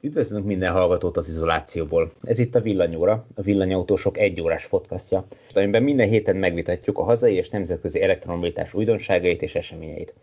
Üdvözlünk 0.00 0.44
minden 0.44 0.72
hallgatót 0.72 1.16
az 1.16 1.28
izolációból. 1.28 2.12
Ez 2.22 2.38
itt 2.38 2.54
a 2.54 2.60
Villanyóra, 2.60 3.26
a 3.34 3.42
Villanyautósok 3.42 4.18
egy 4.18 4.40
órás 4.40 4.68
podcastja, 4.68 5.26
amiben 5.54 5.82
minden 5.82 6.08
héten 6.08 6.36
megvitatjuk 6.36 6.98
a 6.98 7.02
hazai 7.02 7.34
és 7.34 7.48
nemzetközi 7.48 8.02
elektromobilitás 8.02 8.74
újdonságait 8.74 9.42
és 9.42 9.54
eseményeit. 9.54 10.14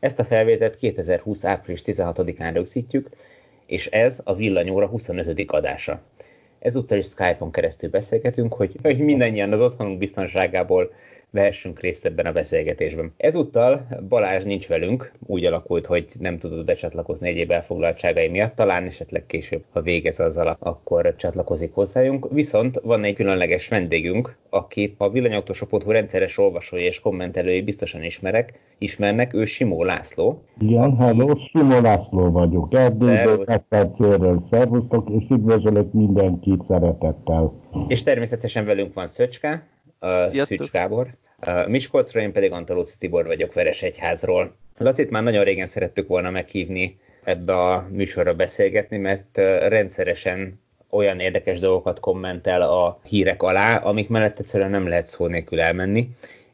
Ezt 0.00 0.18
a 0.18 0.24
felvételt 0.24 0.76
2020. 0.76 1.44
április 1.44 1.82
16-án 1.84 2.50
rögzítjük, 2.52 3.08
és 3.66 3.86
ez 3.86 4.20
a 4.24 4.34
Villanyóra 4.34 4.86
25. 4.86 5.44
adása. 5.46 6.00
Ezúttal 6.58 6.98
is 6.98 7.06
Skype-on 7.06 7.50
keresztül 7.50 7.90
beszélgetünk, 7.90 8.54
hogy, 8.54 8.76
hogy 8.82 8.98
mindannyian 8.98 9.52
az 9.52 9.60
otthonunk 9.60 9.98
biztonságából 9.98 10.92
vehessünk 11.30 11.80
részt 11.80 12.04
ebben 12.04 12.26
a 12.26 12.32
beszélgetésben. 12.32 13.12
Ezúttal 13.16 13.86
Balázs 14.08 14.44
nincs 14.44 14.68
velünk, 14.68 15.12
úgy 15.26 15.44
alakult, 15.44 15.86
hogy 15.86 16.08
nem 16.18 16.38
tudott 16.38 16.64
becsatlakozni 16.64 17.28
egyéb 17.28 17.50
elfoglaltságai 17.50 18.28
miatt, 18.28 18.54
talán 18.54 18.84
esetleg 18.84 19.26
később, 19.26 19.62
ha 19.72 19.80
végez 19.80 20.20
azzal, 20.20 20.56
akkor 20.58 21.14
csatlakozik 21.16 21.74
hozzájunk. 21.74 22.28
Viszont 22.32 22.80
van 22.82 23.04
egy 23.04 23.14
különleges 23.14 23.68
vendégünk, 23.68 24.36
aki 24.50 24.94
a 24.98 25.10
villanyautósopot 25.10 25.84
rendszeres 25.84 26.38
olvasói 26.38 26.82
és 26.82 27.00
kommentelői 27.00 27.62
biztosan 27.62 28.02
ismerek, 28.02 28.58
ismernek, 28.78 29.34
ő 29.34 29.44
Simó 29.44 29.84
László. 29.84 30.42
Igen, 30.60 30.82
aki... 30.82 30.96
hello, 31.02 31.34
Simó 31.36 31.80
László 31.80 32.30
vagyok. 32.30 32.74
Erdélyből, 32.74 33.42
Megpercéről 33.46 34.42
szervusztok, 34.50 35.08
és 35.10 35.24
üdvözlök 35.30 35.92
mindenkit 35.92 36.64
szeretettel. 36.64 37.52
És 37.88 38.02
természetesen 38.02 38.64
velünk 38.64 38.94
van 38.94 39.06
Szöcske, 39.06 39.66
Szűcs 40.24 40.70
Gábor. 40.70 41.08
Miskolcról, 41.66 42.22
én 42.22 42.32
pedig 42.32 42.52
Antalóci 42.52 42.94
Tibor 42.98 43.26
vagyok 43.26 43.52
Veresegyházról. 43.52 44.56
Lacit 44.78 45.10
már 45.10 45.22
nagyon 45.22 45.44
régen 45.44 45.66
szerettük 45.66 46.08
volna 46.08 46.30
meghívni 46.30 46.98
ebbe 47.24 47.52
a 47.52 47.88
műsorra 47.90 48.34
beszélgetni, 48.34 48.96
mert 48.96 49.36
rendszeresen 49.68 50.60
olyan 50.90 51.20
érdekes 51.20 51.58
dolgokat 51.58 52.00
kommentel 52.00 52.62
a 52.62 53.00
hírek 53.04 53.42
alá, 53.42 53.76
amik 53.76 54.08
mellett 54.08 54.38
egyszerűen 54.38 54.70
nem 54.70 54.88
lehet 54.88 55.06
szó 55.06 55.26
nélkül 55.26 55.60
elmenni, 55.60 56.10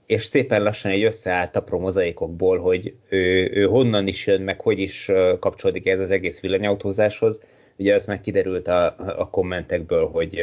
és 0.07 0.25
szépen 0.25 0.63
lassan 0.63 0.91
egy 0.91 1.03
összeállt 1.03 1.57
a 1.57 1.79
mozaikokból, 1.79 2.59
hogy 2.59 2.95
ő, 3.09 3.51
ő 3.55 3.65
honnan 3.65 4.07
is 4.07 4.27
jön, 4.27 4.41
meg 4.41 4.61
hogy 4.61 4.79
is 4.79 5.11
kapcsolódik 5.41 5.87
ez 5.87 6.01
az 6.01 6.11
egész 6.11 6.41
villanyautózáshoz. 6.41 7.43
Ugye 7.77 7.95
az 7.95 8.07
meg 8.07 8.21
kiderült 8.21 8.69
a, 8.69 8.95
a 9.19 9.29
kommentekből, 9.31 10.09
hogy 10.09 10.43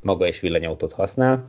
maga 0.00 0.26
is 0.26 0.40
villanyautót 0.40 0.92
használ, 0.92 1.46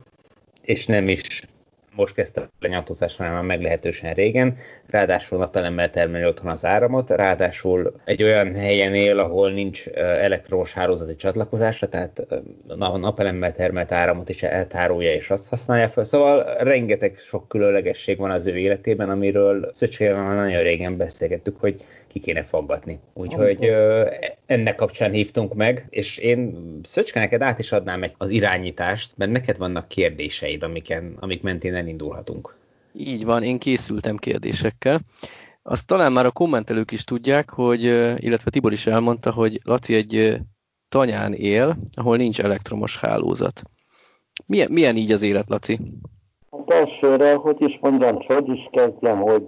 és 0.65 0.85
nem 0.85 1.07
is 1.07 1.47
most 1.95 2.13
kezdte 2.13 2.41
a 2.41 2.49
lenyautózás, 2.59 3.15
hanem 3.15 3.33
már 3.33 3.43
meglehetősen 3.43 4.13
régen, 4.13 4.57
ráadásul 4.87 5.37
napelemmel 5.37 5.89
termeli 5.89 6.25
otthon 6.25 6.51
az 6.51 6.65
áramot, 6.65 7.09
ráadásul 7.09 7.93
egy 8.05 8.23
olyan 8.23 8.55
helyen 8.55 8.95
él, 8.95 9.19
ahol 9.19 9.51
nincs 9.51 9.87
elektromos 9.97 10.73
hálózati 10.73 11.15
csatlakozása, 11.15 11.89
tehát 11.89 12.19
a 12.67 12.97
napelemmel 12.97 13.53
termelt 13.53 13.91
áramot 13.91 14.29
is 14.29 14.43
eltárolja 14.43 15.13
és 15.13 15.29
azt 15.29 15.49
használja 15.49 15.89
fel. 15.89 16.03
Szóval 16.03 16.57
rengeteg 16.57 17.17
sok 17.17 17.47
különlegesség 17.47 18.17
van 18.17 18.31
az 18.31 18.45
ő 18.45 18.57
életében, 18.57 19.09
amiről 19.09 19.71
Szöcsével 19.73 20.23
már 20.23 20.35
nagyon 20.35 20.61
régen 20.61 20.97
beszélgettük, 20.97 21.59
hogy 21.59 21.81
ki 22.15 22.21
kéne 22.21 22.43
faggatni. 22.43 22.99
Úgyhogy 23.13 23.71
ennek 24.45 24.75
kapcsán 24.75 25.11
hívtunk 25.11 25.53
meg, 25.53 25.87
és 25.89 26.17
én 26.17 26.57
Szöcske 26.83 27.19
neked 27.19 27.41
át 27.41 27.59
is 27.59 27.71
adnám 27.71 28.03
egy, 28.03 28.13
az 28.17 28.29
irányítást, 28.29 29.11
mert 29.15 29.31
neked 29.31 29.57
vannak 29.57 29.87
kérdéseid, 29.87 30.63
amiken, 30.63 31.17
amik 31.19 31.41
mentén 31.41 31.75
elindulhatunk. 31.75 32.55
Így 32.93 33.25
van, 33.25 33.43
én 33.43 33.59
készültem 33.59 34.17
kérdésekkel. 34.17 35.01
Azt 35.63 35.87
talán 35.87 36.11
már 36.11 36.25
a 36.25 36.31
kommentelők 36.31 36.91
is 36.91 37.03
tudják, 37.03 37.49
hogy, 37.49 37.83
illetve 38.17 38.49
Tibor 38.49 38.71
is 38.71 38.87
elmondta, 38.87 39.31
hogy 39.31 39.59
Laci 39.63 39.95
egy 39.95 40.37
tanyán 40.89 41.33
él, 41.33 41.77
ahol 41.93 42.17
nincs 42.17 42.39
elektromos 42.39 42.97
hálózat. 42.97 43.61
Milyen, 44.45 44.71
milyen 44.71 44.95
így 44.95 45.11
az 45.11 45.21
élet, 45.21 45.49
Laci? 45.49 45.79
Hát 46.57 46.69
elsőre, 46.69 47.33
hogy 47.33 47.61
is 47.61 47.79
mondjam, 47.81 48.17
hogy 48.27 48.49
is 48.49 48.67
kezdjem, 48.71 49.21
hogy 49.21 49.45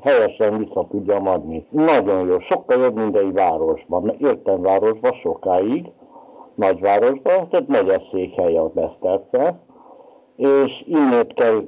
helyesen 0.00 0.58
vissza 0.58 0.86
tudjam 0.90 1.28
adni. 1.28 1.66
Nagyon 1.70 2.26
jó, 2.26 2.38
sokkal 2.40 2.78
jobb 2.82 3.16
egy 3.16 3.32
városban. 3.32 4.14
Jöttem 4.18 4.62
városba 4.62 5.12
sokáig, 5.22 5.90
nagyvárosba, 6.54 7.46
tehát 7.50 7.68
megyeszékhely 7.68 8.56
a 8.56 8.70
Beszterce, 8.74 9.60
és 10.38 10.84
innét, 10.86 11.34
kell, 11.34 11.64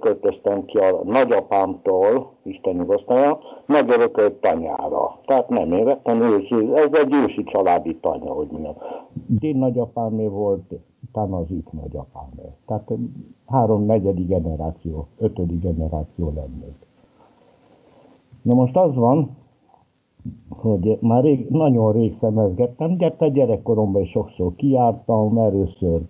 költöztem 0.00 0.64
ki 0.64 0.78
a 0.78 1.00
nagyapámtól, 1.04 2.32
Isten 2.42 2.74
nyugosztalja, 2.74 3.38
megörökölt 3.66 4.32
tanyára. 4.32 5.18
Tehát 5.26 5.48
nem 5.48 5.72
én 5.72 5.84
vettem 5.84 6.22
ősi, 6.22 6.54
ez 6.74 6.88
egy 6.92 7.12
ősi 7.12 7.44
családi 7.44 7.96
tanya, 7.96 8.32
hogy 8.32 8.48
mondjam. 8.50 8.74
Én 9.40 9.56
nagyapámé 9.56 10.26
volt, 10.26 10.72
utána 11.08 11.36
az 11.36 11.50
itt 11.50 11.72
nagyapámé. 11.72 12.54
Tehát 12.66 12.90
három, 13.46 13.84
negyedik 13.84 14.26
generáció, 14.26 15.06
ötödik 15.18 15.60
generáció 15.60 16.32
lennék. 16.34 16.76
Na 18.42 18.54
most 18.54 18.76
az 18.76 18.94
van, 18.94 19.36
hogy 20.48 20.98
már 21.00 21.22
rég, 21.22 21.46
nagyon 21.48 21.92
rég 21.92 22.16
szemezgettem, 22.20 22.96
de 22.96 23.28
gyerekkoromban 23.28 24.02
is 24.02 24.10
sokszor 24.10 24.54
kiártam, 24.56 25.38
először 25.38 26.00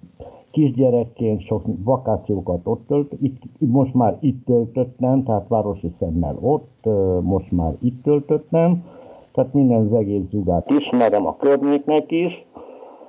kisgyerekként 0.51 1.41
sok 1.41 1.63
vakációkat 1.85 2.61
ott 2.65 2.87
tölt, 2.87 3.13
itt, 3.23 3.43
most 3.59 3.95
már 3.95 4.17
itt 4.21 4.45
töltöttem, 4.47 5.25
tehát 5.25 5.49
városi 5.49 5.91
szemmel 5.99 6.37
ott, 6.41 6.85
most 7.23 7.51
már 7.51 7.73
itt 7.81 8.03
töltöttem, 8.03 8.85
tehát 9.33 9.53
minden 9.53 9.87
az 9.87 9.93
egész 9.93 10.29
zugát 10.29 10.71
ismerem 10.71 11.27
a 11.27 11.37
környéknek 11.37 12.11
is, 12.11 12.47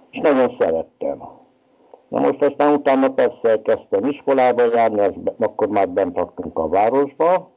és 0.09 0.19
nagyon 0.19 0.49
szerettem. 0.59 1.17
Na 2.07 2.19
most 2.19 2.41
aztán 2.41 2.73
utána 2.73 3.09
persze 3.09 3.61
kezdtem 3.61 4.05
iskolába 4.05 4.61
járni, 4.73 4.99
az, 4.99 5.13
akkor 5.39 5.67
már 5.67 5.89
bent 5.89 6.15
laktunk 6.15 6.59
a 6.59 6.67
városba, 6.67 7.49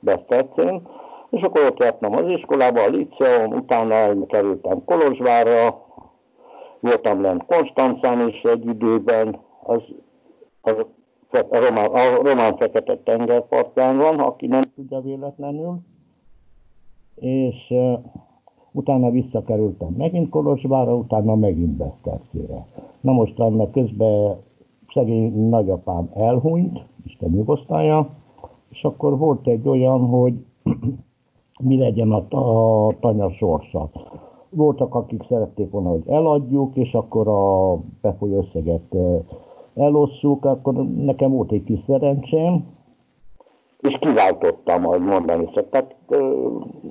Besztercén, 0.00 0.88
és 1.30 1.42
akkor 1.42 1.64
ott 1.64 1.78
jártam 1.78 2.16
az 2.16 2.28
iskolába, 2.28 2.82
a 2.82 2.88
liceum, 2.88 3.52
utána 3.52 4.26
kerültem 4.26 4.84
Kolozsvárra, 4.84 5.86
voltam 6.80 7.20
lent 7.20 7.44
Konstancán 7.44 8.28
is 8.28 8.42
egy 8.42 8.66
időben, 8.66 9.38
az, 9.62 9.82
az 10.60 10.86
a 11.30 11.58
román, 11.58 11.90
a 11.90 12.22
román 12.22 12.56
fekete 12.56 12.98
tengerpartján 12.98 13.96
van, 13.96 14.18
aki 14.18 14.46
nem 14.46 14.62
tudja 14.74 15.00
véletlenül, 15.00 15.78
és 17.14 17.66
uh, 17.68 17.98
utána 18.72 19.10
visszakerültem 19.10 19.94
megint 19.96 20.28
Kolozsvára, 20.28 20.94
utána 20.94 21.34
megint 21.34 21.76
Besztercére. 21.76 22.66
Na 23.00 23.12
most 23.12 23.38
annak 23.38 23.72
közben 23.72 24.36
szegény 24.92 25.48
nagyapám 25.48 26.10
elhunyt, 26.14 26.84
Isten 27.04 27.30
nyugosztálja, 27.30 28.10
és 28.70 28.84
akkor 28.84 29.18
volt 29.18 29.46
egy 29.46 29.68
olyan, 29.68 30.00
hogy 30.00 30.34
mi 31.68 31.78
legyen 31.78 32.10
a, 32.12 32.36
a 32.88 32.94
tanya 33.00 33.30
sorsa 33.30 33.90
voltak, 34.50 34.94
akik 34.94 35.22
szerették 35.28 35.70
volna, 35.70 35.88
hogy 35.88 36.02
eladjuk, 36.06 36.76
és 36.76 36.92
akkor 36.92 37.28
a 37.28 37.76
befolyó 38.02 38.38
összeget 38.38 38.94
elosszuk, 39.74 40.44
akkor 40.44 40.74
nekem 40.96 41.30
volt 41.30 41.52
egy 41.52 41.64
kis 41.64 41.80
szerencsém, 41.86 42.76
és 43.80 43.96
kiváltottam, 44.00 44.86
ahogy 44.86 45.00
mondani 45.00 45.48
szokták, 45.54 45.94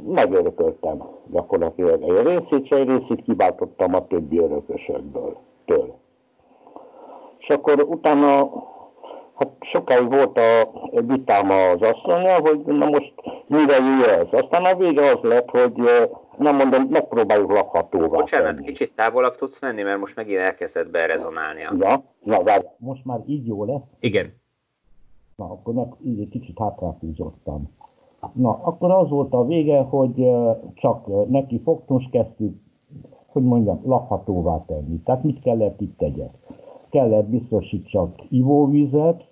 megörököltem 0.07 1.03
gyakorlatilag 1.31 2.01
egy 2.01 2.25
részét, 2.25 2.63
és 2.63 2.69
egy 2.69 2.87
részét 2.87 3.21
kiváltottam 3.21 3.93
a 3.93 4.07
többi 4.07 4.39
örökösökből. 4.39 5.37
Től. 5.65 5.93
És 7.37 7.49
akkor 7.49 7.85
utána 7.89 8.49
hát 9.35 9.49
sokáig 9.59 10.09
volt 10.09 10.37
a 10.37 10.69
vitám 11.01 11.49
az 11.49 11.81
asszonya, 11.81 12.39
hogy 12.39 12.59
na 12.65 12.85
most 12.85 13.13
mire 13.47 14.17
ez. 14.17 14.27
Aztán 14.31 14.65
a 14.65 14.75
vége 14.75 15.11
az 15.11 15.19
lett, 15.21 15.49
hogy 15.49 15.73
nem 16.37 16.55
mondom, 16.55 16.83
megpróbáljuk 16.89 17.51
lakhatóvá 17.51 18.07
Bocsánat, 18.07 18.55
tenni. 18.55 18.65
kicsit 18.65 18.95
távolabb 18.95 19.35
tudsz 19.35 19.61
menni, 19.61 19.81
mert 19.81 19.99
most 19.99 20.15
megint 20.15 20.39
elkezdett 20.39 20.89
berezonálni. 20.89 21.59
Ja, 21.59 22.03
na 22.23 22.43
várj. 22.43 22.65
Most 22.77 23.05
már 23.05 23.19
így 23.25 23.47
jó 23.47 23.65
lesz? 23.65 23.81
Igen. 23.99 24.33
Na, 25.35 25.45
akkor 25.45 25.73
meg 25.73 25.87
így 26.03 26.19
egy 26.19 26.29
kicsit 26.29 26.59
hátráfűzottam. 26.59 27.75
Na, 28.33 28.59
akkor 28.63 28.91
az 28.91 29.09
volt 29.09 29.33
a 29.33 29.45
vége, 29.45 29.81
hogy 29.81 30.29
csak 30.73 31.29
neki 31.29 31.61
fogtunk, 31.63 32.01
és 32.01 32.07
kezdtük, 32.11 32.55
hogy 33.27 33.43
mondjam, 33.43 33.81
lakhatóvá 33.85 34.63
tenni. 34.67 34.99
Tehát 35.03 35.23
mit 35.23 35.41
kellett 35.41 35.81
itt 35.81 35.97
tegyek? 35.97 36.31
Kellett 36.89 37.25
biztosítsak 37.25 38.15
ivóvizet, 38.29 39.27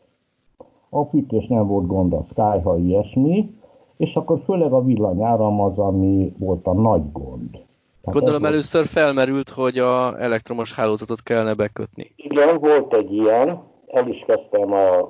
a 0.89 1.03
fűtés 1.03 1.47
nem 1.47 1.67
volt 1.67 1.87
gond, 1.87 2.13
a 2.13 2.25
skyha, 2.29 2.77
ilyesmi, 2.77 3.55
és 3.97 4.13
akkor 4.13 4.39
főleg 4.45 4.73
a 4.73 4.83
villanyáram 4.83 5.61
az, 5.61 5.77
ami 5.77 6.33
volt 6.39 6.67
a 6.67 6.73
nagy 6.73 7.11
gond. 7.11 7.51
Tehát 7.51 8.19
Gondolom 8.19 8.41
volt... 8.41 8.51
először 8.51 8.85
felmerült, 8.85 9.49
hogy 9.49 9.77
a 9.77 10.19
elektromos 10.19 10.73
hálózatot 10.73 11.23
kellene 11.23 11.53
bekötni. 11.53 12.11
Igen, 12.15 12.59
volt 12.59 12.93
egy 12.93 13.13
ilyen, 13.13 13.61
el 13.87 14.07
is 14.07 14.23
kezdtem 14.27 14.73
a, 14.73 15.09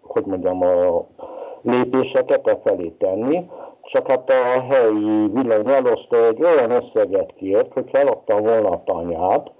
hogy 0.00 0.24
mondjam, 0.24 0.62
a 0.62 1.06
lépéseket 1.62 2.46
e 2.46 2.60
felé 2.64 2.88
tenni, 2.98 3.50
csak 3.82 4.06
hát 4.06 4.30
a 4.30 4.60
helyi 4.60 5.28
villanyelosztó 5.32 6.16
egy 6.16 6.42
olyan 6.42 6.70
összeget 6.70 7.32
kért, 7.36 7.72
hogy 7.72 7.88
feladtam 7.90 8.42
volna 8.42 8.68
a 8.68 8.82
tanyát, 8.84 9.50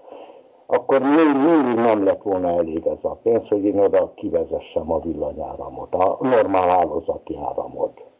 akkor 0.67 1.00
még 1.00 1.34
mindig 1.44 1.75
nem 1.75 2.05
lett 2.05 2.23
volna 2.23 2.49
elég 2.49 2.87
ez 2.87 2.99
a 3.02 3.19
pénz, 3.23 3.49
hogy 3.49 3.64
én 3.64 3.79
oda 3.79 4.12
kivezessem 4.14 4.93
a 4.93 5.00
villanyáramot, 5.00 5.94
a 5.94 6.19
normál 6.20 6.69
hálózati 6.69 7.37
áramot. 7.37 8.12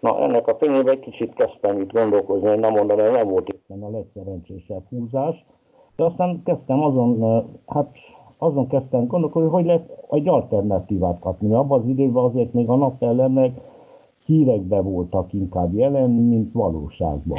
Na, 0.00 0.18
ennek 0.18 0.46
a 0.46 0.56
fényében 0.56 0.94
egy 0.94 1.00
kicsit 1.00 1.34
kezdtem 1.34 1.80
itt 1.80 1.92
gondolkozni, 1.92 2.48
hogy 2.48 2.58
nem 2.58 2.72
mondom, 2.72 2.98
hogy 2.98 3.10
nem 3.10 3.28
volt 3.28 3.48
éppen 3.48 3.82
a 3.82 3.90
legszerencsésebb 3.90 4.82
húzás, 4.88 5.44
de 5.96 6.04
aztán 6.04 6.42
kezdtem 6.44 6.82
azon, 6.82 7.44
hát 7.66 7.88
azon 8.38 8.68
kezdtem 8.68 9.06
gondolkodni, 9.06 9.48
hogy 9.48 9.64
lehet 9.64 9.90
egy 10.10 10.28
alternatívát 10.28 11.18
kapni. 11.18 11.54
Abban 11.54 11.80
az 11.80 11.88
időben 11.88 12.24
azért 12.24 12.52
még 12.52 12.68
a 12.68 12.76
napelemek 12.76 13.60
hírekbe 14.24 14.80
voltak 14.80 15.32
inkább 15.32 15.74
jelen, 15.74 16.10
mint 16.10 16.52
valóságban. 16.52 17.38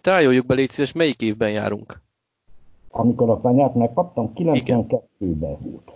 Tájoljuk 0.00 0.46
be, 0.46 0.54
légy 0.54 0.70
szíves, 0.70 0.92
melyik 0.92 1.22
évben 1.22 1.50
járunk? 1.50 2.02
Amikor 2.90 3.30
a 3.30 3.40
tanyát 3.40 3.74
megkaptam, 3.74 4.32
92-ben 4.34 5.56
volt. 5.60 5.92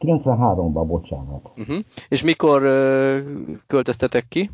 93-ban, 0.00 0.84
bocsánat. 0.86 1.50
Uh-huh. 1.56 1.76
És 2.08 2.22
mikor 2.22 2.62
uh, 2.62 3.18
költöztetek 3.66 4.24
ki? 4.28 4.50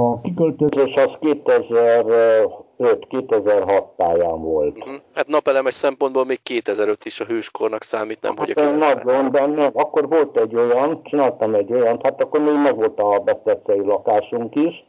A 0.00 0.20
kiköltözés 0.20 0.94
az 0.94 1.10
2005-2006 1.20 3.84
táján 3.96 4.42
volt. 4.42 4.78
Uh-huh. 4.78 4.94
Hát 5.14 5.26
napelemes 5.26 5.74
szempontból 5.74 6.24
még 6.24 6.42
2005 6.42 7.04
is 7.04 7.20
a 7.20 7.24
hőskornak 7.24 7.82
számít, 7.82 8.20
nem 8.20 8.36
hát 8.36 8.46
hogy 8.46 8.50
a 8.50 8.54
90. 8.54 9.00
Nagyon, 9.04 9.30
de 9.30 9.46
nem, 9.46 9.70
akkor 9.74 10.08
volt 10.08 10.36
egy 10.36 10.54
olyan, 10.54 11.02
csináltam 11.02 11.54
egy 11.54 11.72
olyan, 11.72 12.00
hát 12.02 12.22
akkor 12.22 12.40
még 12.40 12.54
meg 12.54 12.76
volt 12.76 13.00
a 13.00 13.18
besztetszei 13.18 13.80
lakásunk 13.80 14.54
is, 14.54 14.86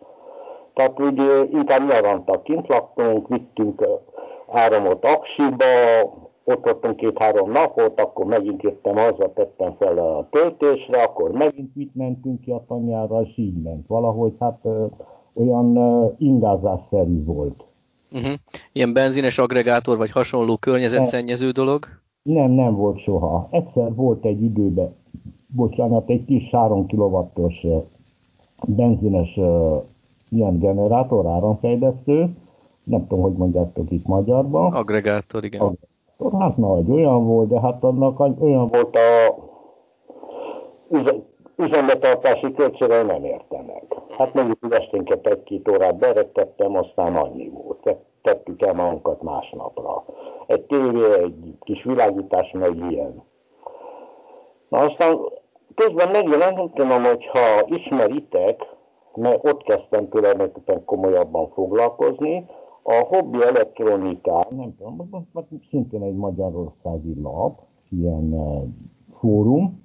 tehát 0.73 1.00
úgy 1.00 1.21
inkább 1.51 1.89
nyaranta 1.89 2.41
kint 2.41 2.67
laktunk, 2.67 3.27
vittünk 3.27 3.85
áramot 4.47 5.06
Aksiba, 5.06 5.65
ott 6.49 6.63
voltunk 6.63 6.95
két-három 6.95 7.51
napot, 7.51 7.99
akkor 7.99 8.25
megint 8.25 8.61
jöttem 8.61 8.95
haza, 8.95 9.31
tettem 9.33 9.75
fel 9.79 9.97
a 9.97 10.27
töltésre, 10.31 11.03
akkor 11.03 11.31
megint 11.31 11.75
mit 11.75 11.95
mentünk 11.95 12.41
ki 12.41 12.51
a 12.51 12.63
tanyára, 12.67 13.21
és 13.21 13.37
így 13.37 13.61
ment. 13.61 13.87
Valahogy 13.87 14.33
hát 14.39 14.59
ö, 14.63 14.85
olyan 15.33 15.75
ö, 15.75 16.07
ingázásszerű 16.17 17.23
volt. 17.23 17.63
Uh-huh. 18.11 18.33
Ilyen 18.71 18.93
benzines 18.93 19.37
agregátor, 19.37 19.97
vagy 19.97 20.11
hasonló 20.11 20.57
környezetszennyező 20.57 21.49
dolog? 21.49 21.85
Nem, 22.21 22.51
nem 22.51 22.75
volt 22.75 23.01
soha. 23.01 23.47
Egyszer 23.51 23.95
volt 23.95 24.25
egy 24.25 24.43
időben, 24.43 24.95
bocsánat, 25.47 26.09
egy 26.09 26.25
kis 26.25 26.49
3 26.49 26.87
kW-os 26.87 27.65
benzines 28.65 29.37
ö, 29.37 29.77
ilyen 30.29 30.59
generátor, 30.59 31.25
áramfejlesztő, 31.25 32.29
nem 32.83 33.07
tudom, 33.07 33.23
hogy 33.23 33.33
mondjátok 33.33 33.91
itt 33.91 34.05
magyarban. 34.05 34.73
Agregátor, 34.73 35.43
igen. 35.43 35.61
Agregátor 35.61 35.88
Hát 36.39 36.57
nagy 36.57 36.92
olyan 36.92 37.25
volt, 37.25 37.50
de 37.50 37.60
hát 37.60 37.83
annak 37.83 38.19
olyan 38.19 38.68
volt 38.68 38.95
a 38.95 39.36
üzembetartási 41.56 42.51
költsége, 42.54 43.04
nem 43.04 43.24
érte 43.24 43.62
meg. 43.68 43.83
Hát 44.18 44.33
mondjuk 44.33 44.57
esténket 44.69 45.27
egy-két 45.27 45.69
órát 45.69 45.98
berettettem, 45.98 46.75
aztán 46.75 47.16
annyi 47.16 47.50
volt. 47.50 47.98
Tettük 48.21 48.62
el 48.62 48.74
magunkat 48.74 49.21
másnapra. 49.21 50.04
Egy 50.48 50.62
tévé, 50.62 51.13
egy 51.13 51.56
kis 51.60 51.83
világítás, 51.83 52.51
meg 52.51 52.75
ilyen. 52.89 53.24
Na 54.69 54.77
aztán 54.80 55.19
közben 55.75 56.12
megjelent, 56.12 56.74
nem 56.74 57.04
hogy 57.04 57.25
ha 57.25 57.66
ismeritek, 57.66 58.75
mert 59.16 59.45
ott 59.45 59.63
kezdtem 59.63 60.10
tulajdonképpen 60.10 60.86
komolyabban 60.86 61.50
foglalkozni, 61.50 62.45
a 62.89 63.06
hobbi 63.07 63.41
elektronikán, 63.41 64.45
nem 64.50 64.75
tudom, 64.77 65.09
szintén 65.69 66.03
egy 66.03 66.15
magyarországi 66.15 67.21
lap, 67.21 67.59
ilyen 67.89 68.33
uh, 68.33 68.63
fórum, 69.19 69.83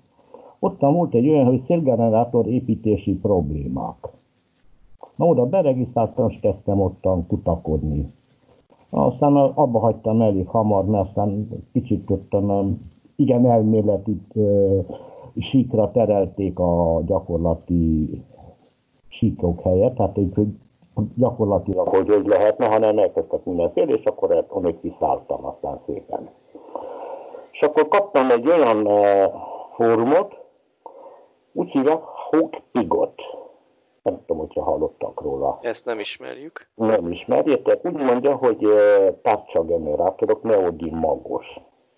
ottan 0.59 0.95
volt 0.95 1.15
egy 1.15 1.29
olyan, 1.29 1.45
hogy 1.45 1.61
szélgenerátor 1.61 2.47
építési 2.47 3.15
problémák. 3.15 4.09
Na 5.17 5.27
oda 5.27 5.47
beregisztráltam, 5.47 6.29
és 6.31 6.39
kezdtem 6.41 6.81
ottan 6.81 7.27
kutakodni. 7.27 8.13
Aztán 8.91 9.37
abba 9.37 9.79
hagytam 9.79 10.21
elég 10.21 10.47
hamar, 10.47 10.85
mert 10.85 11.07
aztán 11.07 11.49
kicsit 11.73 12.11
ottan 12.11 12.79
igen 13.17 13.47
elméleti 13.47 14.21
uh, 14.35 14.85
síkra 15.39 15.91
terelték 15.91 16.59
a 16.59 17.03
gyakorlati 17.07 18.11
síkok 19.09 19.61
helyett, 19.61 19.95
tehát 19.95 20.15
hogy 20.15 20.57
gyakorlatilag, 21.17 21.89
hogy 21.89 22.09
hogy 22.09 22.27
lehetne, 22.27 22.67
hanem 22.67 22.99
elkezdtek 22.99 23.45
mindenféle, 23.45 23.95
és 23.95 24.05
akkor 24.05 24.45
onnék 24.49 24.81
kiszálltam 24.81 25.45
aztán 25.45 25.81
szépen. 25.87 26.31
És 27.51 27.61
akkor 27.61 27.89
kaptam 27.89 28.31
egy 28.31 28.49
olyan 28.49 28.87
uh, 28.87 29.33
fórumot, 29.75 30.35
úgy 31.53 31.71
hívják 31.71 32.03
Pigot. 32.73 33.21
Nem 34.03 34.19
tudom, 34.27 34.39
hogyha 34.39 34.63
hallottak 34.63 35.21
róla. 35.21 35.59
Ezt 35.61 35.85
nem 35.85 35.99
ismerjük. 35.99 36.69
Nem 36.75 37.11
ismerjétek. 37.11 37.85
Úgy 37.85 37.97
mondja, 37.97 38.37
hogy 38.37 38.65
uh, 38.65 39.21
tárcsagenerátorok 39.23 40.43
neodin 40.43 40.95
magos. 40.95 41.47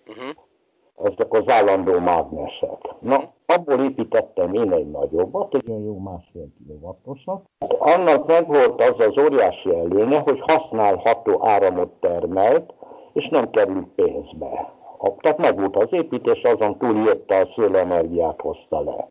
Uh-huh 0.07 0.45
ezek 1.03 1.33
az 1.33 1.49
állandó 1.49 1.99
mágnesek. 1.99 2.81
Na, 2.99 3.33
abból 3.47 3.83
építettem 3.83 4.53
én 4.53 4.71
egy 4.71 4.91
nagyobbat, 4.91 5.55
egy 5.55 5.69
olyan 5.69 5.83
jó 5.83 5.97
másfél 5.99 6.47
kilovattosat. 6.57 7.41
Annak 7.79 8.27
meg 8.27 8.47
volt 8.47 8.81
az 8.81 8.99
az 8.99 9.23
óriási 9.23 9.75
előnye, 9.75 10.19
hogy 10.19 10.39
használható 10.41 11.47
áramot 11.47 11.89
termelt, 11.99 12.73
és 13.13 13.27
nem 13.29 13.49
került 13.49 13.87
pénzbe. 13.95 14.73
Tehát 15.21 15.37
meg 15.37 15.59
volt 15.59 15.75
az 15.75 15.87
építés, 15.91 16.41
azon 16.41 16.77
túl 16.77 16.95
jött 16.95 17.29
a 17.29 17.47
szélenergiát 17.55 18.41
hozta 18.41 18.81
le. 18.81 19.07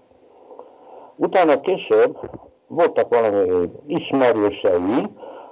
Utána 1.17 1.61
később 1.61 2.19
voltak 2.67 3.09
valami 3.09 3.71
ismerősei, 3.87 5.07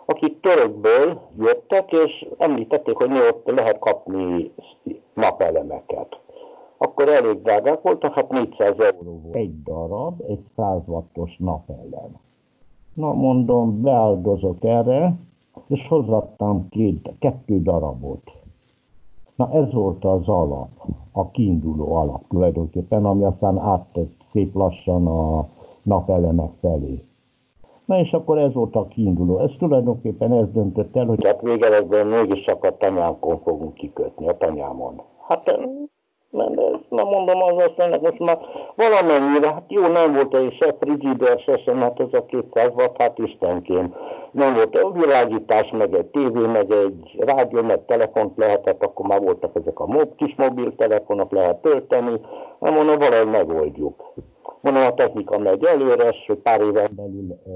akik 0.04 0.40
törökből 0.40 1.20
jöttek, 1.38 1.92
és 1.92 2.26
említették, 2.38 2.96
hogy 2.96 3.08
mi 3.08 3.18
ott 3.18 3.50
lehet 3.50 3.78
kapni 3.78 4.52
napelemeket 5.14 6.18
akkor 6.78 7.08
elég 7.08 7.42
drágák 7.42 7.82
voltak, 7.82 8.14
hát 8.14 8.30
400 8.30 8.78
euró 8.78 9.20
volt. 9.22 9.34
Egy 9.34 9.62
darab, 9.62 10.20
egy 10.28 10.44
100 10.56 10.80
wattos 10.86 11.36
napellen. 11.38 12.18
Na 12.94 13.12
mondom, 13.12 13.82
beáldozok 13.82 14.64
erre, 14.64 15.14
és 15.66 15.86
hozattam 15.88 16.68
két, 16.68 17.12
kettő 17.18 17.62
darabot. 17.62 18.32
Na 19.36 19.50
ez 19.52 19.72
volt 19.72 20.04
az 20.04 20.28
alap, 20.28 20.68
a 21.12 21.30
kiinduló 21.30 21.94
alap 21.94 22.26
tulajdonképpen, 22.28 23.04
ami 23.04 23.24
aztán 23.24 23.58
áttett 23.58 24.12
szép 24.32 24.54
lassan 24.54 25.06
a 25.06 25.46
napelemek 25.82 26.50
felé. 26.60 27.04
Na 27.84 27.98
és 27.98 28.12
akkor 28.12 28.38
ez 28.38 28.52
volt 28.52 28.74
a 28.74 28.86
kiinduló. 28.86 29.38
Ez 29.38 29.50
tulajdonképpen 29.58 30.32
ez 30.32 30.52
döntött 30.52 30.96
el, 30.96 31.06
hogy 31.06 31.24
hát 31.24 31.40
végeredben 31.40 32.06
mégis 32.06 32.44
csak 32.44 32.64
a 32.64 32.76
tanyánkon 32.76 33.38
fogunk 33.38 33.74
kikötni, 33.74 34.28
a 34.28 34.36
tanyámon. 34.36 35.02
Hát 35.26 35.58
nem, 36.34 36.52
nem 36.88 37.06
mondom 37.06 37.42
az 37.42 37.64
aztán, 37.68 38.00
most 38.00 38.18
már 38.18 38.38
valamennyire, 38.76 39.52
hát 39.52 39.64
jó, 39.68 39.86
nem 39.86 40.12
volt 40.12 40.34
egy 40.34 40.56
se 40.60 40.76
frigider, 40.80 41.38
se 41.38 41.56
sem, 41.56 41.80
hát 41.80 42.00
ez 42.00 42.12
a 42.12 42.24
200 42.24 42.72
watt, 42.74 43.00
hát 43.00 43.18
istenkém. 43.18 43.94
Nem 44.30 44.54
volt 44.54 44.76
a 44.76 44.90
világítás, 44.90 45.70
meg 45.70 45.94
egy 45.94 46.06
tévé, 46.06 46.46
meg 46.46 46.70
egy 46.70 47.16
rádió, 47.18 47.62
meg 47.62 47.84
telefont 47.84 48.36
lehetett, 48.36 48.82
akkor 48.82 49.06
már 49.06 49.20
voltak 49.20 49.50
ezek 49.54 49.80
a 49.80 49.86
mob, 49.86 50.14
kis 50.16 50.34
mobiltelefonok, 50.36 51.32
lehet 51.32 51.62
tölteni. 51.62 52.20
Nem 52.58 52.74
mondom, 52.74 52.98
valahogy 52.98 53.30
megoldjuk. 53.30 54.12
Mondom, 54.60 54.82
a 54.82 54.94
technika 54.94 55.38
megy 55.38 55.64
előre, 55.64 56.08
és 56.08 56.32
pár 56.42 56.60
éven 56.60 56.90
belül 56.96 57.30
e, 57.30 57.50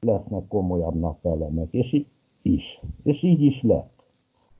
lesznek 0.00 0.42
komolyabb 0.48 0.94
napelemek, 0.94 1.68
és 1.70 1.92
így 1.92 2.06
is. 2.42 2.80
És 3.04 3.22
így 3.22 3.42
is 3.42 3.62
lett. 3.62 3.90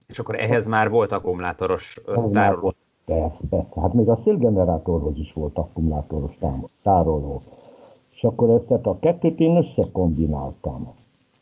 És 0.09 0.19
akkor 0.19 0.35
ehhez 0.35 0.67
már 0.67 0.91
volt 0.91 1.13
akkumulátoros 1.13 2.01
tároló? 2.33 2.73
Persze, 3.07 3.39
persze. 3.51 3.81
Hát 3.81 3.93
még 3.93 4.09
a 4.09 4.17
szélgenerátorhoz 4.17 5.19
is 5.19 5.33
volt 5.33 5.59
akkumulátoros 5.59 6.39
tároló. 6.83 7.41
És 8.15 8.25
akkor 8.25 8.51
ezt 8.51 8.87
a 8.87 8.99
kettőt 9.01 9.41
én 9.41 9.57
összekombináltam. 9.57 10.95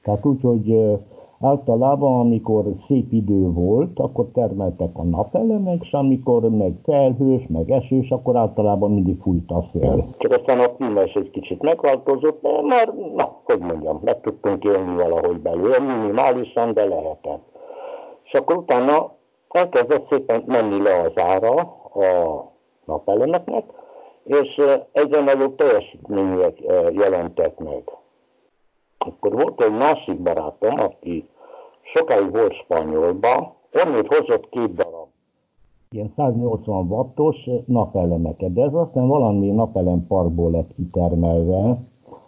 Tehát 0.03 0.25
úgy, 0.25 0.41
hogy 0.41 0.99
általában, 1.41 2.21
amikor 2.21 2.65
szép 2.87 3.13
idő 3.13 3.53
volt, 3.53 3.99
akkor 3.99 4.27
termeltek 4.33 4.91
a 4.93 5.03
napelemek, 5.03 5.83
és 5.83 5.93
amikor 5.93 6.51
meg 6.51 6.73
felhős, 6.85 7.43
meg 7.49 7.71
esős, 7.71 8.11
akkor 8.11 8.37
általában 8.37 8.93
mindig 8.93 9.21
fújt 9.21 9.51
a 9.51 9.63
szél. 9.73 10.05
Csak 10.19 10.33
aztán 10.33 10.59
a 10.59 10.69
klíma 10.69 11.03
is 11.03 11.15
egy 11.15 11.31
kicsit 11.31 11.63
megváltozott, 11.63 12.43
de 12.43 12.49
már, 12.63 12.95
na, 13.17 13.37
hogy 13.45 13.59
mondjam, 13.59 14.01
meg 14.05 14.21
tudtunk 14.21 14.65
élni 14.65 14.95
valahogy 14.95 15.41
belőle, 15.41 15.79
minimálisan, 15.79 16.75
de 16.75 16.85
lehetett. 16.85 17.43
És 18.25 18.33
akkor 18.33 18.57
utána 18.57 19.13
elkezdett 19.55 20.07
szépen 20.07 20.43
menni 20.47 20.83
le 20.83 21.01
az 21.01 21.19
ára 21.19 21.57
a 21.95 22.45
napelemeknek, 22.85 23.65
és 24.25 24.61
egyre 24.93 25.21
nagyobb 25.21 25.55
teljesítmények 25.55 26.59
jelentek 26.93 27.59
meg. 27.59 27.83
Akkor 28.99 29.33
volt 29.33 29.63
egy 29.63 29.73
másik 29.73 30.21
barátom, 30.23 30.81
aki 30.81 31.29
sokáig 31.83 32.31
volt 32.31 32.55
spanyolba, 32.55 33.57
onnét 33.73 34.15
hozott 34.15 34.49
két 34.49 34.75
darab 34.75 35.09
ilyen 35.93 36.13
180 36.17 36.87
wattos 36.89 37.49
napelemeket, 37.67 38.53
de 38.53 38.63
ez 38.63 38.75
aztán 38.75 39.07
valami 39.07 39.51
napelem 39.51 40.07
parkból 40.07 40.51
lett 40.51 40.75
kitermelve, 40.75 41.79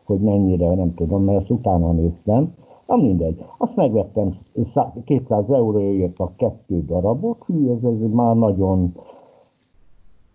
hogy 0.05 0.21
mennyire, 0.21 0.75
nem 0.75 0.95
tudom, 0.95 1.25
mert 1.25 1.41
ezt 1.41 1.51
utána 1.51 1.93
néztem. 1.93 2.55
Na 2.87 2.97
mindegy. 2.97 3.45
Azt 3.59 3.77
megvettem, 3.77 4.39
200 5.05 5.51
euróért 5.51 6.19
a 6.19 6.33
kettő 6.37 6.85
darabot, 6.85 7.45
hű, 7.47 7.71
ez, 7.71 7.83
ez 7.83 8.11
már 8.11 8.35
nagyon 8.35 8.95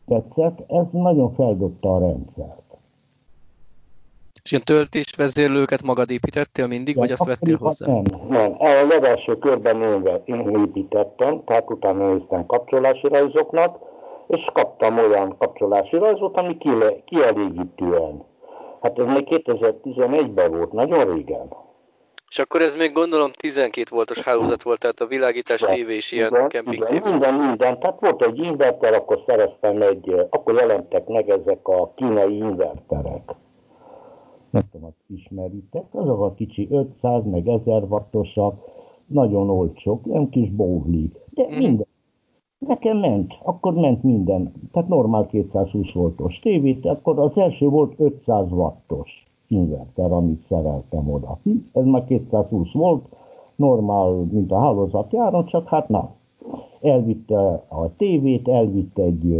tetszett, 0.07 0.63
ez 0.67 0.91
nagyon 0.91 1.33
feldobta 1.33 1.95
a 1.95 1.99
rendszert. 1.99 2.77
És 4.43 4.51
ilyen 4.51 4.65
töltésvezérlőket 4.65 5.83
magad 5.83 6.09
építettél 6.09 6.67
mindig, 6.67 6.95
ja, 6.95 7.01
vagy 7.01 7.11
azt 7.11 7.25
vettél 7.25 7.57
hozzá? 7.57 7.85
Nem, 7.91 8.03
nem. 8.29 8.55
A 8.57 8.85
legelső 8.87 9.37
körben 9.37 9.81
én, 9.81 10.21
én 10.25 10.65
építettem, 10.65 11.43
tehát 11.45 11.71
utána 11.71 12.13
néztem 12.13 12.45
kapcsolási 12.45 13.07
rajzoknak, 13.07 13.79
és 14.27 14.49
kaptam 14.53 14.97
olyan 14.97 15.35
kapcsolási 15.37 15.97
rajzot, 15.97 16.37
ami 16.37 16.57
kielégítően. 17.05 18.23
Hát 18.81 18.99
ez 18.99 19.05
még 19.05 19.27
2011-ben 19.29 20.51
volt, 20.51 20.71
nagyon 20.71 21.13
régen. 21.13 21.47
És 22.29 22.39
akkor 22.39 22.61
ez 22.61 22.75
még 22.75 22.91
gondolom 22.91 23.31
12 23.31 23.95
voltos 23.95 24.19
hálózat 24.19 24.63
volt, 24.63 24.79
tehát 24.79 24.99
a 24.99 25.07
világítás 25.07 25.61
tévé 25.61 25.95
is 25.95 26.11
ilyen 26.11 26.33
igen, 26.33 26.47
kemping 26.47 26.75
igen, 26.75 26.87
tévé. 26.87 27.09
Minden, 27.09 27.33
minden. 27.33 27.79
Tehát 27.79 27.99
volt 27.99 28.21
egy 28.21 28.37
inverter, 28.39 28.93
akkor 28.93 29.23
szereztem 29.25 29.81
egy, 29.81 30.27
akkor 30.29 30.53
jelentek 30.53 31.07
meg 31.07 31.29
ezek 31.29 31.67
a 31.67 31.93
kínai 31.95 32.35
inverterek 32.37 33.35
nem 34.49 34.61
tudom, 34.71 34.93
ismeritek, 35.07 35.85
azok 35.91 36.21
a 36.21 36.33
kicsi 36.33 36.67
500 36.71 37.25
meg 37.25 37.47
1000 37.47 37.83
wattosak, 37.83 38.59
nagyon 39.05 39.49
olcsók, 39.49 40.05
nem 40.05 40.29
kis 40.29 40.49
bóvlik, 40.49 41.15
de 41.29 41.43
mm. 41.43 41.57
minden. 41.57 41.87
Nekem 42.57 42.97
ment, 42.97 43.33
akkor 43.43 43.73
ment 43.73 44.03
minden, 44.03 44.53
tehát 44.71 44.89
normál 44.89 45.25
220 45.25 45.91
voltos 45.91 46.39
tévét, 46.39 46.85
akkor 46.85 47.19
az 47.19 47.37
első 47.37 47.67
volt 47.67 47.93
500 47.97 48.51
wattos 48.51 49.26
inverter, 49.47 50.11
amit 50.11 50.45
szereltem 50.49 51.13
oda. 51.13 51.37
Ez 51.73 51.85
már 51.85 52.03
220 52.03 52.71
volt, 52.73 53.05
normál, 53.55 54.09
mint 54.31 54.51
a 54.51 54.59
hálózatjáron, 54.59 55.45
csak 55.45 55.67
hát 55.67 55.89
na, 55.89 56.15
elvitte 56.81 57.37
a 57.67 57.95
tévét, 57.97 58.47
elvitte 58.47 59.01
egy, 59.01 59.37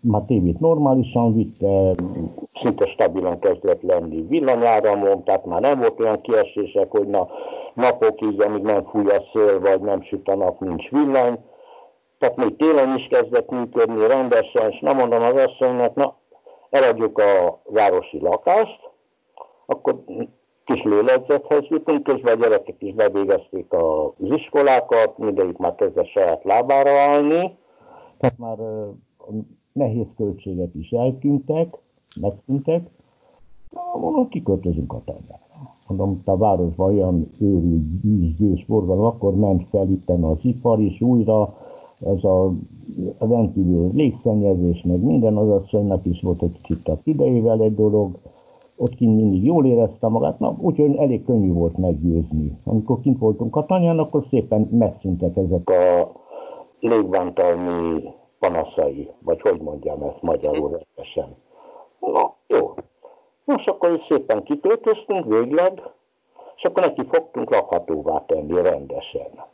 már 0.00 0.22
tévét 0.26 0.60
normálisan 0.60 1.34
vitte, 1.34 1.94
szinte 2.54 2.86
stabilan 2.86 3.38
kezdett 3.38 3.82
lenni 3.82 4.26
villanyáramon, 4.28 5.24
tehát 5.24 5.44
már 5.44 5.60
nem 5.60 5.78
volt 5.78 6.00
olyan 6.00 6.20
kiesések, 6.20 6.90
hogy 6.90 7.06
na, 7.08 7.28
napokig, 7.74 8.42
amíg 8.42 8.62
nem 8.62 8.84
fúj 8.84 9.06
a 9.06 9.22
szél, 9.32 9.60
vagy 9.60 9.80
nem 9.80 10.02
süt 10.02 10.28
a 10.28 10.34
nap, 10.34 10.60
nincs 10.60 10.90
villany. 10.90 11.38
Tehát 12.18 12.36
még 12.36 12.56
télen 12.56 12.96
is 12.96 13.06
kezdett 13.06 13.50
működni 13.50 14.06
rendesen, 14.06 14.70
és 14.70 14.80
nem 14.80 14.96
mondom 14.96 15.22
az 15.22 15.34
asszonynak, 15.34 15.94
na, 15.94 16.14
eladjuk 16.70 17.18
a 17.18 17.60
városi 17.64 18.20
lakást, 18.20 18.85
akkor 19.66 20.04
kis 20.64 20.82
lélegzethez 20.82 21.64
jutunk, 21.68 22.02
közben 22.02 22.36
a 22.36 22.40
gyerekek 22.40 22.82
is 22.82 22.94
bevégezték 22.94 23.72
az 23.72 24.30
iskolákat, 24.30 25.18
mindegyik 25.18 25.56
már 25.56 25.74
kezdett 25.74 26.06
saját 26.06 26.44
lábára 26.44 26.90
állni, 26.90 27.56
tehát 28.18 28.38
már 28.38 28.58
nehéz 29.72 30.08
költségek 30.16 30.74
is 30.74 30.90
eltűntek, 30.90 31.74
megtűntek, 32.20 32.88
Na, 33.70 34.28
kiköltözünk 34.28 34.92
a 34.92 35.02
tengerre. 35.04 35.44
Mondom, 35.86 36.22
a 36.24 36.36
városban 36.36 36.94
olyan 36.94 37.30
őrült 37.40 37.82
bűzgős 37.82 38.64
forgalom, 38.64 39.04
akkor 39.04 39.36
ment 39.36 39.68
fel 39.70 39.88
itt 39.88 40.08
az 40.08 40.38
ipar 40.42 40.80
is 40.80 41.00
újra, 41.00 41.56
ez 42.00 42.24
a 42.24 42.52
rendkívül 43.18 43.90
légszennyezés, 43.92 44.82
meg 44.82 45.00
minden 45.00 45.36
az 45.36 45.48
asszonynak 45.48 46.06
is 46.06 46.20
volt 46.20 46.42
egy 46.42 46.60
kicsit 46.62 46.88
a 46.88 46.98
idejével 47.04 47.62
egy 47.62 47.74
dolog, 47.74 48.18
ott 48.76 48.94
kint 48.94 49.16
mindig 49.16 49.44
jól 49.44 49.66
érezte 49.66 50.08
magát, 50.08 50.38
na, 50.38 50.56
úgyhogy 50.60 50.96
elég 50.96 51.24
könnyű 51.24 51.52
volt 51.52 51.76
meggyőzni. 51.76 52.58
Amikor 52.64 53.00
kint 53.00 53.18
voltunk 53.18 53.56
a 53.56 53.64
tanyán, 53.64 53.98
akkor 53.98 54.24
szépen 54.30 54.60
megszűntek 54.60 55.36
ezek 55.36 55.70
a 55.70 56.12
légvántalmi 56.80 58.02
panaszai, 58.38 59.10
vagy 59.24 59.40
hogy 59.40 59.60
mondjam 59.60 60.02
ezt 60.02 60.22
magyarul 60.22 60.70
rendesen. 60.70 61.36
Na, 62.00 62.34
jó. 62.46 62.74
Most 63.44 63.68
akkor 63.68 63.92
is 63.92 64.04
szépen 64.04 64.42
kitöltöztünk 64.42 65.24
végleg, 65.24 65.82
és 66.56 66.62
akkor 66.62 66.82
neki 66.82 67.02
fogtunk 67.10 67.50
lakhatóvá 67.50 68.24
tenni 68.26 68.62
rendesen 68.62 69.44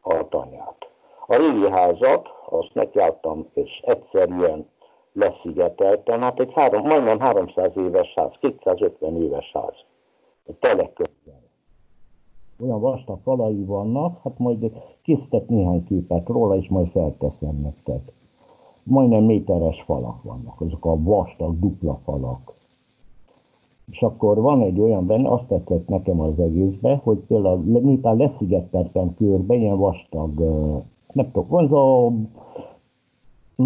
a 0.00 0.28
tanyát. 0.28 0.88
A 1.26 1.36
régi 1.36 1.70
házat, 1.70 2.28
azt 2.50 2.74
nekiálltam, 2.74 3.46
és 3.54 3.80
egyszerűen 3.84 4.68
leszigetelten, 5.12 6.20
hát 6.20 6.40
egy 6.40 6.52
három, 6.52 6.86
majdnem 6.86 7.18
300 7.18 7.76
éves 7.76 8.14
ház, 8.14 8.32
250 8.40 9.22
éves 9.22 9.52
ház, 9.52 9.84
egy 10.46 10.56
teleközben. 10.56 11.38
Olyan 12.62 12.80
vastag 12.80 13.18
falai 13.22 13.64
vannak, 13.64 14.20
hát 14.22 14.38
majd 14.38 14.72
készített 15.02 15.48
néhány 15.48 15.84
képet 15.84 16.28
róla, 16.28 16.56
és 16.56 16.68
majd 16.68 16.88
felteszem 16.90 17.60
nektek. 17.62 18.12
Majdnem 18.82 19.24
méteres 19.24 19.82
falak 19.82 20.22
vannak, 20.22 20.60
azok 20.60 20.84
a 20.84 21.02
vastag, 21.02 21.58
dupla 21.58 21.98
falak. 22.04 22.54
És 23.90 24.02
akkor 24.02 24.40
van 24.40 24.62
egy 24.62 24.80
olyan 24.80 25.06
benne, 25.06 25.28
azt 25.28 25.46
tetszett 25.46 25.88
nekem 25.88 26.20
az 26.20 26.38
egészbe, 26.38 27.00
hogy 27.02 27.18
például 27.18 27.58
miután 27.58 28.16
leszigeteltem 28.16 29.14
körbe, 29.14 29.54
ilyen 29.54 29.78
vastag, 29.78 30.38
nem 31.12 31.30
tudom, 31.32 31.54
az 31.54 31.72
a 31.72 32.12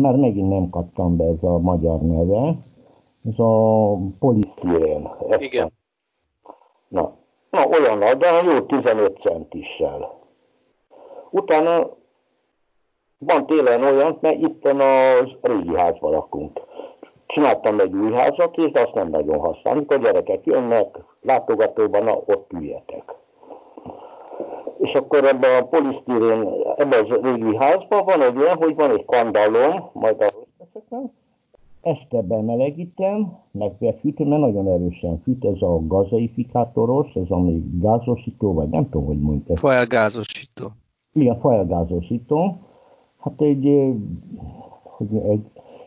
már 0.01 0.17
megint 0.17 0.49
nem 0.49 0.71
kaptam 0.71 1.17
be 1.17 1.25
ez 1.25 1.43
a 1.43 1.59
magyar 1.59 2.01
neve, 2.01 2.57
ez 3.29 3.39
a 3.39 3.95
polisztirén. 4.19 5.09
Igen. 5.39 5.73
Na, 6.89 7.13
na, 7.51 7.67
olyan 7.67 7.99
nagy, 7.99 8.17
de 8.17 8.43
jó 8.43 8.61
15 8.61 9.19
centissel. 9.19 10.19
Utána 11.31 11.91
van 13.19 13.47
télen 13.47 13.83
olyan, 13.83 14.19
mert 14.21 14.41
itt 14.41 14.65
az 14.65 15.31
régi 15.41 15.77
házban 15.77 16.11
lakunk. 16.11 16.61
Csináltam 17.27 17.81
egy 17.81 17.95
új 17.95 18.13
házat 18.13 18.71
de 18.73 18.81
azt 18.81 18.95
nem 18.95 19.09
nagyon 19.09 19.39
használom. 19.39 19.79
Amikor 19.79 20.01
gyerekek 20.01 20.47
jönnek, 20.47 20.99
látogatóban, 21.21 22.05
na, 22.05 22.23
ott 22.27 22.53
üljetek 22.53 23.23
és 24.85 24.93
akkor 24.93 25.25
ebben 25.25 25.63
a 25.63 25.67
polisztirén, 25.67 26.49
ebben 26.77 27.05
az 27.05 27.19
régi 27.23 27.57
házban 27.57 28.05
van 28.05 28.23
egy 28.23 28.37
olyan, 28.37 28.57
hogy 28.57 28.75
van 28.75 28.91
egy 28.91 29.05
kandallom, 29.05 29.91
majd 29.93 30.17
beszéltem, 30.59 31.11
este 31.85 32.23
bemelegítem, 32.23 33.39
meg 33.51 33.73
befűtöm, 33.79 34.29
mert 34.29 34.41
nagyon 34.41 34.69
erősen 34.69 35.21
fűt, 35.23 35.45
ez 35.45 35.63
a 35.63 35.87
gazaifikátoros, 35.87 37.15
ez 37.15 37.29
ami 37.29 37.63
gázosító, 37.81 38.53
vagy 38.53 38.69
nem 38.69 38.89
tudom, 38.89 39.07
hogy 39.07 39.21
mondta. 39.21 39.57
Faelgázosító. 39.57 40.67
Igen, 41.13 41.41
faelgázosító. 41.41 42.57
Hát 43.19 43.41
egy, 43.41 43.95
hogy 44.83 45.17
egy 45.17 45.47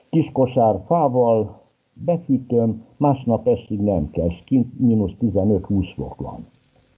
kis 0.09 0.29
kosár 0.33 0.83
fával 0.87 1.61
befűtöm, 1.93 2.85
másnap 2.97 3.47
estig 3.47 3.79
nem 3.79 4.09
kell, 4.11 4.29
kint 4.45 4.79
mínusz 4.79 5.13
15-20 5.21 5.87
fok 5.95 6.15
van. 6.15 6.47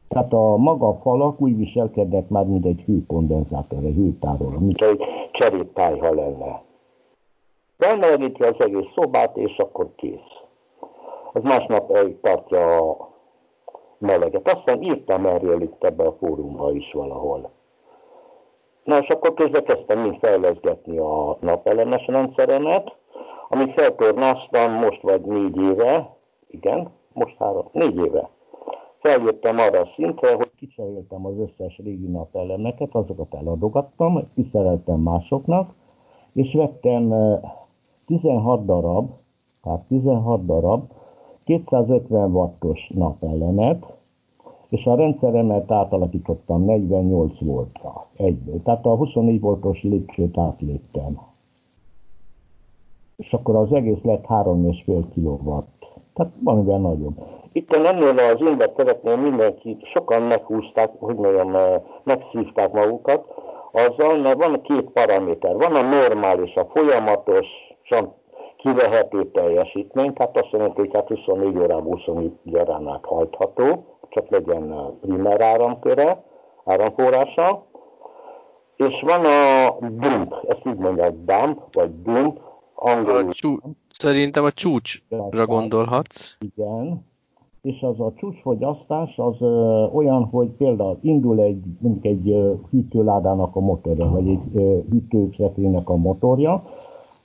Tehát 0.10 0.34
a 0.34 0.58
maga 0.58 0.94
falak 0.94 1.42
úgy 1.42 1.58
viselkednek 1.58 2.30
már, 2.30 2.46
mint 2.46 2.66
egy 2.66 2.82
hőkondenzátor, 2.82 3.84
egy 3.84 3.96
hőtároló, 3.96 4.60
mint 4.60 4.82
egy 4.82 5.04
cseréptájha 5.32 6.13
lenne. 6.13 6.62
Felmelegíti 7.78 8.44
az 8.44 8.56
egész 8.60 8.92
szobát, 8.96 9.38
és 9.38 9.58
akkor 9.58 9.88
kész. 9.96 10.42
Az 11.34 11.44
másnap 11.44 11.92
tartja 12.22 12.78
a 12.78 13.10
meleget. 13.98 14.48
Aztán 14.48 14.82
írtam 14.82 15.25
erről 15.25 15.62
itt 15.62 15.84
ebbe 15.84 16.04
a 16.04 16.16
fórumba 16.20 16.72
is 16.72 16.92
valahol. 16.94 17.51
Na 18.84 18.98
és 18.98 19.08
akkor 19.08 19.34
közben 19.34 19.63
kezdtem 19.63 20.00
mind 20.00 20.18
fejleszgetni 20.20 20.98
a 20.98 21.38
napelemes 21.39 22.06
rendszeremet, 22.06 22.96
amit 23.50 23.74
feltornáztam 23.74 24.72
most 24.72 25.01
vagy 25.01 25.22
négy 25.22 25.58
éve, 25.62 26.16
igen, 26.48 26.92
most 27.13 27.36
három, 27.38 27.70
négy 27.72 27.96
éve 27.96 28.30
feljöttem 29.00 29.58
arra 29.58 29.79
a 29.79 29.89
szintre, 29.96 30.36
hogy 30.36 30.51
kicseréltem 30.56 31.25
az 31.25 31.38
összes 31.38 31.77
régi 31.77 32.08
napelemeket, 32.08 32.96
azokat 32.96 33.34
eladogattam, 33.34 34.27
kiszereltem 34.34 35.00
másoknak, 35.00 35.74
és 36.34 36.53
vettem 36.53 37.13
16 38.06 38.65
darab, 38.65 39.10
tehát 39.63 39.82
16 39.88 40.46
darab 40.46 40.91
250 41.44 42.32
wattos 42.32 42.89
napelemet, 42.94 43.86
és 44.70 44.86
a 44.86 44.96
rendszeremet 44.96 45.72
átalakítottam 45.72 46.63
48 46.65 47.39
voltra 47.39 48.08
egyből. 48.15 48.62
Tehát 48.63 48.86
a 48.86 48.96
24 48.96 49.39
voltos 49.39 49.84
lépcsőt 49.84 50.38
átléptem. 50.38 51.20
És 53.15 53.34
akkor 53.34 53.56
az 53.56 53.74
egész 53.74 54.01
lett 54.01 54.25
3,5 54.25 55.03
kW 55.13 55.63
Tehát 56.20 56.34
valamivel 56.44 56.78
nagyobb. 56.78 57.18
Itt 57.52 57.74
ennél 57.74 58.20
az 58.20 58.40
invertereknél 58.40 59.16
mindenki, 59.16 59.78
sokan 59.94 60.22
meghúzták, 60.22 60.92
hogy 61.00 61.16
mondjam, 61.16 61.56
megszívták 62.04 62.72
magukat, 62.72 63.26
azzal, 63.72 64.18
mert 64.18 64.38
van 64.38 64.62
két 64.62 64.90
paraméter. 64.90 65.56
Van 65.56 65.76
a 65.76 65.82
normális, 65.82 66.56
a 66.56 66.66
folyamatos, 66.66 67.48
kivehető 68.58 69.32
teljesítmény, 69.32 70.14
tehát 70.14 70.38
azt 70.38 70.52
jelenti, 70.52 70.80
hogy 70.80 70.94
hát 70.94 71.08
24 71.08 71.58
órában 71.58 71.84
24 71.84 72.32
órán 72.54 72.88
át 72.88 73.06
hajtható, 73.06 73.86
csak 74.10 74.30
legyen 74.30 74.98
primer 75.02 75.42
áramköre, 75.42 76.24
áramforrása, 76.66 77.66
és 78.76 79.02
van 79.02 79.26
a 79.26 79.76
dump, 79.80 80.36
ezt 80.48 80.66
így 80.66 80.78
mondják, 80.78 81.14
dump, 81.26 81.60
vagy 81.72 82.02
dump, 82.02 82.40
angolul. 82.76 83.30
A 83.30 83.34
csú, 83.34 83.56
szerintem 84.00 84.44
a 84.44 84.51
csúcsra 84.51 85.46
gondolhatsz. 85.46 86.38
Igen, 86.39 87.08
és 87.62 87.82
az 87.82 88.00
a 88.00 88.13
csúcsfogyasztás 88.15 89.18
az 89.18 89.36
ö, 89.39 89.86
olyan, 89.94 90.24
hogy 90.24 90.48
például 90.48 90.98
indul 91.01 91.39
egy, 91.39 91.63
mondjuk 91.79 92.06
egy 92.06 92.29
ö, 92.29 92.53
hűtőládának 92.70 93.56
a 93.56 93.60
motorja, 93.60 94.10
vagy 94.10 94.27
egy 94.27 94.39
ö, 94.53 95.79
a 95.84 95.96
motorja, 95.96 96.63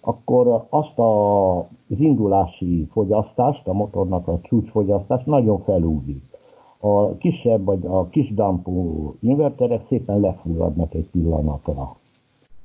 akkor 0.00 0.66
azt 0.68 0.98
a, 0.98 1.58
az 1.58 2.00
indulási 2.00 2.88
fogyasztást, 2.92 3.66
a 3.66 3.72
motornak 3.72 4.28
a 4.28 4.40
csúcsfogyasztást 4.42 5.26
nagyon 5.26 5.62
felúdik. 5.62 6.22
A 6.78 7.16
kisebb 7.16 7.64
vagy 7.64 7.86
a 7.86 8.08
kis 8.08 8.34
dampú 8.34 9.14
inverterek 9.20 9.86
szépen 9.88 10.20
lefulladnak 10.20 10.94
egy 10.94 11.08
pillanatra. 11.10 11.96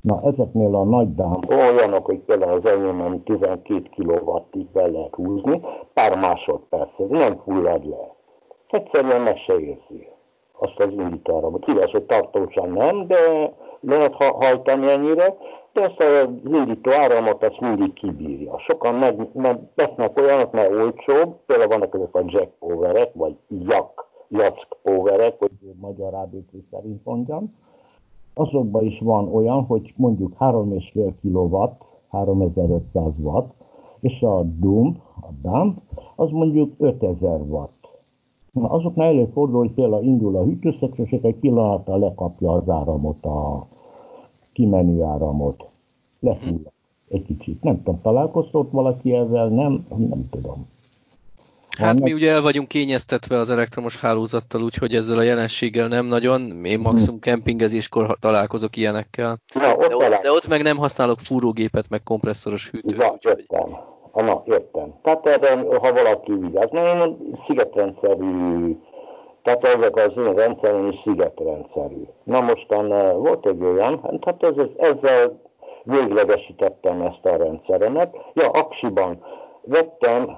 Na, 0.02 0.22
ezeknél 0.24 0.76
a 0.76 0.84
nagy 0.84 1.16
dám 1.16 1.40
olyanok, 1.50 2.06
hogy 2.06 2.20
például 2.20 2.52
az 2.52 2.66
enyémem 2.66 3.24
12 3.24 3.90
kW-ig 3.96 4.68
be 4.72 4.88
lehet 4.88 5.16
húzni, 5.16 5.62
pár 5.94 6.18
másodperc, 6.18 6.98
nem 6.98 7.38
fullad 7.38 7.86
le. 7.86 8.16
Egyszerűen 8.68 9.22
meg 9.22 9.38
se 9.38 9.54
érzi 9.54 10.08
azt 10.60 10.80
az 10.80 10.92
indítóáramot. 10.92 11.68
Igaz, 11.68 11.92
hogy 11.92 12.04
tartósan 12.04 12.70
nem, 12.70 13.08
de 13.08 13.54
lehet 13.80 14.14
hajtani 14.16 14.92
ennyire, 14.92 15.38
de 15.74 15.82
ezt 15.82 16.00
az 16.00 16.28
indító 16.46 16.92
áramot 16.92 17.44
azt 17.44 17.60
mindig 17.60 17.94
kibírja. 17.94 18.60
Sokan 18.60 18.96
meg, 18.96 19.30
meg 19.34 19.60
vesznek 19.76 20.20
olyanok, 20.20 20.52
mert 20.52 20.72
olcsóbb, 20.72 21.36
például 21.46 21.70
vannak 21.70 21.96
ezek 21.96 22.16
a 22.16 22.24
jack 22.26 22.52
powerek, 22.60 23.14
vagy 23.14 23.36
jak, 23.48 24.08
jack 24.28 24.78
powerek, 24.84 25.40
hogy 25.40 25.52
magyar 25.80 26.14
ABC 26.14 26.52
szerint 26.72 27.06
mondjam, 27.06 27.56
azokban 28.34 28.86
is 28.86 29.00
van 29.00 29.34
olyan, 29.34 29.64
hogy 29.64 29.94
mondjuk 29.96 30.36
3,5 30.40 31.14
kW, 31.22 31.58
3500 32.10 33.14
watt, 33.20 33.54
és 34.00 34.22
a 34.22 34.44
dump, 34.44 34.98
a 35.22 35.28
dump, 35.42 35.78
az 36.16 36.30
mondjuk 36.32 36.74
5000 36.78 37.42
watt. 37.42 37.88
Na, 38.52 38.70
azoknál 38.70 39.08
előfordul, 39.08 39.60
hogy 39.60 39.72
például 39.72 40.04
indul 40.04 40.36
a 40.36 40.44
hűtőszekrős, 40.44 41.12
egy 41.12 41.36
pillanattal 41.36 42.00
lekapja 42.00 42.52
az 42.52 42.70
áramot, 42.70 43.26
a 43.26 43.68
kimenő 44.54 45.04
áramot. 45.04 45.68
Lefull 46.20 46.60
egy 47.10 47.24
kicsit. 47.24 47.64
Nem 47.64 47.78
tudom, 47.78 48.02
találkoztott 48.02 48.72
valaki 48.72 49.14
ezzel? 49.14 49.48
Nem, 49.48 49.86
nem 49.98 50.30
tudom. 50.30 50.68
Hát 51.80 52.00
mi 52.00 52.14
ugye 52.14 52.32
el 52.32 52.42
vagyunk 52.42 52.68
kényeztetve 52.68 53.38
az 53.38 53.50
elektromos 53.52 54.00
hálózattal, 54.00 54.62
úgyhogy 54.62 54.94
ezzel 54.94 55.18
a 55.18 55.22
jelenséggel 55.22 55.88
nem 55.88 56.06
nagyon. 56.06 56.66
Én 56.66 56.80
maximum 56.80 57.20
kempingezéskor 57.20 58.18
találkozok 58.20 58.76
ilyenekkel. 58.76 59.38
Na, 59.54 59.76
ott 59.76 59.88
de, 59.88 59.96
ott, 59.96 60.22
de 60.22 60.32
ott 60.32 60.48
meg 60.48 60.62
nem 60.62 60.78
használok 60.78 61.20
fúrógépet, 61.20 61.90
meg 61.90 62.04
kompresszoros 62.04 62.70
hűtőt. 62.70 62.98
Ja, 62.98 63.12
úgyhogy... 63.12 63.40
értem. 63.40 63.78
Na, 64.14 64.44
értem. 64.46 64.94
Tehát 65.04 65.26
erre, 65.26 65.56
ha 65.80 65.94
valaki 65.94 66.32
vigyáz, 66.32 66.70
én 66.74 67.18
szigetrendszerű, 67.46 68.76
tehát 69.44 69.64
ezek 69.64 69.96
az 69.96 70.18
én 70.18 70.34
rendszerem 70.34 70.88
is 70.88 71.00
szigetrendszerű. 71.04 72.02
Na 72.24 72.42
mostan 72.42 72.94
eh, 72.94 73.14
volt 73.14 73.46
egy 73.46 73.64
olyan, 73.64 74.20
tehát 74.22 74.44
ez, 74.44 74.66
ezzel 74.78 75.42
véglegesítettem 75.84 77.02
ezt 77.02 77.26
a 77.26 77.38
rendszeremet. 77.38 78.16
Ja, 78.34 78.50
Aksiban 78.50 79.24
vettem 79.62 80.38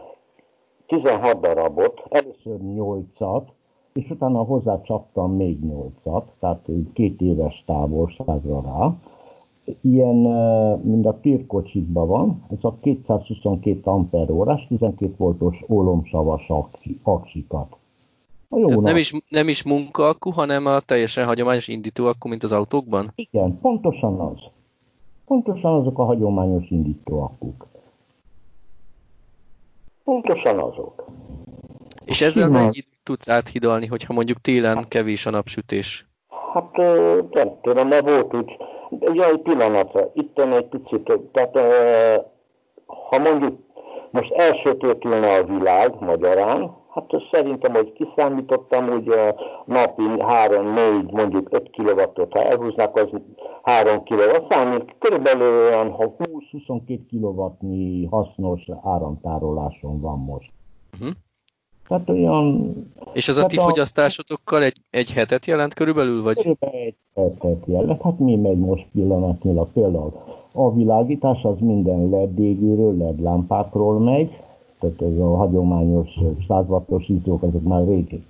16 0.92 1.40
darabot, 1.40 2.02
először 2.10 2.60
8-at, 2.62 3.44
és 3.94 4.10
utána 4.10 4.44
hozzácsaptam 4.44 5.36
még 5.36 5.58
8-at, 5.64 6.24
tehát 6.40 6.68
két 6.94 7.22
éves 7.22 7.64
távolságra 7.66 8.62
rá. 8.62 8.96
Ilyen, 9.82 10.16
mint 10.84 11.06
a 11.06 11.20
térkocsikban 11.22 12.08
van, 12.08 12.46
ez 12.50 12.58
a 12.62 12.78
222 12.82 13.80
amper 13.84 14.32
órás, 14.32 14.66
12 14.68 15.14
voltos 15.18 15.64
ólomsavas 15.70 16.52
aksikat. 17.04 17.76
Jó 18.50 18.82
nem, 18.82 18.98
is, 18.98 19.14
nem 19.30 19.48
is 19.48 19.64
munkaakku, 19.64 20.32
hanem 20.32 20.66
a 20.66 20.80
teljesen 20.80 21.26
hagyományos 21.26 21.68
indítóakku, 21.68 22.28
mint 22.28 22.44
az 22.44 22.52
autókban? 22.52 23.12
Igen, 23.16 23.60
pontosan 23.62 24.20
az. 24.20 24.40
Pontosan 25.26 25.74
azok 25.74 26.00
a 26.00 26.04
hagyományos 26.04 26.70
indítóakkuk. 26.70 27.68
Pontosan 30.12 30.60
azok. 30.60 31.06
És 32.06 32.22
ezzel 32.22 32.46
Simán. 32.46 32.62
mennyit 32.62 32.88
tudsz 33.04 33.30
áthidalni, 33.30 33.88
hogyha 33.88 34.14
mondjuk 34.14 34.42
télen 34.42 34.86
kevés 34.88 35.26
a 35.26 35.30
napsütés? 35.30 36.08
Hát 36.54 36.78
nem 37.32 37.60
tudom, 37.62 37.88
mert 37.88 38.10
volt 38.10 38.34
úgy, 38.34 38.58
ja, 39.14 39.26
egy 39.26 39.42
pillanatra, 39.42 40.12
itt 40.14 40.40
egy 40.40 40.66
picit, 40.66 41.12
tehát 41.32 41.58
ha 43.10 43.18
mondjuk 43.18 43.60
most 44.10 44.32
elsötétülne 44.32 45.34
a 45.34 45.44
világ 45.44 45.94
magyarán, 46.00 46.76
hát 46.94 47.06
szerintem, 47.32 47.74
hogy 47.74 47.94
kiszámítottam, 47.94 48.88
hogy 48.88 49.08
a 49.08 49.36
napi 49.66 50.04
3-4, 50.18 51.12
mondjuk 51.12 51.48
5 51.52 51.70
kW-ot, 51.72 52.34
ha 52.34 52.44
elhúznak, 52.44 52.96
az 52.96 53.10
3 53.64 54.04
kW 54.04 54.46
számít, 54.50 54.96
körülbelül 55.00 55.68
olyan 55.68 55.92
20-22 56.52 57.00
kW-nyi 57.10 58.06
hasznos 58.06 58.62
áramtároláson 58.84 60.02
van 60.02 60.20
most. 60.20 60.52
Uh-huh. 60.94 61.16
Tehát 61.88 62.10
olyan... 62.10 62.74
És 63.14 63.28
ez 63.28 63.38
a 63.38 63.46
ti 63.46 63.58
fogyasztásotokkal 63.58 64.64
egy, 64.64 64.78
egy 64.90 65.12
hetet 65.14 65.46
jelent 65.46 65.74
körülbelül, 65.74 66.24
vagy? 66.24 66.36
Körülbelül 66.36 66.80
egy 66.80 66.96
hetet 67.16 67.64
jelent. 67.66 68.02
Hát 68.02 68.20
mi 68.20 68.36
megy 68.36 68.58
most 68.58 68.86
pillanatnyilag? 68.92 69.72
Például 69.72 70.14
a 70.52 70.74
világítás 70.74 71.44
az 71.44 71.60
minden 71.60 72.10
LED 72.10 72.40
égőről, 72.40 72.98
LED 72.98 73.22
lámpákról 73.22 74.00
megy, 74.00 74.40
tehát 74.80 75.02
ez 75.02 75.18
a 75.18 75.36
hagyományos 75.36 76.10
100 76.48 76.66
wattos 76.68 77.06
hízók, 77.06 77.44
ezek 77.44 77.62
már 77.62 77.88
rég 77.88 78.24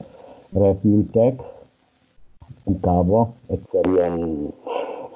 repültek 0.54 1.42
kukába, 2.64 3.34
egyszerűen 3.48 4.48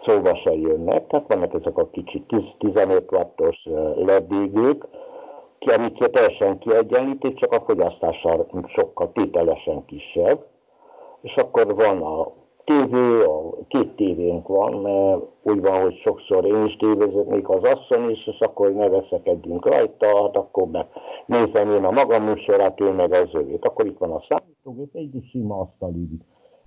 szóba 0.06 0.36
se 0.36 0.54
jönnek, 0.54 1.08
tehát 1.08 1.28
vannak 1.28 1.54
ezek 1.54 1.78
a 1.78 1.90
kicsi 1.90 2.26
15 2.58 3.12
wattos 3.12 3.68
ledégők, 3.96 4.88
ki, 5.60 5.70
amik 5.70 5.98
teljesen 5.98 6.58
kiegyenlítik, 6.60 7.36
csak 7.36 7.52
a 7.52 7.64
fogyasztással 7.66 8.48
sokkal 8.68 9.12
tételesen 9.12 9.86
kisebb, 9.86 10.46
és 11.22 11.36
akkor 11.36 11.76
van 11.76 12.02
a 12.02 12.32
tévé, 12.64 13.24
a 13.24 13.66
két 13.68 13.96
tévénk 13.96 14.48
van, 14.48 14.74
mert 14.74 15.22
úgy 15.44 15.62
van, 15.62 15.82
hogy 15.82 15.96
sokszor 15.96 16.46
én 16.46 16.66
is 16.66 16.76
tévézek, 16.76 17.26
még 17.26 17.48
az 17.48 17.64
asszony 17.64 18.10
is, 18.10 18.28
és 18.28 18.40
akkor 18.40 18.74
ne 18.74 18.90
veszekedjünk 18.90 19.66
rajta, 19.66 20.22
hát 20.22 20.36
akkor 20.36 20.68
meg 20.68 20.86
nézem 21.26 21.72
én 21.72 21.84
a 21.84 21.92
magam 21.92 22.24
műsorát, 22.24 22.82
ő 22.82 22.92
meg 22.92 23.14
az 23.14 23.30
övét. 23.34 23.66
Akkor 23.66 23.86
itt 23.86 23.98
van 23.98 24.12
a 24.12 24.24
számítógép, 24.30 24.96
egy 24.96 25.24
sima 25.30 25.60
asztali 25.60 26.08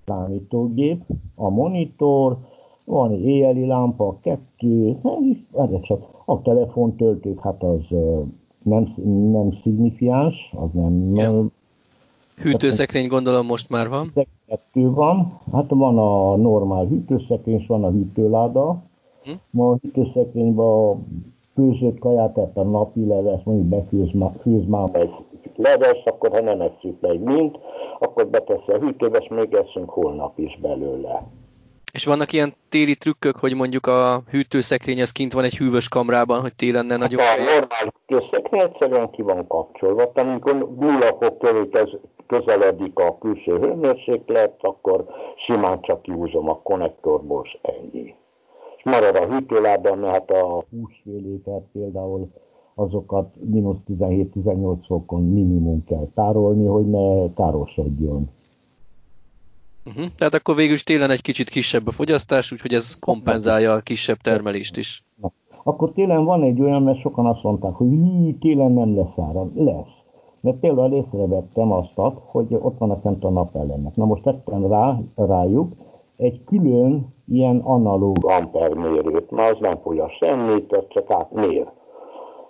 számítógép, 0.05 1.01
a 1.35 1.49
monitor, 1.49 2.37
van 2.89 3.11
egy 3.11 3.25
éjjeli 3.25 3.65
lámpa, 3.65 4.17
kettő, 4.21 4.97
nem 5.51 5.81
csak 5.81 6.05
a 6.25 6.41
telefontöltők, 6.41 7.39
hát 7.39 7.63
az 7.63 7.97
nem, 8.63 8.93
nem 9.31 9.51
szignifiáns, 9.61 10.53
az 10.55 10.69
nem... 10.71 11.15
Ja. 11.15 11.45
Hűtőszekrény 12.41 13.07
gondolom 13.07 13.45
most 13.45 13.69
már 13.69 13.89
van. 13.89 14.11
Kettő 14.47 14.89
van, 14.89 15.39
hát 15.51 15.69
van 15.69 15.97
a 15.97 16.35
normál 16.35 16.85
hűtőszekrény, 16.85 17.59
és 17.59 17.67
van 17.67 17.83
a 17.83 17.89
hűtőláda. 17.89 18.83
Hm? 19.23 19.31
Ma 19.49 19.71
a 19.71 19.77
hűtőszekrényben 19.81 21.07
főzött 21.53 21.99
kaját, 21.99 22.33
tehát 22.33 22.57
a 22.57 22.63
napi 22.63 23.05
leves, 23.05 23.43
mondjuk 23.43 23.67
befőz 23.67 24.09
főz 24.41 24.65
már 24.67 24.89
egy 24.91 25.13
leves, 25.55 26.03
akkor 26.05 26.29
ha 26.29 26.41
nem 26.41 26.61
eszünk 26.61 27.01
meg 27.01 27.19
mind, 27.23 27.57
akkor 27.99 28.27
beteszi 28.27 28.71
a 28.71 28.79
hűtőbe, 28.79 29.17
és 29.17 29.27
még 29.27 29.53
eszünk 29.53 29.89
holnap 29.89 30.39
is 30.39 30.59
belőle. 30.61 31.27
És 31.91 32.05
vannak 32.05 32.33
ilyen 32.33 32.53
téli 32.69 32.95
trükkök, 32.95 33.35
hogy 33.37 33.55
mondjuk 33.55 33.87
a 33.87 34.21
hűtőszekrény 34.29 35.01
az 35.01 35.11
kint 35.11 35.33
van 35.33 35.43
egy 35.43 35.57
hűvös 35.57 35.87
kamrában, 35.87 36.41
hogy 36.41 36.55
télen 36.55 36.85
ne 36.85 36.97
nagyon... 36.97 37.19
Hát 37.19 37.37
a 37.37 37.41
normál 37.41 37.93
hűtőszekrény 38.07 38.61
egyszerűen 38.61 39.09
ki 39.09 39.21
van 39.21 39.47
kapcsolva, 39.47 40.11
tehát 40.11 40.29
amikor 40.29 40.75
nulla 40.79 41.17
fok 41.19 41.39
körül 41.39 41.69
közeledik 42.27 42.99
a 42.99 43.17
külső 43.17 43.57
hőmérséklet, 43.59 44.55
akkor 44.59 45.05
simán 45.45 45.81
csak 45.81 46.01
kihúzom 46.01 46.49
a 46.49 46.61
konnektorból, 46.61 47.41
és 47.45 47.57
ennyi. 47.61 48.15
És 48.77 48.83
marad 48.83 49.15
a 49.15 49.25
hűtőlában, 49.25 49.97
mert 49.97 50.13
hát 50.13 50.31
a 50.31 50.63
húsféléket 50.69 51.63
például 51.73 52.29
azokat 52.75 53.35
mínusz 53.49 53.83
17-18 53.87 54.75
fokon 54.87 55.23
minimum 55.23 55.83
kell 55.83 56.07
tárolni, 56.15 56.65
hogy 56.65 56.89
ne 56.89 57.33
károsodjon. 57.33 58.29
Uh-huh. 59.89 60.05
Tehát 60.17 60.33
akkor 60.33 60.55
végül 60.55 60.73
is 60.73 60.83
télen 60.83 61.09
egy 61.09 61.21
kicsit 61.21 61.49
kisebb 61.49 61.87
a 61.87 61.91
fogyasztás, 61.91 62.51
úgyhogy 62.51 62.73
ez 62.73 62.99
kompenzálja 62.99 63.73
a 63.73 63.79
kisebb 63.79 64.17
termelést 64.17 64.77
is. 64.77 65.03
Na. 65.21 65.31
Akkor 65.63 65.91
télen 65.91 66.23
van 66.23 66.43
egy 66.43 66.61
olyan, 66.61 66.83
mert 66.83 66.99
sokan 66.99 67.25
azt 67.25 67.43
mondták, 67.43 67.73
hogy 67.73 67.87
hű, 67.87 68.37
télen 68.39 68.71
nem 68.71 68.95
lesz 68.95 69.17
áram. 69.17 69.51
Lesz. 69.55 69.93
Mert 70.41 70.57
például 70.57 70.93
észrevettem 70.93 71.71
azt, 71.71 71.91
hogy 72.25 72.47
ott 72.59 72.77
vannak 72.77 73.01
fent 73.01 73.23
a 73.23 73.29
napelemek. 73.29 73.95
Na 73.95 74.05
most 74.05 74.23
tettem 74.23 74.67
rá, 74.67 74.99
rájuk 75.15 75.73
egy 76.17 76.43
külön 76.43 77.13
ilyen 77.27 77.57
analóg 77.57 78.17
ampermérőt, 78.21 79.31
mert 79.31 79.53
az 79.53 79.59
nem 79.59 79.77
fogyaszt 79.83 80.17
semmit, 80.17 80.73
az 80.73 80.83
csak 80.87 81.11
átmér. 81.11 81.67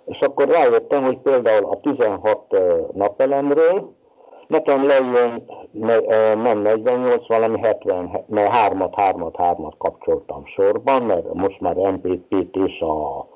És 0.06 0.20
akkor 0.20 0.48
rájöttem, 0.48 1.04
hogy 1.04 1.18
például 1.18 1.64
a 1.64 1.80
16 1.80 2.38
napelemről 2.92 3.94
nekem 4.50 4.86
lejön 4.86 5.42
nem 6.42 6.58
48, 6.58 7.26
valami 7.28 7.58
70, 7.60 8.10
mert 8.26 8.52
3-at, 8.52 8.92
3-at, 8.96 9.34
3-at 9.36 9.74
kapcsoltam 9.78 10.44
sorban, 10.44 11.02
mert 11.02 11.34
most 11.34 11.60
már 11.60 11.76
MPP-t 11.76 12.56
és 12.56 12.80
a 12.80 13.26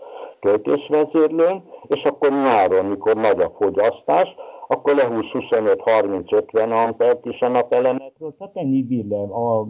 töltésvezérlőn, 0.40 1.62
és 1.86 2.04
akkor 2.04 2.30
nyáron, 2.30 2.84
mikor 2.84 3.16
nagy 3.16 3.40
a 3.40 3.52
fogyasztás, 3.58 4.34
akkor 4.68 4.94
lehúz 4.94 5.26
25-30-50 5.32 6.86
ampert 6.86 7.26
is 7.26 7.40
a 7.40 7.48
napelemekről, 7.48 8.34
tehát 8.38 8.56
ennyi 8.56 8.82
bír 8.82 9.04
le, 9.08 9.18
a 9.20 9.66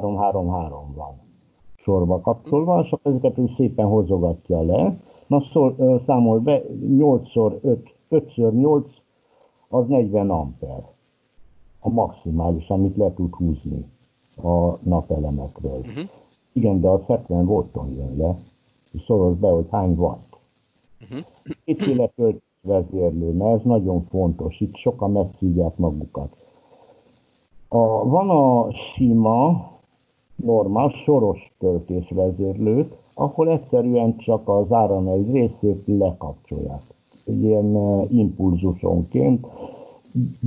3-3-3 0.00 0.30
van 0.96 1.22
sorba 1.76 2.20
kapcsolva, 2.20 2.80
és 2.84 2.90
akkor 2.90 3.12
ezeket 3.12 3.38
úgy 3.38 3.50
szépen 3.56 3.86
hozogatja 3.86 4.62
le. 4.62 4.96
Na 5.26 5.42
szól, 5.52 6.02
számol 6.06 6.38
be, 6.38 6.62
8x5, 6.98 7.76
5x8 8.10 8.84
az 9.74 9.86
40 9.86 10.30
amper. 10.30 10.82
A 11.80 11.88
maximális, 11.88 12.68
amit 12.68 12.96
le 12.96 13.14
tud 13.14 13.34
húzni 13.34 13.84
a 14.36 14.78
napelemekről. 14.82 15.78
Uh-huh. 15.78 16.08
Igen, 16.52 16.80
de 16.80 16.88
a 16.88 17.04
70 17.06 17.44
volton 17.44 17.90
jön 17.90 18.16
le, 18.16 18.36
és 18.92 19.02
szoroz 19.02 19.36
be, 19.36 19.48
hogy 19.48 19.66
hány 19.70 19.94
watt. 19.96 20.38
Uh-huh. 21.00 21.24
Kétféle 21.64 22.10
vezérlő, 22.60 23.32
mert 23.32 23.58
ez 23.58 23.64
nagyon 23.64 24.04
fontos, 24.04 24.60
itt 24.60 24.76
sokan 24.76 25.12
megszívják 25.12 25.76
magukat. 25.76 26.36
A, 27.68 28.08
van 28.08 28.30
a 28.30 28.72
sima, 28.72 29.70
normál, 30.36 30.88
soros 30.88 31.54
töltésvezérlők, 31.58 32.96
ahol 33.14 33.50
egyszerűen 33.50 34.16
csak 34.16 34.48
az 34.48 34.72
áram 34.72 35.08
egy 35.08 35.30
részét 35.30 35.82
lekapcsolják. 35.86 36.93
Ilyen 37.24 37.76
impulzusonként 38.10 39.46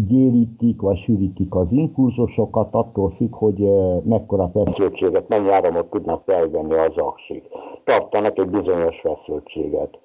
gyérítik 0.07 0.81
vagy 0.81 0.97
sűrítik 0.97 1.55
az 1.55 1.71
impulzusokat, 1.71 2.67
attól 2.71 3.09
függ, 3.09 3.35
hogy 3.35 3.69
mekkora 4.03 4.49
feszültséget, 4.53 5.27
mennyi 5.27 5.49
áramot 5.49 5.89
tudnak 5.89 6.23
felvenni 6.25 6.73
az 6.73 6.97
aksik. 6.97 7.43
Tartanak 7.83 8.37
egy 8.37 8.49
bizonyos 8.49 8.99
feszültséget 9.01 9.99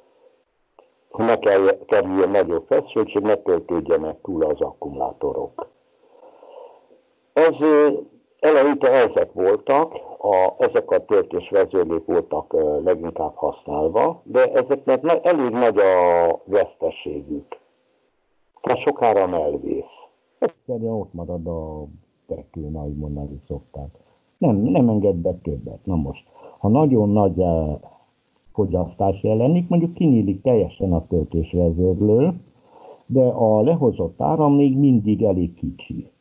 ha 1.12 1.24
ne 1.24 1.38
kerüljön 1.86 2.30
nagyobb 2.30 2.64
feszültség, 2.68 3.22
ne 3.22 3.36
töltődjenek 3.36 4.20
túl 4.22 4.44
az 4.44 4.60
akkumulátorok. 4.60 5.66
Ez 7.32 7.54
eleinte 8.40 8.90
ezek 8.90 9.32
voltak, 9.32 9.92
a, 10.22 10.54
ezek 10.58 10.90
a 10.90 11.04
töltésvezérlők 11.04 12.06
voltak 12.06 12.56
leginkább 12.84 13.34
használva, 13.34 14.22
de 14.24 14.52
ezeknek 14.52 15.26
elég 15.26 15.50
nagy 15.50 15.78
a 15.78 16.40
veszteségük. 16.44 17.60
Tehát 18.60 18.78
sokára 18.78 19.42
elvész. 19.42 20.06
Egyszerűen 20.38 20.92
ott 20.92 21.12
marad 21.12 21.46
a 21.46 21.86
tekőn, 22.26 22.76
ahogy 22.76 22.96
mondani 22.96 23.40
szokták. 23.46 23.88
Nem, 24.38 24.56
nem 24.56 24.88
enged 24.88 25.14
be 25.14 25.34
többet. 25.42 25.84
Na 25.84 25.94
most, 25.94 26.26
ha 26.58 26.68
nagyon 26.68 27.08
nagy 27.08 27.42
fogyasztás 28.52 29.22
jelenik, 29.22 29.68
mondjuk 29.68 29.94
kinyílik 29.94 30.42
teljesen 30.42 30.92
a 30.92 31.06
töltésvezérlő, 31.06 32.32
de 33.06 33.22
a 33.22 33.62
lehozott 33.62 34.20
áram 34.20 34.54
még 34.54 34.78
mindig 34.78 35.22
elég 35.22 35.54
kicsi. 35.54 36.11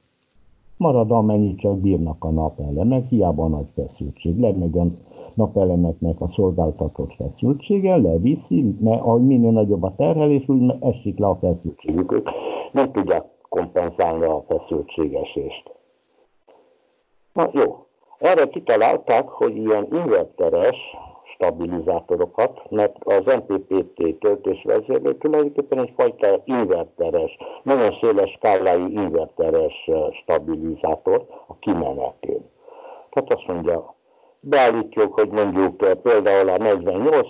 Marad 0.81 1.11
amennyit 1.11 1.59
csak 1.59 1.79
bírnak 1.79 2.23
a 2.23 2.29
napelemek, 2.29 3.07
hiába 3.07 3.47
nagy 3.47 3.67
feszültség. 3.75 4.39
Lemegy 4.39 4.77
a 4.77 4.85
napelemeknek 5.33 6.21
a 6.21 6.27
szolgáltatott 6.27 7.13
feszültsége, 7.13 7.95
leviszi, 7.95 8.75
mert 8.79 9.01
ahogy 9.01 9.25
minél 9.25 9.51
nagyobb 9.51 9.83
a 9.83 9.93
terhelés, 9.97 10.47
úgy 10.47 10.73
esik 10.79 11.17
le 11.19 11.27
a 11.27 11.35
feszültségük. 11.35 12.21
Nem 12.71 12.91
tudják 12.91 13.25
kompenzálni 13.49 14.25
a 14.25 14.43
feszültségesést. 14.47 15.71
Na 17.33 17.49
jó, 17.53 17.85
erre 18.17 18.47
kitalálták, 18.47 19.27
hogy 19.27 19.55
ilyen 19.55 19.87
inverteres 19.91 20.77
stabilizátorokat, 21.41 22.69
mert 22.69 22.95
az 23.03 23.23
MPPT 23.25 24.15
töltésvezérlő 24.19 25.17
tulajdonképpen 25.17 25.79
egyfajta 25.79 26.41
inverteres, 26.45 27.37
nagyon 27.63 27.91
széles 28.01 28.31
skálájú 28.31 28.87
inverteres 28.87 29.89
stabilizátor 30.21 31.25
a 31.47 31.55
kimenetén. 31.59 32.49
Tehát 33.09 33.33
azt 33.33 33.47
mondja, 33.47 33.95
beállítjuk, 34.39 35.13
hogy 35.13 35.29
mondjuk 35.29 36.01
például 36.01 36.49
a 36.49 36.57
48 36.57 37.27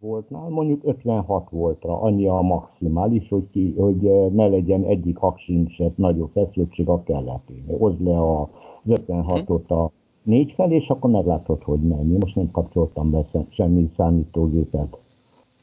voltnál 0.00 0.48
mondjuk 0.48 0.80
56 0.84 1.50
voltra, 1.50 2.00
annyi 2.00 2.28
a 2.28 2.40
maximális, 2.40 3.28
hogy, 3.28 3.50
ki, 3.50 3.74
hogy 3.78 4.30
ne 4.32 4.48
legyen 4.48 4.84
egyik 4.84 5.16
haksincset 5.16 5.96
nagyobb 5.96 6.30
feszültség 6.32 6.88
a 6.88 7.02
kelletén. 7.02 7.64
Hozd 7.78 8.02
le 8.04 8.16
a 8.16 8.48
56-ot 8.86 9.66
a 9.66 9.90
négy 10.24 10.52
felé, 10.56 10.74
és 10.76 10.88
akkor 10.88 11.10
meglátod, 11.10 11.62
hogy 11.62 11.80
mennyi. 11.80 12.16
Most 12.20 12.34
nem 12.34 12.50
kapcsoltam 12.50 13.10
be 13.10 13.24
semmi 13.50 13.90
számítógépet. 13.96 15.02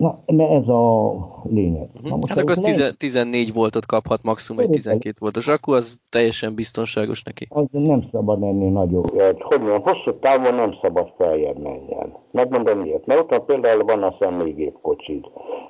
Na, 0.02 0.20
mert 0.26 0.52
ez 0.52 0.68
a 0.68 1.12
lényeg. 1.44 1.88
Uh-huh. 1.94 2.10
Na 2.10 2.16
most 2.16 2.28
hát 2.28 2.40
akkor 2.40 2.58
az 2.58 2.96
14 2.98 3.54
voltot 3.54 3.86
kaphat, 3.86 4.24
maximum 4.24 4.62
egy 4.62 4.70
12 4.70 5.12
voltos, 5.20 5.48
akkor 5.48 5.76
az 5.76 6.00
teljesen 6.10 6.56
biztonságos 6.56 7.24
neki. 7.24 7.48
Az 7.50 7.66
nem 7.72 8.08
szabad 8.12 8.44
ennél 8.44 8.72
nagyobb. 8.72 9.10
Hogy 9.40 9.60
mondjam, 9.60 9.82
hosszú 9.82 10.20
távon 10.20 10.54
nem 10.54 10.74
szabad 10.82 11.14
feljebb 11.18 11.58
menjen. 11.58 12.14
Megmondom 12.32 12.80
miért. 12.80 13.06
Mert 13.06 13.32
ott 13.32 13.46
például 13.46 13.84
van 13.84 14.04
a 14.04 14.16
személygépkocsid. 14.20 15.26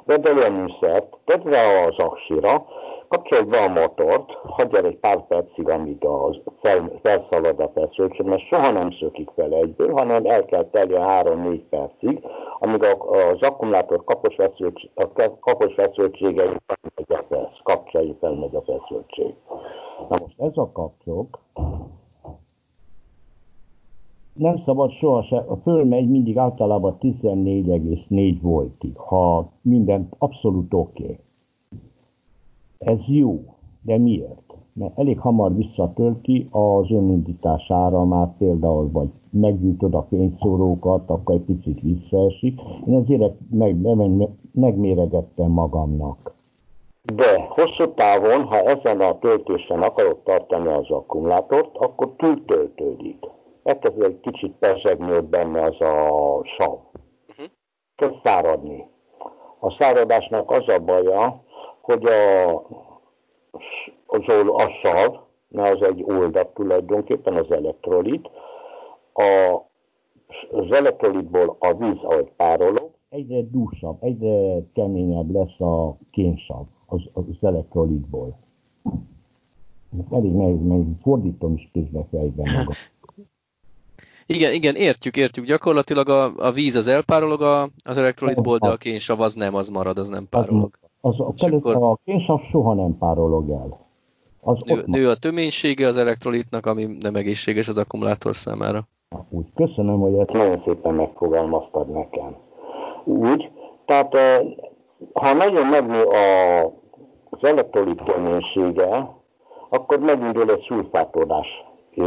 Vedd 0.06 0.28
el 0.28 0.38
a 0.38 0.50
műszert, 0.50 1.18
tedd 1.26 1.44
rá 1.44 1.86
az 1.88 1.98
aksira, 1.98 2.66
kapcsolj 3.12 3.44
be 3.44 3.58
a 3.58 3.68
motort, 3.68 4.32
hagyjál 4.32 4.86
egy 4.86 4.98
pár 4.98 5.28
percig, 5.28 5.70
amíg 5.70 6.06
az 6.06 6.40
fel, 6.60 6.92
felszalad 7.02 7.60
a 7.60 7.72
feszültség, 7.74 8.26
mert 8.26 8.48
soha 8.48 8.72
nem 8.72 8.92
szökik 8.92 9.30
fel 9.36 9.54
egyből, 9.54 9.92
hanem 9.94 10.26
el 10.26 10.46
kell 10.46 10.70
telje 10.70 11.00
3-4 11.24 11.62
percig, 11.70 12.24
amíg 12.60 12.84
az 12.84 13.42
akkumulátor 13.42 14.04
kapos, 14.04 14.36
feszültség, 14.36 14.90
a 14.96 15.08
kapos 15.40 15.74
feszültsége 15.74 16.42
felmegy 16.42 17.08
a 17.08 17.24
fesz, 17.30 17.60
kapcsolja 17.64 18.14
felmegy 18.20 18.56
a 18.56 18.62
feszültség. 18.62 19.34
Na 20.10 20.18
most 20.20 20.40
ez 20.40 20.58
a 20.58 20.72
kapcsok 20.72 21.40
nem 24.34 24.62
szabad 24.66 24.92
sohasem, 24.92 25.44
a 25.48 25.56
fölmegy 25.56 26.10
mindig 26.10 26.38
általában 26.38 26.98
14,4 27.02 28.38
voltig, 28.42 28.98
ha 28.98 29.52
minden 29.62 30.10
abszolút 30.18 30.74
oké. 30.74 31.04
Okay 31.04 31.20
ez 32.86 33.00
jó, 33.08 33.40
de 33.82 33.98
miért? 33.98 34.54
Mert 34.74 35.00
elég 35.00 35.20
hamar 35.20 35.56
visszatölti 35.56 36.48
az 36.52 36.92
önindítás 36.92 37.72
áramát 37.72 38.34
például, 38.38 38.90
vagy 38.92 39.10
meggyújtod 39.32 39.94
a 39.94 40.06
fényszórókat, 40.10 41.10
akkor 41.10 41.36
egy 41.36 41.42
picit 41.42 41.82
visszaesik. 41.82 42.60
Én 42.88 42.96
azért 42.96 43.34
meg, 43.50 43.76
meg, 43.82 44.30
megméregettem 44.52 45.52
magamnak. 45.52 46.34
De 47.16 47.48
hosszú 47.50 47.94
távon, 47.94 48.44
ha 48.44 48.58
ezen 48.58 49.02
a 49.02 49.20
töltésen 49.20 49.82
akarod 49.82 50.18
tartani 50.18 50.68
az 50.68 50.90
akkumulátort, 50.90 51.78
akkor 51.78 52.14
túltöltődik. 52.18 53.26
Elkezd 53.64 54.02
egy 54.02 54.20
kicsit 54.20 54.54
pesegni 54.60 55.12
ott 55.12 55.30
benne 55.30 55.64
az 55.64 55.82
a 55.82 56.42
sav. 56.44 56.78
Uh-huh. 57.30 57.46
Kezd 57.96 58.16
száradni. 58.24 58.86
A 59.60 59.72
száradásnak 59.72 60.52
az 60.52 60.68
a 60.68 60.80
baja, 60.80 61.44
hogy 61.82 62.06
a, 62.06 62.56
az, 64.06 64.28
a 64.48 64.70
sav, 64.82 65.16
mert 65.48 65.76
az 65.76 65.88
egy 65.88 66.04
oldat 66.04 66.54
tulajdonképpen, 66.54 67.36
az 67.36 67.52
elektrolit, 67.52 68.30
a, 69.14 69.60
az 70.52 70.72
elektrolitból 70.72 71.56
a 71.60 71.74
víz, 71.74 71.98
ahogy 72.02 72.32
párolog, 72.36 72.90
egyre 73.10 73.42
dúsabb, 73.42 74.04
egyre 74.04 74.62
keményebb 74.74 75.32
lesz 75.32 75.60
a 75.60 75.98
kénsav 76.12 76.66
az, 76.86 77.02
az 77.14 77.24
elektrolitból. 77.42 78.38
Elég 80.12 80.32
nehéz, 80.32 80.62
mert 80.62 80.84
fordítom 81.02 81.54
is 81.54 81.70
közben 81.74 82.08
fejben 82.12 82.54
magam. 82.54 82.74
Igen, 84.26 84.54
igen, 84.54 84.76
értjük, 84.76 85.18
értjük. 85.18 85.46
Gyakorlatilag 85.46 86.10
a, 86.10 86.34
a 86.38 86.52
víz 86.52 86.76
az 86.76 86.88
elpárolog 86.88 87.42
a, 87.42 87.70
az 87.84 87.98
elektrolitból, 87.98 88.58
de 88.58 88.70
a 88.70 88.78
kénsav 88.78 89.22
az 89.22 89.34
nem, 89.34 89.56
az 89.56 89.70
marad, 89.70 89.98
az 89.98 90.10
nem 90.10 90.28
párolog. 90.30 90.78
Az, 90.82 90.91
az, 91.02 91.20
a, 91.20 91.34
akkor... 91.38 91.76
a 91.76 91.98
kénsav 92.06 92.40
soha 92.52 92.74
nem 92.74 92.98
párolog 92.98 93.50
el. 93.50 93.80
Az 94.42 94.58
nő, 94.66 94.84
nő 94.86 95.10
a 95.10 95.16
töménysége 95.16 95.88
az 95.88 95.98
elektrolitnak, 95.98 96.66
ami 96.66 96.86
nem 97.00 97.16
egészséges 97.16 97.68
az 97.68 97.78
akkumulátor 97.78 98.36
számára. 98.36 98.82
Úgy, 99.30 99.46
köszönöm, 99.56 100.00
hogy 100.00 100.14
ezt 100.14 100.32
nagyon 100.32 100.62
szépen 100.64 100.94
megfogalmaztad 100.94 101.92
nekem. 101.92 102.36
Úgy, 103.04 103.52
tehát 103.86 104.16
ha 105.14 105.34
nagyon 105.34 105.66
megnő 105.68 106.04
a, 106.04 106.64
az 107.30 107.44
elektrolit 107.44 108.04
töménysége, 108.04 109.16
akkor 109.70 110.00
megindul 110.00 110.52
egy 110.52 110.66
szulfátodás 110.68 111.48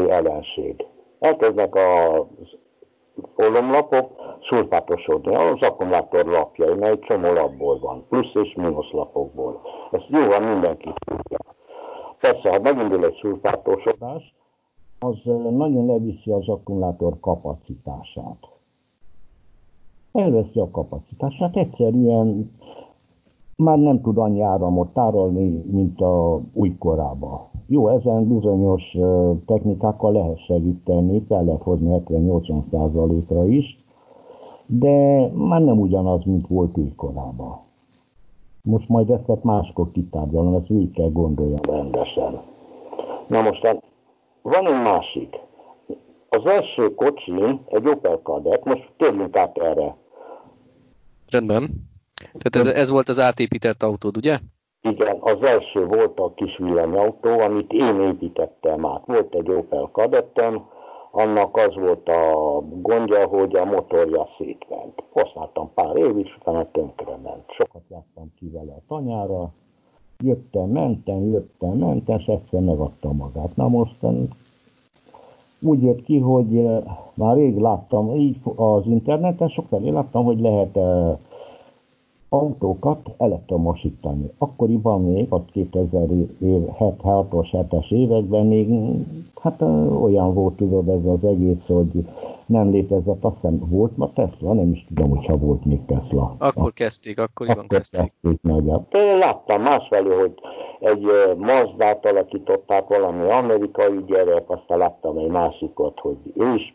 ellenség. 0.08 0.86
Elkezdnek 1.18 1.74
a 1.74 2.26
olomlapok 3.36 4.10
szulfátosodni, 4.48 5.34
az 5.34 5.62
akkumulátor 5.62 6.26
lapjai, 6.26 6.74
mert 6.74 6.92
egy 6.92 7.00
csomó 7.00 7.32
lapból 7.32 7.78
van, 7.78 8.04
plusz 8.08 8.34
és 8.34 8.54
mínusz 8.54 8.90
lapokból. 8.90 9.60
Ezt 9.90 10.08
jóval 10.08 10.40
mindenki 10.40 10.92
tudja. 11.04 11.38
Persze, 12.20 12.50
ha 12.50 12.60
megindul 12.60 13.04
egy 13.04 13.18
szulfátosodás, 13.20 14.34
az 14.98 15.16
nagyon 15.50 15.86
leviszi 15.86 16.30
az 16.30 16.48
akkumulátor 16.48 17.20
kapacitását. 17.20 18.38
Elveszi 20.12 20.60
a 20.60 20.70
kapacitását, 20.70 21.56
egyszerűen 21.56 22.50
már 23.56 23.78
nem 23.78 24.00
tud 24.00 24.18
annyi 24.18 24.40
áramot 24.40 24.92
tárolni, 24.92 25.48
mint 25.70 26.00
a 26.00 26.40
újkorában. 26.52 27.53
Jó, 27.66 27.88
ezen 27.88 28.28
bizonyos 28.28 28.82
technikákkal 29.46 30.12
lehet 30.12 30.44
segíteni, 30.44 31.24
fel 31.28 31.44
lehet 31.44 31.62
hozni 31.62 32.02
70-80%-ra 32.08 33.46
is, 33.46 33.84
de 34.66 35.26
már 35.32 35.60
nem 35.60 35.80
ugyanaz, 35.80 36.24
mint 36.24 36.46
volt 36.46 36.78
újkorában. 36.78 37.60
Most 38.62 38.88
majd 38.88 39.10
ezt 39.10 39.42
máskor 39.42 39.90
kitárgyalom, 39.92 40.54
ezt 40.54 40.70
úgy 40.70 40.90
kell 40.90 41.10
gondoljam 41.10 41.60
rendesen. 41.62 42.40
Na 43.26 43.40
most 43.40 43.62
hát 43.62 43.84
van 44.42 44.66
egy 44.66 44.82
másik. 44.82 45.38
Az 46.28 46.46
első 46.46 46.94
kocsi 46.94 47.32
egy 47.66 47.88
Opel 47.88 48.20
Kadett, 48.22 48.64
most 48.64 48.92
térjünk 48.96 49.36
át 49.36 49.58
erre. 49.58 49.96
Rendben. 51.30 51.68
Tehát 52.38 52.68
ez, 52.68 52.74
ez 52.74 52.90
volt 52.90 53.08
az 53.08 53.20
átépített 53.20 53.82
autód, 53.82 54.16
ugye? 54.16 54.38
Igen, 54.90 55.16
az 55.20 55.42
első 55.42 55.86
volt 55.86 56.18
a 56.18 56.32
kis 56.34 56.56
villanyautó, 56.56 57.40
amit 57.40 57.72
én 57.72 58.00
építettem 58.00 58.86
át. 58.86 59.06
Volt 59.06 59.34
egy 59.34 59.50
Opel 59.50 59.88
Kadettem, 59.92 60.64
annak 61.10 61.56
az 61.56 61.74
volt 61.74 62.08
a 62.08 62.60
gondja, 62.80 63.26
hogy 63.26 63.56
a 63.56 63.64
motorja 63.64 64.28
szétment. 64.38 65.02
Használtam 65.12 65.70
pár 65.74 65.96
évig, 65.96 66.26
és 66.26 66.36
utána 66.40 66.66
ment. 67.22 67.44
Sokat 67.48 67.82
jártam 67.88 68.32
ki 68.38 68.50
vele 68.50 68.72
a 68.72 68.82
tanyára, 68.88 69.50
jöttem, 70.18 70.68
mentem, 70.68 71.30
jöttem, 71.30 71.70
mentem, 71.70 72.18
és 72.18 72.26
egyszer 72.26 72.60
megadta 72.60 73.12
magát. 73.12 73.56
Na 73.56 73.68
most 73.68 74.06
úgy 75.60 75.82
jött 75.82 76.02
ki, 76.02 76.18
hogy 76.18 76.56
eh, 76.56 76.82
már 77.14 77.36
rég 77.36 77.56
láttam, 77.56 78.14
így 78.14 78.36
az 78.56 78.86
interneten 78.86 79.48
sokszor 79.48 79.80
láttam, 79.80 80.24
hogy 80.24 80.40
lehet 80.40 80.76
eh, 80.76 81.16
autókat 82.34 83.10
elektromosítani. 83.18 84.30
Akkoriban 84.38 85.02
még, 85.02 85.26
a 85.28 85.44
2006-os 85.44 87.48
7-es 87.52 87.92
években 87.92 88.46
még 88.46 88.68
hát 89.40 89.62
olyan 90.02 90.34
volt 90.34 90.56
tudod 90.56 90.88
ez 90.88 91.04
az 91.04 91.24
egész, 91.24 91.66
hogy 91.66 92.06
nem 92.46 92.70
létezett, 92.70 93.24
azt 93.24 93.34
hiszem 93.34 93.58
volt 93.68 93.96
ma 93.96 94.12
Tesla, 94.12 94.52
nem 94.52 94.72
is 94.72 94.84
tudom, 94.88 95.10
hogyha 95.10 95.36
volt 95.36 95.64
még 95.64 95.84
Tesla. 95.84 96.34
Akkor 96.38 96.72
kezdték, 96.72 97.18
akkoriban 97.18 97.64
akkor 97.64 97.78
kezdték. 97.78 98.00
kezdték 98.00 98.42
meg. 98.42 98.64
Én 98.90 99.18
láttam 99.18 99.62
másfelé, 99.62 100.14
hogy 100.14 100.34
egy 100.80 101.06
Mazdát 101.36 102.06
alakították 102.06 102.88
valami 102.88 103.30
amerikai 103.30 104.04
gyerek, 104.06 104.50
aztán 104.50 104.78
láttam 104.78 105.18
egy 105.18 105.30
másikot, 105.30 106.00
hogy 106.00 106.16
ő 106.36 106.54
is 106.54 106.74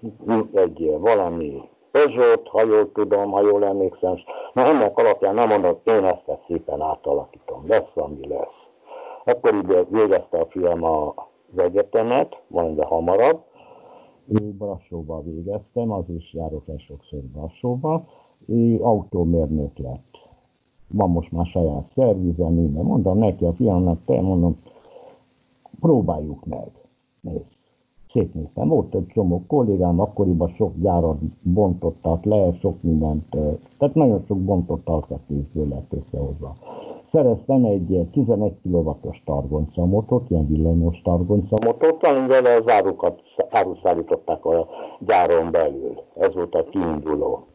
egy 0.53 0.95
valami 0.99 1.61
Peugeot, 1.91 2.47
ha 2.47 2.65
jól 2.65 2.91
tudom, 2.91 3.31
ha 3.31 3.41
jól 3.41 3.65
emlékszem, 3.65 4.15
na 4.53 4.65
ennek 4.65 4.97
alapján 4.97 5.33
nem 5.33 5.47
mondom, 5.47 5.77
én 5.83 6.05
ezt, 6.05 6.39
szépen 6.47 6.81
átalakítom, 6.81 7.67
lesz, 7.67 7.95
ami 7.95 8.27
lesz. 8.27 8.69
Akkor 9.25 9.53
ide 9.53 9.83
végezte 9.83 10.39
a 10.39 10.45
fiam 10.45 10.83
az 10.83 11.57
egyetemet, 11.57 12.41
valamivel 12.47 12.87
hamarabb, 12.87 13.47
Brassóba 14.31 15.21
végeztem, 15.21 15.91
az 15.91 16.09
is 16.09 16.33
járok 16.33 16.67
el 16.67 16.77
sokszor 16.77 17.19
Brassóba, 17.19 18.05
autómérnök 18.81 19.77
lett. 19.77 20.17
Van 20.87 21.09
most 21.09 21.31
már 21.31 21.45
saját 21.45 21.91
szervizem, 21.95 22.53
minden. 22.53 22.85
Mondom 22.85 23.17
neki 23.17 23.45
a 23.45 23.53
fiamnak, 23.53 24.03
te 24.05 24.21
mondom, 24.21 24.57
próbáljuk 25.79 26.45
meg. 26.45 26.71
Nézd 27.21 27.58
szétnéztem. 28.11 28.67
Volt 28.67 28.95
egy 28.95 29.07
csomó 29.07 29.43
kollégám, 29.47 29.99
akkoriban 29.99 30.53
sok 30.57 30.73
gyárat 30.75 31.17
bontottak 31.41 32.23
le, 32.23 32.53
sok 32.61 32.81
mindent, 32.81 33.29
tehát 33.77 33.95
nagyon 33.95 34.23
sok 34.27 34.37
bontott 34.37 34.87
alkatrészből 34.87 35.67
lett 35.67 35.93
összehozva. 35.93 36.53
Szereztem 37.11 37.63
egy 37.63 38.07
11 38.11 38.53
kW-os 38.63 39.21
targoncamotot, 39.25 40.29
ilyen 40.29 40.47
villanyos 40.47 41.01
targoncamotot, 41.01 42.03
amivel 42.03 42.45
az 42.45 42.67
árukat, 42.67 43.21
áruszállították 43.49 44.45
a 44.45 44.67
gyáron 44.99 45.51
belül. 45.51 46.03
Ez 46.15 46.33
volt 46.33 46.55
a 46.55 46.63
kiinduló. 46.63 47.47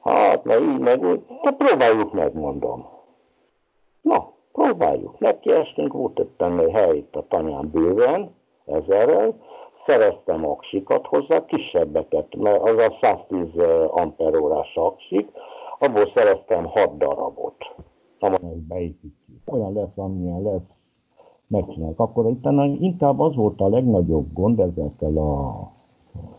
Hát, 0.00 0.44
meg 0.44 0.62
így, 0.62 0.78
meg 0.78 1.20
hát 1.42 1.56
próbáljuk 1.56 2.12
meg, 2.12 2.34
mondom. 2.34 2.86
Na, 4.02 4.32
próbáljuk. 4.52 5.18
Nekiestünk, 5.18 5.92
volt 5.92 6.18
egy 6.18 6.70
hely 6.72 6.96
itt 6.96 7.16
a 7.16 7.24
tanyán 7.28 7.70
bőven, 7.72 8.33
ezerrel, 8.66 9.34
szereztem 9.86 10.46
aksikat 10.46 11.06
hozzá, 11.06 11.44
kisebbeket, 11.44 12.36
mert 12.36 12.62
az 12.62 12.76
a 12.76 12.96
110 13.00 13.48
amperórás 13.90 14.76
aksik, 14.76 15.30
abból 15.78 16.10
szereztem 16.14 16.64
6 16.64 16.96
darabot. 16.96 17.56
Ezt 18.18 18.66
beépítjük. 18.68 19.40
Olyan 19.46 19.72
lesz, 19.72 19.96
amilyen 19.96 20.42
lesz, 20.42 20.68
megcsináljuk. 21.46 22.00
Akkor 22.00 22.24
utána 22.24 22.64
inkább 22.64 23.20
az 23.20 23.34
volt 23.34 23.60
a 23.60 23.68
legnagyobb 23.68 24.32
gond 24.32 24.60
ezekkel 24.60 25.16
a 25.16 25.70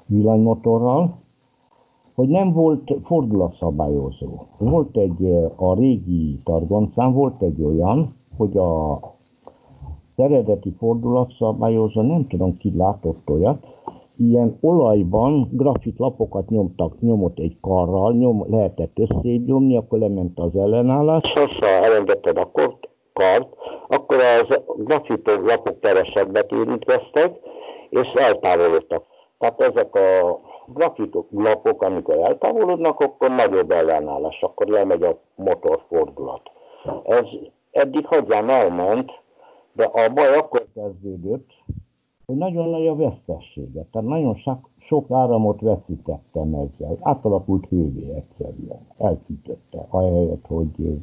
villanymotorral, 0.06 1.24
hogy 2.16 2.28
nem 2.28 2.54
volt 2.54 2.94
fordulatszabályozó. 3.04 4.30
Volt 4.58 4.98
egy, 4.98 5.26
a 5.56 5.74
régi 5.74 6.40
targoncán 6.44 7.14
volt 7.14 7.42
egy 7.42 7.62
olyan, 7.62 8.16
hogy 8.38 8.58
a 8.58 9.00
eredeti 10.18 10.74
fordulatszabályozó, 10.78 12.02
nem 12.02 12.28
tudom 12.28 12.58
ki 12.58 12.72
látott 12.78 13.30
olyat, 13.30 13.66
ilyen 14.18 14.58
olajban 14.62 15.50
grafitlapokat 15.52 16.50
nyomtak, 16.50 17.00
nyomott 17.00 17.40
egy 17.40 17.58
karral, 17.62 18.14
nyom, 18.14 18.46
lehetett 18.50 19.00
összébb 19.00 19.46
nyomni, 19.46 19.78
akkor 19.78 20.00
lement 20.00 20.40
az 20.40 20.56
ellenállás. 20.56 21.34
Ha 21.60 21.68
elengedted 21.68 22.38
a 22.38 22.52
kart, 23.14 23.48
akkor 23.88 24.18
az 24.20 24.60
grafitlapok 24.78 25.80
kevesebbet 25.80 26.52
érintkeztek, 26.52 27.40
és 27.90 28.14
eltávolodtak. 28.14 29.04
Tehát 29.38 29.62
ezek 29.62 29.96
a 29.96 30.40
grafitlapok, 30.68 31.82
amikor 31.82 32.18
eltávolodnak, 32.18 33.00
akkor 33.00 33.30
nagyobb 33.30 33.72
ellenállás, 33.72 34.42
akkor 34.42 34.68
lemegy 34.68 35.04
a 35.04 35.18
motorfordulat. 35.36 36.42
Ez 37.04 37.26
eddig 37.72 38.06
hagyján 38.06 38.50
elment, 38.50 39.12
de 39.76 39.84
a 39.84 40.14
baj 40.14 40.38
akkor 40.38 40.68
kezdődött, 40.74 41.50
hogy 42.26 42.36
nagyon 42.36 42.70
nagy 42.70 42.88
a 42.88 42.96
vesztessége. 42.96 43.86
Tehát 43.92 44.08
nagyon 44.08 44.36
sok, 44.36 44.70
sok 44.78 45.12
áramot 45.12 45.62
veszítettem 45.62 46.54
ezzel. 46.54 46.98
Átalakult 47.02 47.66
hővé 47.68 48.14
egyszerűen. 48.14 48.88
Elfűtötte, 48.98 49.86
ahelyett, 49.90 50.46
hogy 50.48 51.02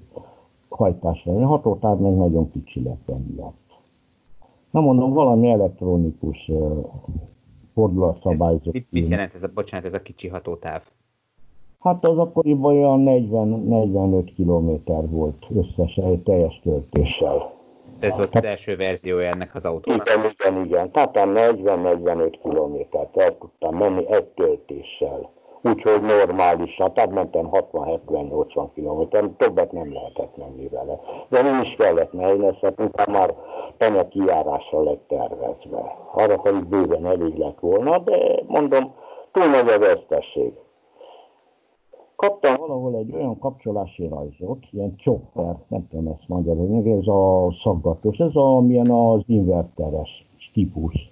hajtásra 0.69 1.33
jön. 1.33 1.45
Hatótár 1.45 1.97
meg 1.97 2.17
nagyon 2.17 2.51
kicsi 2.51 2.83
lett 2.83 3.09
emiatt. 3.09 3.61
Na 4.71 4.81
mondom, 4.81 5.13
valami 5.13 5.51
elektronikus 5.51 6.51
fordulatszabályzó. 7.75 8.71
Mit, 8.73 8.87
mit 8.91 9.09
jelent 9.09 9.35
ez 9.35 9.43
a, 9.43 9.51
bocsánat, 9.55 9.87
ez 9.87 9.95
a 9.95 10.03
kicsi 10.03 10.29
hatótáv? 10.29 10.83
Hát 11.79 12.07
az 12.07 12.19
akkoriban 12.19 12.77
olyan 12.77 13.05
40-45 13.07 14.33
kilométer 14.35 15.09
volt 15.09 15.47
összesen, 15.55 16.23
teljes 16.23 16.61
töltéssel. 16.63 17.62
Ez 18.03 18.17
volt 18.17 18.35
az 18.35 18.45
első 18.45 18.77
verziója 18.77 19.29
ennek 19.29 19.55
az 19.55 19.67
autónak. 19.67 20.09
Igen, 20.09 20.31
igen, 20.39 20.65
igen. 20.65 20.91
Tehát 20.91 21.11
40-45 21.15 22.39
kilométert 22.43 23.17
el 23.17 23.39
tudtam 23.39 23.77
menni 23.77 24.13
egy 24.13 24.25
töltéssel. 24.25 25.31
Úgyhogy 25.65 26.01
normálisan, 26.01 26.93
tehát 26.93 27.11
mentem 27.11 27.49
60-70-80 27.51 28.69
kilométer, 28.75 29.25
többet 29.37 29.73
nem 29.73 29.93
lehetett 29.93 30.37
menni 30.37 30.69
vele. 30.69 31.01
De 31.29 31.43
nem 31.43 31.61
is 31.61 31.75
kellett 31.79 32.13
ezt 32.63 32.81
utána 32.81 33.19
már 33.19 33.35
tanya 33.79 34.09
kijárásra 34.09 34.83
lett 34.83 35.05
tervezve. 35.09 35.97
Arra 36.13 36.37
pedig 36.37 36.65
bőven 36.65 37.07
elég 37.07 37.37
lett 37.37 37.59
volna, 37.61 37.99
de 37.99 38.43
mondom, 38.47 38.95
túl 39.33 39.47
nagy 39.47 39.69
a 39.69 39.79
vesztesség. 39.79 40.53
Kaptam 42.27 42.57
valahol 42.57 42.97
egy 42.97 43.13
olyan 43.15 43.39
kapcsolási 43.39 44.09
rajzot, 44.09 44.67
ilyen 44.71 44.97
chopper, 44.97 45.57
nem 45.69 45.89
tudom 45.89 46.07
ezt 46.07 46.29
magyarul, 46.29 46.99
ez 46.99 47.07
a 47.07 47.53
szaggatós, 47.63 48.19
ez 48.19 48.37
a, 48.37 48.61
milyen 48.61 48.91
az 48.91 49.21
inverteres 49.27 50.27
típus. 50.53 51.11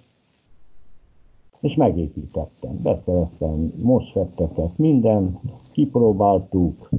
És 1.59 1.75
megépítettem, 1.75 2.81
beszereztem 2.83 3.73
MOSFET-eket, 3.81 4.77
minden, 4.77 5.39
kipróbáltuk, 5.71 6.89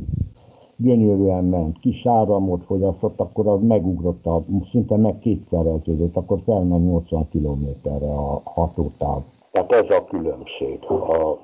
gyönyörűen 0.76 1.44
ment, 1.44 1.78
kis 1.78 2.06
áramot 2.06 2.64
fogyasztott, 2.64 3.20
akkor 3.20 3.46
az 3.46 3.60
megugrott, 3.62 4.26
a, 4.26 4.42
szinte 4.70 4.96
meg 4.96 5.18
kétszereződött, 5.18 6.16
akkor 6.16 6.40
felment 6.44 6.84
80 6.84 7.28
kilométerre 7.28 8.12
a 8.12 8.40
hatótáv. 8.44 9.22
Tehát 9.50 9.72
ez 9.72 9.90
a 9.90 10.04
különbség 10.04 10.78
a 10.88 11.38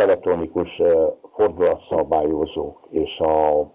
elektronikus 0.00 0.82
fordulatszabályozók 1.34 2.86
és 2.90 3.18
a 3.18 3.70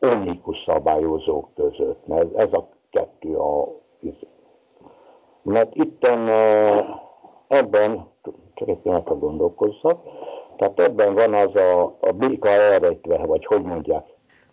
omnikus 0.00 0.56
szabályozók 0.66 1.48
között, 1.54 2.06
mert 2.06 2.36
ez 2.36 2.52
a 2.52 2.68
kettő 2.90 3.36
a 3.36 3.68
mert 5.42 5.74
itten 5.74 6.28
ebben, 7.48 8.06
csak 8.54 8.68
egy 8.68 8.78
pillanatra 8.78 9.18
gondolkozzak, 9.18 10.02
tehát 10.56 10.80
ebben 10.80 11.14
van 11.14 11.34
az 11.34 11.54
a, 11.54 11.96
a 12.00 12.12
béka 12.12 12.48
elrejtve, 12.48 13.16
vagy 13.16 13.46
hogy 13.46 13.62
mondják, 13.62 14.04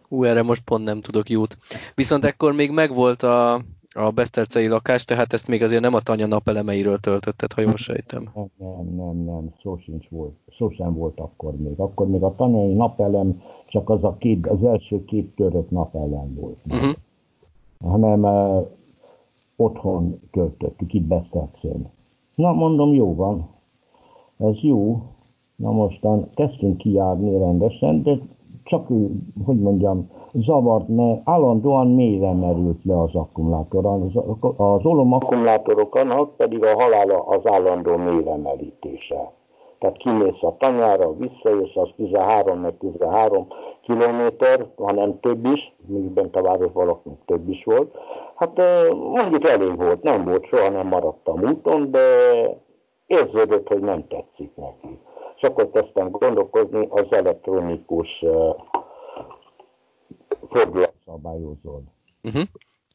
Ú, 0.10 0.24
erre 0.24 0.44
most 0.44 0.62
pont 0.66 0.84
nem 0.84 1.02
tudok 1.02 1.30
jót. 1.30 1.56
Viszont 1.96 2.26
ekkor 2.26 2.54
még 2.54 2.72
megvolt 2.72 3.24
a, 3.24 3.60
a 3.96 4.12
Besztercei 4.12 4.68
lakás, 4.68 5.06
tehát 5.06 5.34
ezt 5.34 5.48
még 5.48 5.62
azért 5.62 5.82
nem 5.82 5.94
a 5.94 6.00
tanya 6.00 6.26
napelemeiről 6.26 6.98
töltötted, 6.98 7.54
ha 7.54 7.62
jól 7.62 7.76
sejtem. 7.76 8.30
Nem, 8.34 8.50
nem, 8.58 8.96
nem, 8.96 9.16
nem, 9.16 9.54
szó 9.62 9.78
sincs 9.78 10.08
volt. 10.10 10.34
Szó 10.58 10.70
sem 10.70 10.94
volt 10.94 11.20
akkor 11.20 11.58
még. 11.58 11.80
Akkor 11.80 12.08
még 12.08 12.24
a 12.24 12.36
tanyai 12.36 12.74
napelem 12.74 13.42
csak 13.68 13.90
az 13.90 14.04
a 14.04 14.16
két, 14.20 14.48
az 14.48 14.64
első 14.64 15.04
két 15.06 15.36
törött 15.36 15.70
napelem 15.70 16.34
volt. 16.34 16.58
Uh-huh. 16.70 16.94
Hanem 17.80 18.24
uh, 18.24 18.68
otthon 19.56 20.20
töltöttük, 20.32 20.94
itt 20.94 21.06
Besztercén. 21.06 21.90
Na, 22.36 22.52
mondom, 22.52 22.94
jó 22.94 23.16
van. 23.16 23.50
Ez 24.38 24.56
jó. 24.62 25.02
Na 25.56 25.72
mostan 25.72 26.30
kezdtünk 26.34 26.78
kijárni 26.78 27.38
rendesen, 27.38 28.04
de 28.04 28.20
csak, 28.64 28.88
hogy 29.46 29.60
mondjam, 29.60 30.10
zavart, 30.34 30.88
mert 30.88 31.22
állandóan 31.24 31.88
mélyre 31.88 32.34
merült 32.34 32.84
le 32.84 33.02
az 33.02 33.16
akkumulátor. 33.16 33.86
Az, 33.86 34.24
az 34.58 34.86
olom 34.86 35.14
akkumulátoroknak 35.14 36.36
pedig 36.38 36.64
a 36.64 36.82
halála 36.82 37.20
az 37.20 37.42
állandó 37.44 37.98
mélyre 37.98 38.36
merítése. 38.36 39.32
Tehát 39.80 39.98
kimész 39.98 40.42
a 40.42 40.56
tanyára, 40.58 41.14
visszajössz, 41.14 41.76
az 41.76 41.90
13 41.96 42.60
meg 42.60 42.78
13 42.78 43.48
kilométer, 43.82 44.68
hanem 44.78 45.20
több 45.20 45.46
is, 45.46 45.76
még 45.86 46.12
bent 46.12 46.36
a 46.36 46.42
város 46.42 46.72
valakinek 46.74 47.18
több 47.26 47.50
is 47.50 47.64
volt. 47.64 47.96
Hát 48.36 48.62
mondjuk 49.14 49.44
elég 49.44 49.78
volt, 49.78 50.04
nem 50.04 50.24
volt, 50.24 50.46
soha 50.46 50.70
nem 50.70 50.88
maradtam 50.88 51.44
úton, 51.44 51.92
de 51.92 52.00
érződött, 53.06 53.68
hogy 53.68 53.82
nem 53.82 54.08
tetszik 54.08 54.56
neki 54.56 55.00
és 55.44 55.50
akkor 55.50 55.70
kezdtem 55.72 56.10
gondolkozni 56.10 56.88
az 56.90 57.06
elektronikus 57.10 58.22
uh, 58.22 58.56
fordulatszabályozón. 60.50 61.92
Uh-huh. 62.24 62.44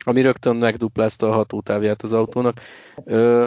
Ami 0.05 0.21
rögtön 0.21 0.57
megduplázta 0.57 1.29
a 1.29 1.33
hatótávját 1.33 2.03
az 2.03 2.13
autónak. 2.13 2.55
Ö, 3.05 3.45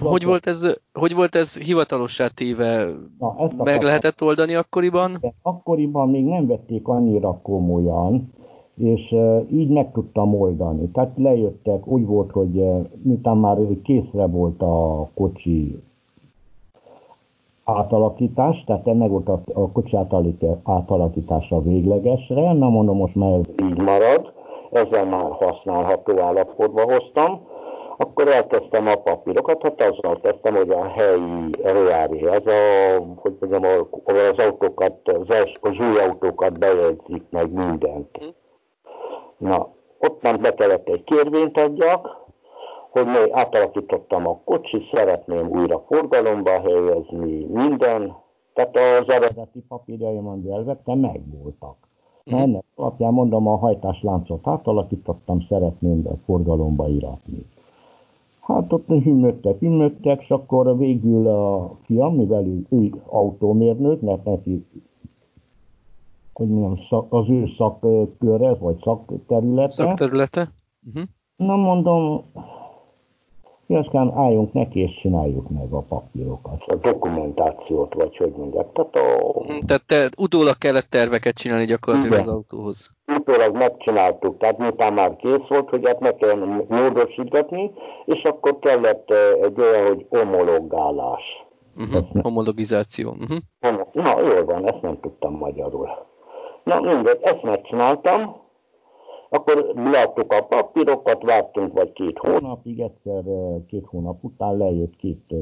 hogy, 0.00 0.24
volt 0.24 0.46
ez, 0.46 0.76
hogy 0.92 1.14
volt 1.14 1.34
ez 1.34 1.58
hivatalossá 1.58 2.26
téve? 2.26 2.88
Na, 3.18 3.34
ezt 3.38 3.56
Meg 3.56 3.82
lehetett 3.82 4.22
oldani 4.22 4.54
akkoriban? 4.54 5.16
De 5.20 5.34
akkoriban 5.42 6.10
még 6.10 6.24
nem 6.24 6.46
vették 6.46 6.88
annyira 6.88 7.40
komolyan, 7.42 8.32
és 8.74 9.10
uh, 9.10 9.52
így 9.52 9.68
meg 9.68 9.92
tudtam 9.92 10.34
oldani. 10.34 10.90
Tehát 10.90 11.12
lejöttek, 11.16 11.86
úgy 11.86 12.06
volt, 12.06 12.30
hogy 12.30 12.56
uh, 12.56 12.86
miután 13.02 13.36
már 13.36 13.56
készre 13.82 14.26
volt 14.26 14.62
a 14.62 15.08
kocsi 15.14 15.76
átalakítás, 17.78 18.64
tehát 18.66 18.86
ennek 18.86 19.08
volt 19.08 19.28
a, 19.28 19.40
a 19.54 19.72
kocsi 19.72 19.96
átalakítása 20.64 21.60
véglegesre, 21.60 22.52
na 22.52 22.68
mondom, 22.68 22.96
most 22.96 23.14
már 23.14 23.32
ez 23.32 23.48
így 23.62 23.78
marad, 23.78 24.32
ezzel 24.70 25.04
már 25.04 25.30
használható 25.30 26.18
állapotba 26.18 26.82
hoztam, 26.82 27.40
akkor 27.96 28.28
elkezdtem 28.28 28.86
a 28.86 28.94
papírokat, 28.94 29.62
hát 29.62 29.80
azzal 29.80 30.20
kezdtem, 30.22 30.54
hogy 30.54 30.70
a 30.70 30.84
helyi 30.84 31.50
reári, 31.62 32.26
ez 32.26 32.46
a, 32.46 33.02
hogy 33.16 33.36
mondjam, 33.40 33.88
az 34.04 34.38
autókat, 34.38 34.94
az, 35.04 35.28
az 35.60 35.78
új 35.78 35.98
autókat 35.98 36.58
bejegyzik 36.58 37.22
meg 37.30 37.52
mindent. 37.52 38.34
Na, 39.38 39.68
ott 39.98 40.22
nem 40.22 40.40
be 40.40 40.54
kellett 40.54 40.88
egy 40.88 41.04
kérvényt 41.04 41.58
adjak, 41.58 42.19
hogy 42.90 43.06
még 43.06 43.30
átalakítottam 43.32 44.26
a 44.26 44.40
kocsi, 44.44 44.82
szeretném 44.90 45.48
újra 45.48 45.84
forgalomba 45.86 46.50
helyezni, 46.50 47.44
minden. 47.44 48.16
Tehát 48.54 48.76
az 48.76 49.08
eredeti 49.08 49.64
papírjaimon 49.68 50.44
elvettem, 50.50 50.98
megvoltak. 50.98 51.76
Na 52.24 52.36
mhm. 52.36 52.44
ennek 52.44 52.64
alapján 52.74 53.12
mondom, 53.12 53.46
a 53.46 53.56
hajtásláncot 53.56 54.46
átalakítottam, 54.46 55.40
szeretném 55.48 56.02
be 56.02 56.10
forgalomba 56.24 56.88
iratni. 56.88 57.46
Hát 58.40 58.72
ott 58.72 58.86
hümmögtek, 58.86 59.58
hümmögtek, 59.58 60.22
és 60.22 60.30
akkor 60.30 60.78
végül 60.78 61.28
a 61.28 61.70
fiam, 61.84 62.14
mivel 62.14 62.46
ő, 62.46 62.66
ő 62.70 62.90
autómérnök, 63.06 64.00
mert 64.00 64.24
neki 64.24 64.66
hogy 66.32 66.48
mondjam, 66.48 67.06
az 67.08 67.28
ő 67.28 67.46
szakköre, 67.58 68.54
vagy 68.54 68.76
szakterülete. 68.82 69.68
Szakterülete? 69.68 70.48
Uh-huh. 70.86 71.02
Na 71.36 71.56
mondom, 71.56 72.24
aztán 73.74 74.12
álljunk 74.16 74.52
neki, 74.52 74.80
és 74.80 74.98
csináljuk 75.00 75.48
meg 75.48 75.72
a 75.72 75.80
papírokat. 75.80 76.62
A 76.66 76.74
dokumentációt, 76.74 77.94
vagy 77.94 78.16
hogy 78.16 78.32
mondják. 78.36 78.72
Tehát, 78.72 78.96
a... 78.96 79.44
Tehát 79.66 79.86
te 79.86 80.08
utólag 80.18 80.58
kellett 80.58 80.86
terveket 80.90 81.34
csinálni 81.34 81.64
gyakorlatilag 81.64 82.18
Igen. 82.18 82.28
az 82.28 82.34
autóhoz. 82.34 82.90
Utólag 83.16 83.56
megcsináltuk, 83.56 84.38
tehát 84.38 84.58
miután 84.58 84.92
már 84.92 85.16
kész 85.16 85.46
volt, 85.48 85.68
hogy 85.68 85.86
hát 85.86 86.00
meg 86.00 86.14
kell 86.14 86.64
módosítani, 86.68 87.70
és 88.04 88.22
akkor 88.22 88.58
kellett 88.58 89.10
egy 89.42 89.60
olyan, 89.60 89.86
hogy 89.86 90.06
homologálás. 90.08 91.22
Uh-huh. 91.76 92.04
Ne... 92.12 92.20
Homologizáció. 92.22 93.10
Uh-huh. 93.10 93.82
Na, 93.92 94.20
jól 94.20 94.44
van, 94.44 94.68
ezt 94.68 94.82
nem 94.82 95.00
tudtam 95.00 95.34
magyarul. 95.34 95.88
Na 96.64 96.80
mindegy, 96.80 97.18
ezt 97.22 97.42
megcsináltam, 97.42 98.36
akkor 99.30 99.72
leadtuk 99.74 100.32
a 100.32 100.46
papírokat, 100.48 101.22
vártunk 101.22 101.72
vagy 101.72 101.92
két 101.92 102.18
hónapig, 102.18 102.80
egyszer 102.80 103.22
két 103.66 103.86
hónap 103.86 104.24
után 104.24 104.56
lejött 104.56 104.96
két 104.96 105.34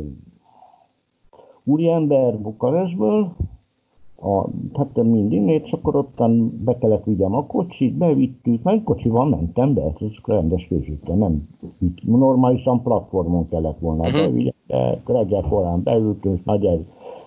úriember 1.64 2.38
Bukarestből, 2.38 3.32
a, 4.20 4.44
hát 4.74 5.02
mindig, 5.02 5.62
és 5.62 5.72
akkor 5.72 5.96
ottan 5.96 6.62
be 6.64 6.78
kellett 6.78 7.04
vigyem 7.04 7.34
a 7.34 7.46
kocsit, 7.46 7.94
bevittük, 7.94 8.62
mert 8.62 8.84
kocsival 8.84 9.26
mentem 9.28 9.74
be, 9.74 9.82
ez 9.82 10.08
rendes 10.24 10.66
főzsükre, 10.66 11.14
nem 11.14 11.48
normálisan 12.04 12.82
platformon 12.82 13.48
kellett 13.48 13.78
volna 13.78 14.02
uh-huh. 14.02 14.20
bevigyem, 14.20 14.54
de 14.66 15.00
reggel 15.06 15.42
korán 15.48 15.82
beültünk, 15.82 16.44
nagy 16.44 16.64
ez 16.64 16.78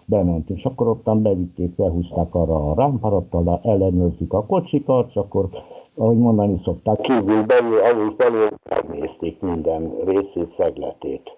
bement, 0.06 0.50
és 0.50 0.66
akkor 0.66 0.88
ottan 0.88 1.22
bevitték, 1.22 1.74
felhúzták 1.76 2.36
arra 2.36 2.72
a 2.72 2.76
rámparattal, 2.76 3.60
ellenőrzik 3.64 4.34
a 4.34 4.46
kocsikat, 4.46 5.08
és 5.10 5.16
akkor 5.16 5.50
ahogy 5.98 6.18
mondani 6.18 6.62
szokták, 6.64 7.02
kívül 7.02 7.44
belül, 7.44 7.80
alul 7.80 8.16
felül 8.18 8.50
megnézték 8.70 9.40
minden 9.40 9.96
részét, 10.06 10.54
szegletét. 10.58 11.38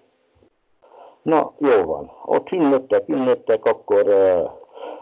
Na, 1.22 1.52
jó 1.58 1.82
van. 1.82 2.10
Ott 2.24 2.50
ünnöttek, 2.50 3.08
ünnöttek, 3.08 3.64
akkor 3.64 4.02
uh, 4.06 4.50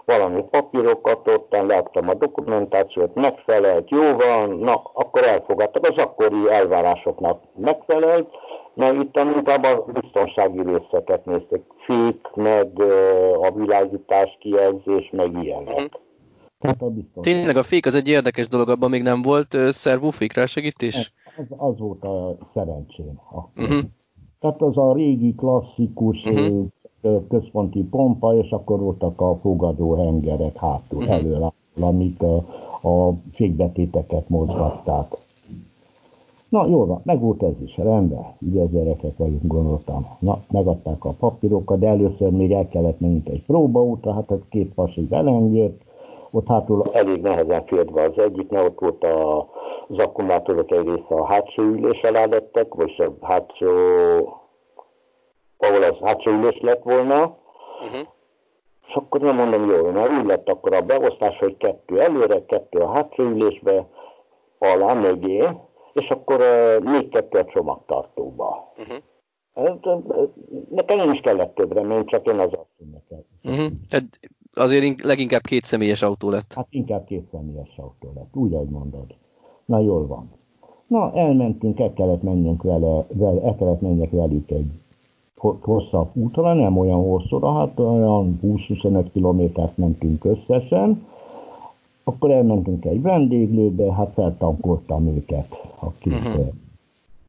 valami 0.04 0.44
papírokat 0.50 1.28
ottan 1.28 1.66
láttam 1.66 2.08
a 2.08 2.14
dokumentációt, 2.14 3.14
megfelelt, 3.14 3.90
jó 3.90 4.16
van, 4.16 4.58
na, 4.58 4.82
akkor 4.94 5.24
elfogadtak, 5.24 5.86
az 5.86 5.96
akkori 5.96 6.50
elvárásoknak 6.50 7.40
megfelelt, 7.56 8.28
na 8.74 8.92
itt 8.92 9.16
inkább 9.16 9.64
a 9.64 9.84
biztonsági 9.92 10.62
részeket 10.62 11.24
néztek, 11.24 11.60
fék, 11.84 12.28
meg 12.34 12.68
uh, 12.78 13.44
a 13.46 13.50
világítás 13.50 14.36
kijelzés, 14.40 15.10
meg 15.12 15.42
ilyenek. 15.42 15.80
Mm. 15.80 16.11
Tehát 16.62 16.82
a 16.82 16.90
biztos. 16.90 17.24
Tényleg 17.24 17.56
a 17.56 17.62
fék 17.62 17.86
az 17.86 17.94
egy 17.94 18.08
érdekes 18.08 18.48
dolog, 18.48 18.68
abban 18.68 18.90
még 18.90 19.02
nem 19.02 19.22
volt 19.22 19.54
uh, 19.54 19.68
szervófék 19.68 20.32
rá 20.32 20.46
segítés? 20.46 21.12
Az, 21.36 21.44
az 21.56 21.78
volt 21.78 22.04
a 22.04 22.36
szerencsém. 22.54 23.20
Uh-huh. 23.56 23.80
Tehát 24.40 24.62
az 24.62 24.76
a 24.76 24.92
régi 24.92 25.34
klasszikus 25.34 26.24
uh-huh. 26.24 26.66
központi 27.28 27.82
pompa, 27.82 28.34
és 28.34 28.50
akkor 28.50 28.78
voltak 28.80 29.20
a 29.20 29.38
fogadó 29.40 29.94
hengerek 29.94 30.56
hátul, 30.56 30.98
uh-huh. 30.98 31.14
elől, 31.14 31.52
amik 31.80 32.22
a, 32.22 32.36
a 32.88 33.14
fékbetéteket 33.32 34.28
mozgatták. 34.28 35.06
Na, 36.48 36.66
jól 36.66 36.86
van, 36.86 37.00
meg 37.04 37.20
volt 37.20 37.42
ez 37.42 37.60
is, 37.64 37.76
rendben. 37.76 38.24
Ugye 38.50 38.66
gyerekek 38.66 39.16
vagyunk, 39.16 39.46
gondoltam. 39.46 40.06
Na, 40.18 40.38
megadták 40.50 41.04
a 41.04 41.12
papírokat, 41.18 41.78
de 41.78 41.88
először 41.88 42.30
még 42.30 42.52
el 42.52 42.68
kellett 42.68 43.00
menni 43.00 43.22
egy 43.24 43.42
próbaútra, 43.42 44.12
hát 44.12 44.30
ez 44.30 44.38
két 44.48 44.74
pasig 44.74 45.12
elengedett. 45.12 45.80
Ott 46.34 46.46
hátul 46.46 46.82
elég 46.92 47.20
nehezen 47.20 47.64
férve 47.64 48.02
az 48.02 48.18
egyik, 48.18 48.48
mert 48.48 48.66
ott 48.66 48.78
volt 48.78 49.04
a, 49.04 49.38
az 49.88 49.98
akkumulátorok 49.98 50.70
egy 50.70 50.86
része 50.86 51.14
a 51.14 51.26
hátsó 51.26 51.62
ülés 51.62 52.02
alá 52.02 52.24
lettek, 52.24 52.74
vagy 52.74 52.94
a 52.98 53.26
hátsó, 53.26 53.68
ahol 55.56 55.82
az 55.82 55.96
hátsó 56.02 56.30
ülés 56.30 56.60
lett 56.60 56.82
volna. 56.82 57.36
Uh-huh. 57.84 58.06
És 58.86 58.94
akkor 58.94 59.20
nem 59.20 59.36
mondom 59.36 59.70
jól, 59.70 59.92
mert 59.92 60.12
úgy 60.12 60.26
lett 60.26 60.48
akkor 60.48 60.74
a 60.74 60.80
beosztás, 60.80 61.38
hogy 61.38 61.56
kettő 61.56 62.00
előre, 62.00 62.44
kettő 62.44 62.78
a 62.78 62.92
hátsó 62.92 63.22
ülésbe, 63.22 63.86
alá, 64.58 64.92
mögé, 64.92 65.48
és 65.92 66.10
akkor 66.10 66.40
uh, 66.40 66.84
még 66.90 67.08
kettő 67.08 67.38
a 67.38 67.44
csomagtartóba. 67.44 68.72
Uh-huh. 68.78 69.02
Nekem 70.70 70.96
nem 70.96 71.12
is 71.12 71.20
kellett 71.20 71.54
többre, 71.54 71.82
mert 71.82 72.08
csak 72.08 72.26
én 72.26 72.38
az 72.38 72.52
azt 72.52 72.70
uh-huh. 73.44 73.66
Azért 74.54 75.02
leginkább 75.02 75.42
két 75.42 75.64
személyes 75.64 76.02
autó 76.02 76.30
lett. 76.30 76.52
Hát 76.54 76.66
inkább 76.70 77.04
két 77.04 77.28
személyes 77.30 77.76
autó 77.76 78.12
lett, 78.14 78.36
úgy, 78.36 78.54
ahogy 78.54 78.68
mondod. 78.68 79.14
Na, 79.64 79.78
jól 79.78 80.06
van. 80.06 80.30
Na, 80.86 81.12
elmentünk, 81.14 81.80
el 81.80 81.92
kellett 81.92 82.22
menjünk 82.22 82.62
vele, 82.62 83.06
vele 83.12 83.42
el 83.42 83.56
kellett 83.56 83.80
menjek 83.80 84.10
velük 84.10 84.50
egy 84.50 84.70
hosszabb 85.60 86.08
útra, 86.12 86.54
nem 86.54 86.78
olyan 86.78 87.02
hosszúra, 87.02 87.52
hát 87.52 87.78
olyan 87.78 88.40
20-25 88.42 89.06
kilométert 89.12 89.76
mentünk 89.76 90.24
összesen, 90.24 91.06
akkor 92.04 92.30
elmentünk 92.30 92.84
egy 92.84 93.02
vendéglőbe, 93.02 93.92
hát 93.92 94.12
feltankoltam 94.14 95.06
őket 95.06 95.46
a 95.78 95.92
kis 95.98 96.12
uh-huh. 96.12 96.46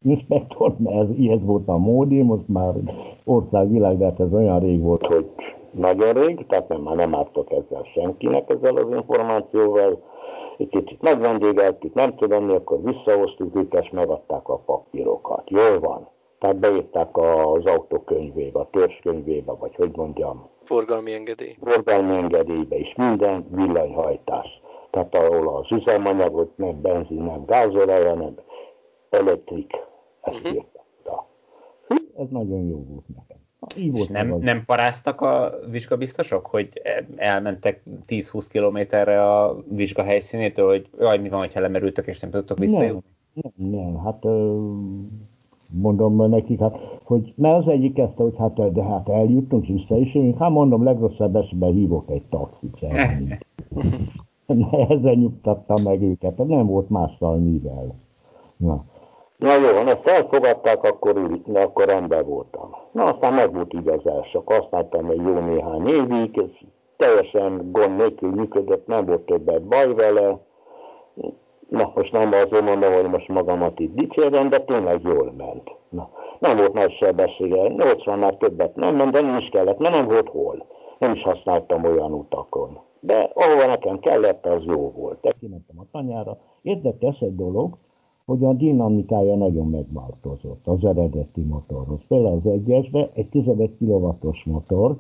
inspektor, 0.02 0.76
mert 0.78 0.96
ez, 0.96 1.28
ez 1.28 1.40
volt 1.44 1.68
a 1.68 1.78
módi, 1.78 2.22
most 2.22 2.48
már 2.48 2.74
országvilág, 3.24 3.98
de 3.98 4.06
hát 4.06 4.20
ez 4.20 4.34
olyan 4.34 4.60
rég 4.60 4.82
volt, 4.82 5.06
hogy 5.06 5.30
nagyon 5.74 6.14
rég, 6.14 6.46
tehát 6.48 6.68
nem, 6.68 6.82
már 6.82 6.96
nem 6.96 7.16
ártok 7.16 7.52
ezzel 7.52 7.84
senkinek 7.94 8.50
ezzel 8.50 8.76
az 8.76 8.92
információval. 8.92 10.04
Egy 10.58 10.70
kicsit 10.70 11.02
megvendégeltük, 11.02 11.94
nem 11.94 12.16
tudom 12.16 12.46
mi, 12.46 12.54
akkor 12.54 12.84
visszahoztuk 12.84 13.56
őket, 13.56 13.84
és 13.84 13.90
megadták 13.90 14.48
a 14.48 14.58
papírokat. 14.58 15.50
Jól 15.50 15.80
van. 15.80 16.08
Tehát 16.40 16.56
beírták 16.56 17.18
az 17.18 17.66
autókönyvébe, 17.66 18.60
a 18.60 18.70
törzskönyvébe, 18.72 19.52
vagy 19.52 19.76
hogy 19.76 19.92
mondjam. 19.96 20.50
Forgalmi 20.64 21.14
engedély. 21.14 21.58
Forgalmi 21.62 22.16
engedélybe 22.16 22.76
is 22.76 22.94
minden 22.96 23.48
villanyhajtás 23.52 24.62
tehát 24.94 25.16
ahol 25.16 25.58
az 25.58 25.72
üzemanyagot 25.72 26.58
nem 26.58 26.82
benzin, 26.82 27.22
nem 27.22 27.46
gázolaj, 27.46 28.06
hanem 28.06 28.36
elektrik. 29.10 29.72
Ezt 30.22 30.38
uh-huh. 30.38 30.54
írta. 30.54 31.28
Ez 32.18 32.28
nagyon 32.30 32.68
jó 32.68 32.84
volt 32.90 33.08
nekem. 33.08 33.33
Így 33.78 33.92
volt 33.92 34.10
nem, 34.10 34.38
nem 34.40 34.66
paráztak 34.66 35.22
a 35.22 35.54
vizsgabiztosok, 35.70 36.46
hogy 36.46 36.82
elmentek 37.16 37.84
10-20 38.08 38.46
kilométerre 38.50 39.38
a 39.38 39.64
vizsga 39.70 40.04
helyszínétől, 40.04 40.68
hogy 40.68 40.90
jaj, 41.00 41.18
mi 41.18 41.30
van, 41.30 41.50
ha 41.54 41.60
lemerültek, 41.60 42.06
és 42.06 42.20
nem 42.20 42.30
tudtok 42.30 42.58
visszajönni? 42.58 43.00
Nem, 43.34 43.52
nem, 43.56 43.82
nem, 43.82 44.04
hát 44.04 44.24
mondom 45.72 46.30
nekik, 46.30 46.60
hát, 46.60 46.78
hogy 47.04 47.34
mert 47.36 47.58
az 47.58 47.68
egyik 47.68 47.94
kezdte, 47.94 48.24
hogy 48.24 48.36
hát, 48.38 48.72
de 48.74 48.84
hát 48.84 49.10
eljutunk 49.10 49.66
vissza 49.66 49.98
is, 49.98 50.18
hát 50.40 50.50
mondom, 50.50 50.84
legrosszabb 50.84 51.36
esetben 51.36 51.72
hívok 51.72 52.10
egy 52.10 52.24
taxit. 52.30 52.78
nehezen 54.46 55.18
nyugtatta 55.24 55.78
meg 55.84 56.02
őket, 56.02 56.38
nem 56.38 56.66
volt 56.66 56.90
mással 56.90 57.38
mivel. 57.38 57.96
Na. 58.58 58.86
Na 59.44 59.56
jó, 59.56 59.68
ezt 59.68 60.08
elfogadták, 60.08 60.84
akkor, 60.84 61.42
akkor 61.54 61.86
rendben 61.86 62.26
voltam. 62.26 62.76
Na 62.92 63.04
aztán 63.04 63.34
meg 63.34 63.54
volt 63.54 63.74
így 63.74 63.88
az 63.88 64.08
első. 64.08 64.40
Használtam 64.46 65.10
egy 65.10 65.22
jó 65.22 65.40
néhány 65.40 65.88
évig, 65.88 66.38
ez 66.38 66.68
teljesen 66.98 67.72
gond 67.72 67.96
nélkül 67.98 68.30
működött, 68.30 68.88
nem 68.88 69.06
volt 69.06 69.22
többet 69.22 69.62
baj 69.62 69.94
vele. 69.94 70.40
Na, 71.70 71.92
most 71.96 72.12
nem 72.12 72.34
azért 72.34 72.64
mondom, 72.64 72.94
hogy 72.94 73.10
most 73.10 73.28
magamat 73.28 73.80
itt 73.80 73.96
dicsérem, 73.96 74.50
de 74.50 74.60
tényleg 74.60 75.02
jól 75.02 75.34
ment. 75.38 75.72
Na, 75.90 76.10
nem 76.40 76.58
volt 76.58 76.74
nagy 76.74 76.92
sebessége, 76.92 77.62
80-nál 77.68 78.38
többet 78.38 78.76
nem 78.76 78.96
ment, 78.96 79.12
de 79.12 79.22
nem 79.22 79.38
is 79.38 79.50
kellett, 79.50 79.78
mert 79.78 79.96
nem 79.96 80.08
volt 80.08 80.30
hol. 80.30 80.66
Nem 80.98 81.14
is 81.14 81.24
használtam 81.24 81.84
olyan 81.84 82.14
utakon 82.14 82.80
de 83.06 83.32
ahova 83.34 83.66
nekem 83.66 84.00
kellett, 84.00 84.46
az 84.46 84.64
jó 84.64 84.92
volt. 84.92 85.36
Kimentem 85.40 85.80
a 85.80 85.86
tanyára. 85.92 86.38
Érdekes 86.62 87.20
egy 87.20 87.36
dolog, 87.36 87.78
hogy 88.26 88.44
a 88.44 88.54
dinamikája 88.54 89.36
nagyon 89.36 89.70
megváltozott 89.70 90.68
az 90.68 90.86
eredeti 90.86 91.42
motorhoz. 91.42 92.00
Például 92.08 92.42
az 92.44 92.52
egyesbe 92.52 93.10
egy 93.14 93.30
11 93.30 93.78
kW-os 93.78 94.44
motor, 94.46 94.98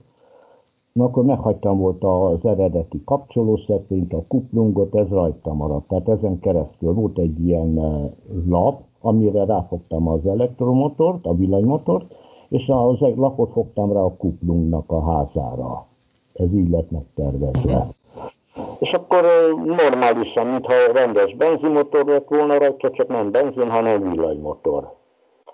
Na, 0.94 1.04
akkor 1.04 1.24
meghagytam 1.26 1.78
volt 1.78 2.04
az 2.04 2.46
eredeti 2.46 3.02
kapcsolószekrényt, 3.06 4.14
a 4.14 4.24
kuplungot, 4.28 4.96
ez 4.96 5.08
rajta 5.08 5.54
maradt. 5.54 5.88
Tehát 5.88 6.10
ezen 6.10 6.40
keresztül 6.40 6.94
volt 6.94 7.18
egy 7.18 7.46
ilyen 7.46 7.80
lap, 8.48 8.82
amire 9.02 9.46
ráfogtam 9.46 10.08
az 10.08 10.26
elektromotort, 10.26 11.26
a 11.26 11.36
villanymotort, 11.36 12.14
és 12.50 12.68
az 12.68 13.02
egy 13.02 13.18
lapot 13.18 13.52
fogtam 13.52 13.94
rá 13.94 14.00
a 14.00 14.16
kuplungnak 14.18 14.92
a 14.92 15.02
házára 15.02 15.86
ez 16.34 16.54
így 16.54 16.70
lett 16.70 16.92
megtervezve. 16.92 17.88
És 18.80 18.94
akkor 18.94 19.24
normálisan, 19.66 20.48
mintha 20.48 20.92
rendes 20.92 21.36
benzinmotor 21.36 22.06
lett 22.06 22.28
volna 22.28 22.58
rajta, 22.58 22.92
csak 22.92 23.08
nem 23.08 23.32
benzin, 23.32 23.70
hanem 23.70 24.12
villanymotor. 24.12 24.94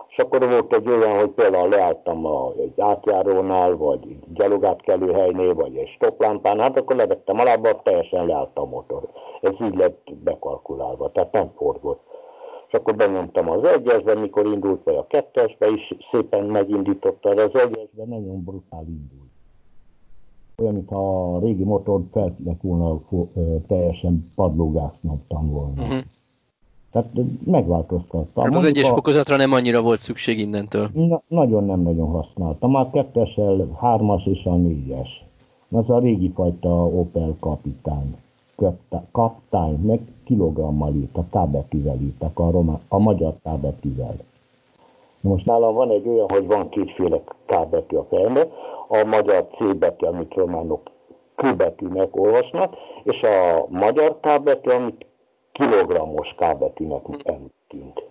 És 0.08 0.18
akkor 0.18 0.50
volt 0.50 0.74
egy 0.74 0.88
olyan, 0.88 1.20
hogy 1.20 1.30
például 1.30 1.70
leálltam 1.70 2.26
a, 2.26 2.52
egy 2.58 2.82
átjárónál, 2.82 3.76
vagy 3.76 4.00
gyalogátkelő 4.34 5.12
helynél, 5.12 5.54
vagy 5.54 5.78
egy 5.78 5.88
stoplámpán, 5.88 6.60
hát 6.60 6.78
akkor 6.78 6.96
levettem 6.96 7.40
alába, 7.40 7.82
teljesen 7.82 8.26
leállt 8.26 8.58
a 8.58 8.66
motor. 8.66 9.10
Ez 9.42 9.54
így 9.62 9.76
lett 9.76 10.08
bekalkulálva, 10.24 11.12
tehát 11.12 11.32
nem 11.32 11.52
forgott. 11.56 12.02
És 12.68 12.74
akkor 12.74 12.96
benyomtam 12.96 13.50
az 13.50 13.64
egyesbe, 13.64 14.14
mikor 14.14 14.46
indult, 14.46 14.84
vagy 14.84 14.96
a 14.96 15.08
kettesbe 15.08 15.68
is 15.68 15.94
szépen 16.12 16.44
megindította, 16.44 17.30
az 17.30 17.56
egyesbe 17.56 18.06
nagyon 18.06 18.44
brutál 18.44 18.86
indult 18.88 19.29
olyan, 20.62 20.74
mintha 20.74 21.34
a 21.36 21.40
régi 21.40 21.64
motor 21.64 22.02
fel 22.12 22.36
lett 22.46 22.62
volna 22.62 23.00
teljesen 23.68 24.32
padlógázt 24.36 24.98
nyomtam 25.02 25.52
volna. 25.52 25.82
Uh-huh. 25.82 26.00
Tehát 26.92 27.10
megváltoztattam. 27.46 28.44
Hát 28.44 28.56
az 28.56 28.66
egyes 28.66 28.90
a... 28.90 28.94
fokozatra 28.94 29.36
nem 29.36 29.54
annyira 29.54 29.82
volt 29.82 30.00
szükség 30.00 30.40
innentől. 30.40 30.90
Na, 30.94 31.22
nagyon 31.28 31.66
nem 31.66 31.82
nagyon 31.82 32.08
használtam. 32.08 32.72
Már 32.72 32.90
kettesel, 32.90 33.68
hármas 33.80 34.26
és 34.26 34.44
a 34.46 34.56
négyes. 34.56 35.24
Az 35.72 35.90
a 35.90 36.00
régi 36.00 36.32
fajta 36.36 36.86
Opel 36.86 37.36
kapitány. 37.40 38.16
Kaptány, 39.12 39.80
meg 39.86 40.00
kilogrammal 40.24 40.94
írt, 40.94 41.18
a 41.18 41.26
tábetűvel 41.32 41.98
írtak, 42.02 42.40
a, 42.40 42.52
román, 42.52 42.80
a 42.88 43.00
magyar 43.00 43.34
tábetűvel. 43.44 44.16
Most 45.22 45.46
nálam 45.46 45.74
van 45.74 45.90
egy 45.92 46.08
olyan, 46.08 46.30
hogy 46.30 46.48
van 46.48 46.70
kétféle 46.70 47.22
K 47.46 47.70
betű 47.70 47.96
a 47.96 48.06
fejemben, 48.10 48.48
a 48.92 49.04
magyar 49.04 49.48
C 49.52 49.78
betű, 49.78 50.06
amit 50.06 50.34
románok 50.34 50.92
Q 51.36 51.56
betűnek 51.56 52.16
olvasnak, 52.16 52.76
és 53.04 53.24
a 53.24 53.66
magyar 53.70 54.20
K 54.20 54.44
betű, 54.44 54.70
amit 54.70 55.06
kilogrammos 55.52 56.36
K 56.38 56.58
betűnek 56.58 57.02
tűnt. 57.68 58.04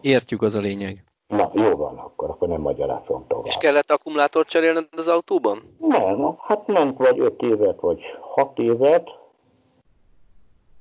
Értjük, 0.00 0.42
az 0.42 0.54
a 0.54 0.60
lényeg. 0.60 1.04
Na, 1.26 1.50
jó 1.54 1.70
van, 1.76 1.98
akkor, 1.98 2.30
akkor 2.30 2.48
nem 2.48 2.60
magyarázom 2.60 3.24
tovább. 3.28 3.46
És 3.46 3.56
kellett 3.56 3.90
akkumulátort 3.90 4.48
cserélned 4.48 4.86
az 4.96 5.08
autóban? 5.08 5.76
Nem, 5.78 6.36
hát 6.38 6.66
ment 6.66 6.98
vagy 6.98 7.18
5 7.18 7.42
évet, 7.42 7.80
vagy 7.80 8.00
6 8.20 8.58
évet, 8.58 9.08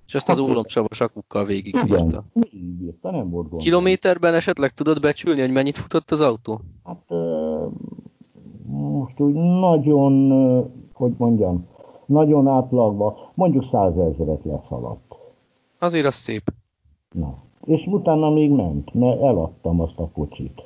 és 0.07 0.15
ezt 0.15 0.29
az 0.29 0.39
ólomsavas 0.39 1.01
akukkal 1.01 1.45
végig 1.45 1.75
Igen, 1.75 2.23
végigírta, 2.33 3.11
nem 3.11 3.29
volt 3.29 3.49
gond. 3.49 3.61
Kilométerben 3.61 4.33
esetleg 4.33 4.69
tudod 4.69 4.99
becsülni, 4.99 5.41
hogy 5.41 5.51
mennyit 5.51 5.77
futott 5.77 6.11
az 6.11 6.21
autó? 6.21 6.61
Hát 6.83 7.11
most 8.69 9.19
úgy 9.19 9.33
nagyon, 9.33 10.31
hogy 10.93 11.13
mondjam, 11.17 11.67
nagyon 12.05 12.47
átlagban, 12.47 13.15
mondjuk 13.33 13.65
százezeret 13.71 14.43
leszaladt. 14.43 15.15
Azért 15.79 16.05
az 16.05 16.13
szép. 16.13 16.43
Na, 17.11 17.37
és 17.65 17.85
utána 17.85 18.29
még 18.29 18.51
ment, 18.51 18.93
mert 18.93 19.21
eladtam 19.21 19.81
azt 19.81 19.99
a 19.99 20.09
kocsit. 20.13 20.63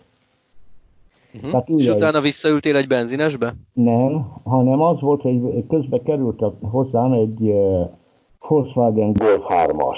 Uh-huh. 1.34 1.64
és 1.66 1.90
utána 1.90 2.20
visszaültél 2.22 2.76
egy 2.76 2.88
benzinesbe? 2.88 3.54
Nem, 3.74 4.34
hanem 4.44 4.82
az 4.82 5.00
volt, 5.00 5.22
hogy 5.22 5.66
közbe 5.68 6.02
került 6.02 6.44
hozzám 6.62 7.12
egy 7.14 7.54
Volkswagen 8.50 9.14
Golf 9.14 9.44
3-as, 9.48 9.98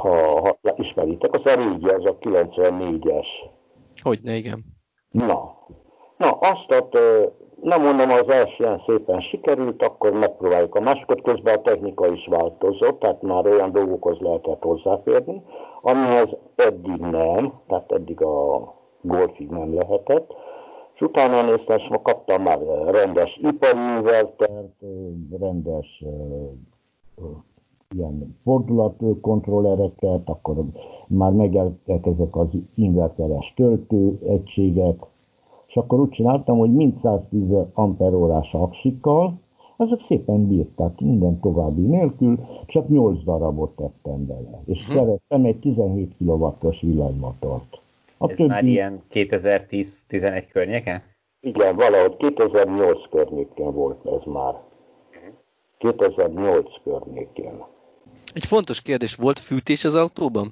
ha, 0.00 0.40
ha 0.40 0.58
ismeritek, 0.76 1.34
az 1.34 1.46
a 1.46 1.54
régi, 1.54 1.88
az 1.88 2.04
a 2.04 2.16
94-es. 2.20 3.26
Hogyne, 4.02 4.34
igen. 4.34 4.64
Na, 5.10 5.56
na 6.16 6.30
azt 6.30 6.70
ott 6.70 6.98
nem 7.62 7.82
mondom, 7.82 8.10
az 8.10 8.28
első 8.28 8.64
ilyen 8.64 8.82
szépen 8.86 9.20
sikerült, 9.20 9.82
akkor 9.82 10.12
megpróbáljuk. 10.12 10.74
A 10.74 10.80
másikat, 10.80 11.22
közben 11.22 11.56
a 11.56 11.62
technika 11.62 12.12
is 12.12 12.26
változott, 12.26 12.98
tehát 12.98 13.22
már 13.22 13.46
olyan 13.46 13.72
dolgokhoz 13.72 14.18
lehetett 14.18 14.62
hozzáférni, 14.62 15.42
amihez 15.82 16.36
eddig 16.56 17.00
nem, 17.00 17.52
tehát 17.66 17.92
eddig 17.92 18.22
a 18.22 18.74
golfig 19.00 19.48
nem 19.48 19.74
lehetett, 19.74 20.34
és 20.94 21.00
utána 21.00 21.42
néztem, 21.42 21.76
és 21.76 21.88
kaptam 22.02 22.42
már 22.42 22.58
rendes 22.86 23.38
ipari 23.42 23.78
invertert, 23.96 24.82
rendes 25.38 26.04
ilyen 27.96 28.36
fordulatkontrollereket, 28.44 30.28
akkor 30.28 30.56
már 31.08 31.32
megjelentek 31.32 32.06
ezek 32.06 32.36
az 32.36 32.48
inverteres 32.74 33.52
töltő 33.56 34.18
egységek, 34.26 34.96
és 35.70 35.76
akkor 35.76 36.00
úgy 36.00 36.10
csináltam, 36.10 36.58
hogy 36.58 36.72
mind 36.72 36.98
110 37.02 37.42
amperórás 37.72 38.52
aksikkal, 38.52 39.40
azok 39.76 40.00
szépen 40.06 40.48
bírták 40.48 41.00
minden 41.00 41.40
további 41.40 41.80
nélkül, 41.80 42.38
csak 42.66 42.88
8 42.88 43.24
darabot 43.24 43.76
tettem 43.76 44.26
bele. 44.26 44.62
És 44.66 44.84
hm. 44.86 44.92
szerettem 44.92 45.44
egy 45.44 45.58
17 45.58 46.14
kW-os 46.18 46.80
villanymotort. 46.80 47.80
A 48.18 48.30
Ez 48.30 48.36
többi... 48.36 48.48
már 48.48 48.64
ilyen 48.64 49.02
2010-11 49.12 50.44
környéke? 50.52 51.02
Igen, 51.40 51.76
valahogy 51.76 52.16
2008 52.16 53.08
környékén 53.10 53.72
volt 53.72 54.06
ez 54.06 54.32
már. 54.32 54.54
2008 55.78 56.68
környékén. 56.84 57.64
Egy 58.34 58.46
fontos 58.46 58.82
kérdés, 58.82 59.14
volt 59.14 59.38
fűtés 59.38 59.84
az 59.84 59.94
autóban? 59.94 60.48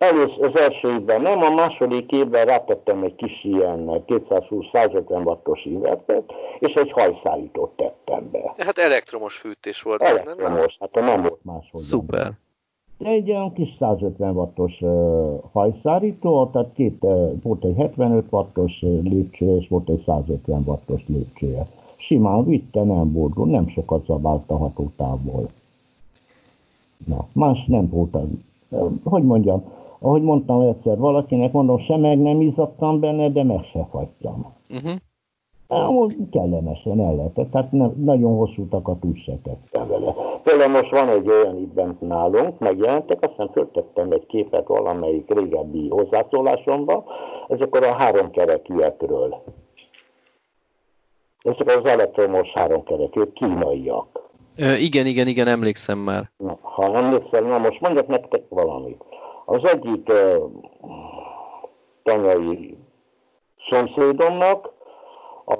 Először 0.00 0.44
az 0.44 0.56
első 0.56 0.88
évben 0.88 1.20
nem, 1.20 1.42
a 1.42 1.50
második 1.50 2.12
évben 2.12 2.44
rátettem 2.44 3.02
egy 3.02 3.14
kis 3.14 3.44
ilyen 3.44 4.02
220-150 4.06 5.24
wattos 5.24 5.64
invertert, 5.64 6.32
és 6.58 6.72
egy 6.72 6.92
hajszállítót 6.92 7.70
tettem 7.76 8.30
be. 8.30 8.54
Hát 8.56 8.78
elektromos 8.78 9.36
fűtés 9.36 9.82
volt. 9.82 10.02
Elektromos, 10.02 10.76
hát 10.80 10.94
nem 10.94 11.22
volt 11.22 11.44
máshol. 11.44 11.80
Szuper. 11.80 12.32
Egy 12.98 13.30
olyan 13.30 13.52
kis 13.52 13.68
150 13.78 14.34
wattos 14.34 14.80
uh, 14.80 15.40
hajszárító, 15.52 16.50
tehát 16.52 16.72
két, 16.74 16.96
uh, 17.00 17.42
volt 17.42 17.64
egy 17.64 17.76
75 17.76 18.24
wattos 18.30 18.80
lépcsője, 19.02 19.56
és 19.56 19.68
volt 19.68 19.88
egy 19.88 20.02
150 20.06 20.62
wattos 20.66 21.02
lépcsője. 21.06 21.62
Simán 21.96 22.44
vitte, 22.44 22.82
nem 22.82 23.12
volt 23.12 23.34
nem 23.34 23.68
sokat 23.68 24.04
zabált 24.04 24.50
a 24.50 24.56
hatótávból. 24.56 25.48
Na, 27.06 27.26
más 27.32 27.64
nem 27.66 27.88
volt. 27.88 28.14
Uh, 28.68 28.90
hogy 29.04 29.22
mondjam, 29.22 29.78
ahogy 30.00 30.22
mondtam 30.22 30.60
egyszer 30.60 30.98
valakinek, 30.98 31.52
mondom, 31.52 31.78
sem 31.78 32.00
meg 32.00 32.18
nem 32.18 32.40
izzadtam 32.40 33.00
benne, 33.00 33.30
de 33.30 33.44
meg 33.44 33.64
se 33.72 33.86
fagytam. 33.90 34.54
Uh-huh. 34.70 34.92
Amúgy 35.72 36.14
kellemesen 36.30 37.00
el 37.00 37.14
lehetett, 37.14 37.50
tehát 37.50 37.72
nem, 37.72 37.92
nagyon 37.96 38.36
hosszú 38.36 38.68
takat 38.68 39.04
úgy 39.04 39.18
se 39.18 39.32
tettem 39.42 39.88
vele. 39.88 40.14
Például 40.42 40.70
most 40.70 40.90
van 40.90 41.08
egy 41.08 41.28
olyan 41.28 41.56
itt 41.56 41.74
bent 41.74 42.00
nálunk, 42.00 42.58
megjelentek, 42.58 43.22
aztán 43.22 43.50
föltettem 43.52 44.10
egy 44.10 44.26
képet 44.26 44.66
valamelyik 44.66 45.34
régebbi 45.34 45.88
hozzászólásomba, 45.88 47.04
ezekor 47.48 47.82
a 47.82 47.92
három 47.92 48.30
kerekűekről. 48.30 49.42
Ezek 51.42 51.68
az 51.78 51.84
elektromos 51.84 52.52
három 52.52 52.82
kerekűek, 52.82 53.32
kínaiak. 53.32 54.30
Ö, 54.56 54.74
igen, 54.74 55.06
igen, 55.06 55.26
igen, 55.26 55.46
emlékszem 55.46 55.98
már. 55.98 56.30
Na, 56.36 56.58
ha 56.60 56.96
emlékszem, 56.96 57.46
na 57.46 57.58
most 57.58 57.80
mondjak 57.80 58.06
nektek 58.06 58.42
valamit. 58.48 59.04
Az 59.50 59.64
egyik 59.64 60.12
tanyai 62.02 62.76
szomszédomnak 63.68 64.72
a 65.46 65.58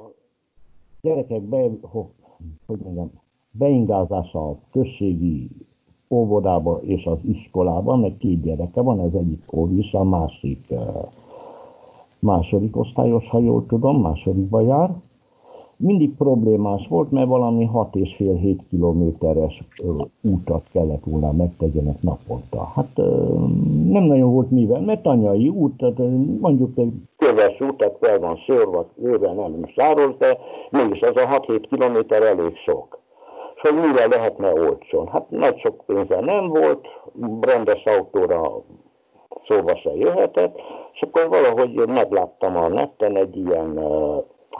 gyerekek 1.01 1.43
be, 1.43 1.71
hogy 2.67 2.79
mondjam, 2.85 3.11
beingázása 3.51 4.49
a 4.49 4.59
községi 4.73 5.51
óvodába 6.09 6.81
és 6.83 7.05
az 7.05 7.19
iskolába, 7.23 7.97
meg 7.97 8.17
két 8.17 8.43
gyereke 8.43 8.81
van, 8.81 9.01
ez 9.01 9.13
egyik 9.15 9.45
kóvis, 9.47 9.93
a 9.93 10.05
másik 10.05 10.73
második 12.19 12.77
osztályos, 12.77 13.29
ha 13.29 13.39
jól 13.39 13.67
tudom, 13.67 14.01
másodikba 14.01 14.61
jár, 14.61 14.91
mindig 15.81 16.17
problémás 16.17 16.87
volt, 16.89 17.11
mert 17.11 17.29
valami 17.29 17.69
6,5-7 17.73 18.57
kilométeres 18.71 19.63
útat 20.23 20.65
kellett 20.73 21.05
volna 21.05 21.33
megtegyenek 21.33 22.03
naponta. 22.03 22.65
Hát 22.75 22.97
nem 23.87 24.03
nagyon 24.03 24.33
volt 24.33 24.51
mivel, 24.51 24.81
mert 24.81 25.07
anyai 25.07 25.49
út, 25.49 25.77
tehát 25.77 25.99
mondjuk 26.41 26.79
egy 26.79 26.93
köves 27.17 27.61
út, 27.61 27.77
tehát 27.77 27.97
fel 28.01 28.19
van 28.19 28.37
szőrve, 28.47 28.85
ővel 29.03 29.33
nem 29.33 29.65
sáros, 29.67 30.17
de 30.19 30.39
mégis 30.71 31.01
az 31.01 31.17
a 31.17 31.41
6-7 31.47 31.65
kilométer 31.71 32.23
elég 32.23 32.57
sok. 32.57 32.99
És 33.55 33.61
hogy 33.71 33.75
mire 33.75 34.07
lehetne 34.07 34.53
olcsón? 34.53 35.07
Hát 35.07 35.31
nagy 35.31 35.59
sok 35.59 35.85
pénze 35.87 36.21
nem 36.21 36.49
volt, 36.49 36.87
rendes 37.41 37.85
autóra 37.85 38.63
szóba 39.47 39.77
se 39.77 39.97
jöhetett, 39.97 40.61
és 40.93 41.03
akkor 41.03 41.29
valahogy 41.29 41.87
megláttam 41.87 42.57
a 42.57 42.69
netten 42.69 43.17
egy 43.17 43.37
ilyen 43.37 43.81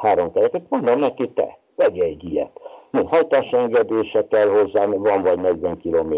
három 0.01 0.33
kereket, 0.33 0.63
mondom 0.69 0.99
neki, 0.99 1.31
te, 1.31 1.59
vegye 1.77 2.05
egy 2.05 2.25
ilyet. 2.25 2.51
No, 2.91 3.05
hajtásengedése 3.05 4.27
kell 4.27 4.49
hozzá, 4.49 4.87
van 4.87 5.23
vagy 5.23 5.39
40 5.39 5.79
km, 5.79 6.15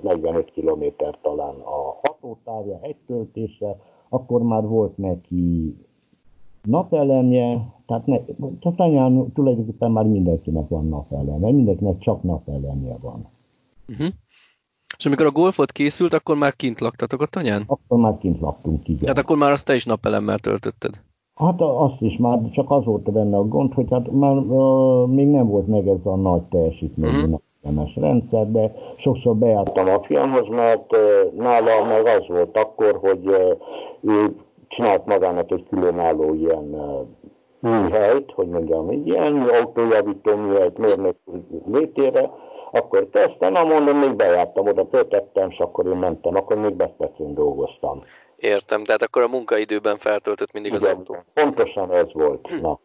45 0.00 0.50
km 0.52 0.84
talán 1.22 1.54
a 1.54 1.98
hatótávja, 2.02 2.78
egy 2.82 2.96
töltése, 3.06 3.76
akkor 4.08 4.42
már 4.42 4.62
volt 4.62 4.96
neki 4.96 5.74
napelemje, 6.62 7.74
tehát, 7.86 8.06
ne, 8.06 8.18
tehát 8.60 8.80
anyán 8.80 9.32
tulajdonképpen 9.32 9.90
már 9.90 10.04
mindenkinek 10.04 10.68
van 10.68 10.88
napelemje, 10.88 11.52
mindenkinek 11.52 11.98
csak 11.98 12.22
napelemje 12.22 12.96
van. 13.00 13.28
Uh-huh. 13.88 14.06
És 14.98 15.06
amikor 15.06 15.26
a 15.26 15.30
golfot 15.30 15.72
készült, 15.72 16.12
akkor 16.12 16.36
már 16.36 16.56
kint 16.56 16.80
laktatok 16.80 17.20
a 17.20 17.26
tanyán? 17.26 17.62
Akkor 17.66 17.98
már 17.98 18.18
kint 18.18 18.40
laktunk, 18.40 18.88
igen. 18.88 19.06
Hát 19.06 19.18
akkor 19.18 19.36
már 19.36 19.50
azt 19.50 19.64
te 19.64 19.74
is 19.74 19.84
napelemmel 19.84 20.38
töltötted? 20.38 21.00
Hát 21.34 21.60
azt 21.60 22.00
is 22.00 22.16
már, 22.16 22.38
csak 22.50 22.70
az 22.70 22.84
volt 22.84 23.12
benne 23.12 23.36
a 23.36 23.44
gond, 23.44 23.72
hogy 23.72 23.86
hát 23.90 24.10
már 24.10 24.36
uh, 24.36 25.08
még 25.08 25.26
nem 25.26 25.48
volt 25.48 25.66
meg 25.66 25.88
ez 25.88 26.00
a 26.04 26.16
nagy 26.16 26.42
teljesítményű 26.42 27.26
mm. 27.26 27.30
napelemes 27.30 27.96
rendszer, 27.96 28.50
de 28.50 28.72
sokszor 28.96 29.36
beálltam 29.36 29.88
a 29.88 30.02
fiamhoz, 30.02 30.48
mert 30.48 30.92
uh, 30.92 31.32
nála 31.36 31.84
meg 31.84 32.06
az 32.06 32.26
volt 32.28 32.56
akkor, 32.56 32.98
hogy 33.00 33.26
uh, 33.26 33.56
ő 34.00 34.36
csinált 34.68 35.06
magának 35.06 35.50
egy 35.50 35.66
különálló 35.70 36.34
ilyen 36.34 36.74
uh, 36.74 37.70
műhelyt, 37.70 38.32
hogy 38.34 38.48
mondjam, 38.48 38.88
egy 38.88 39.06
ilyen 39.06 39.48
autójavító 39.62 40.34
műhelyt 40.34 40.78
mérnök 40.78 41.16
létére, 41.72 42.30
akkor 42.72 43.08
kezdtem, 43.10 43.52
na 43.52 43.64
mondom, 43.64 43.96
még 43.96 44.16
bejártam 44.16 44.66
oda, 44.66 44.86
föltettem, 44.90 45.50
és 45.50 45.58
akkor 45.58 45.86
én 45.86 45.96
mentem, 45.96 46.36
akkor 46.36 46.56
még 46.56 46.74
Beszpecén 46.74 47.34
dolgoztam. 47.34 48.02
Értem, 48.42 48.84
tehát 48.84 49.02
akkor 49.02 49.22
a 49.22 49.28
munkaidőben 49.28 49.98
feltöltött 49.98 50.52
mindig 50.52 50.72
Igen, 50.72 50.84
az 50.84 50.96
autó. 50.96 51.16
Pontosan 51.34 51.92
ez 51.92 52.12
volt. 52.12 52.46
Hm. 52.46 52.60
Na. 52.60 52.78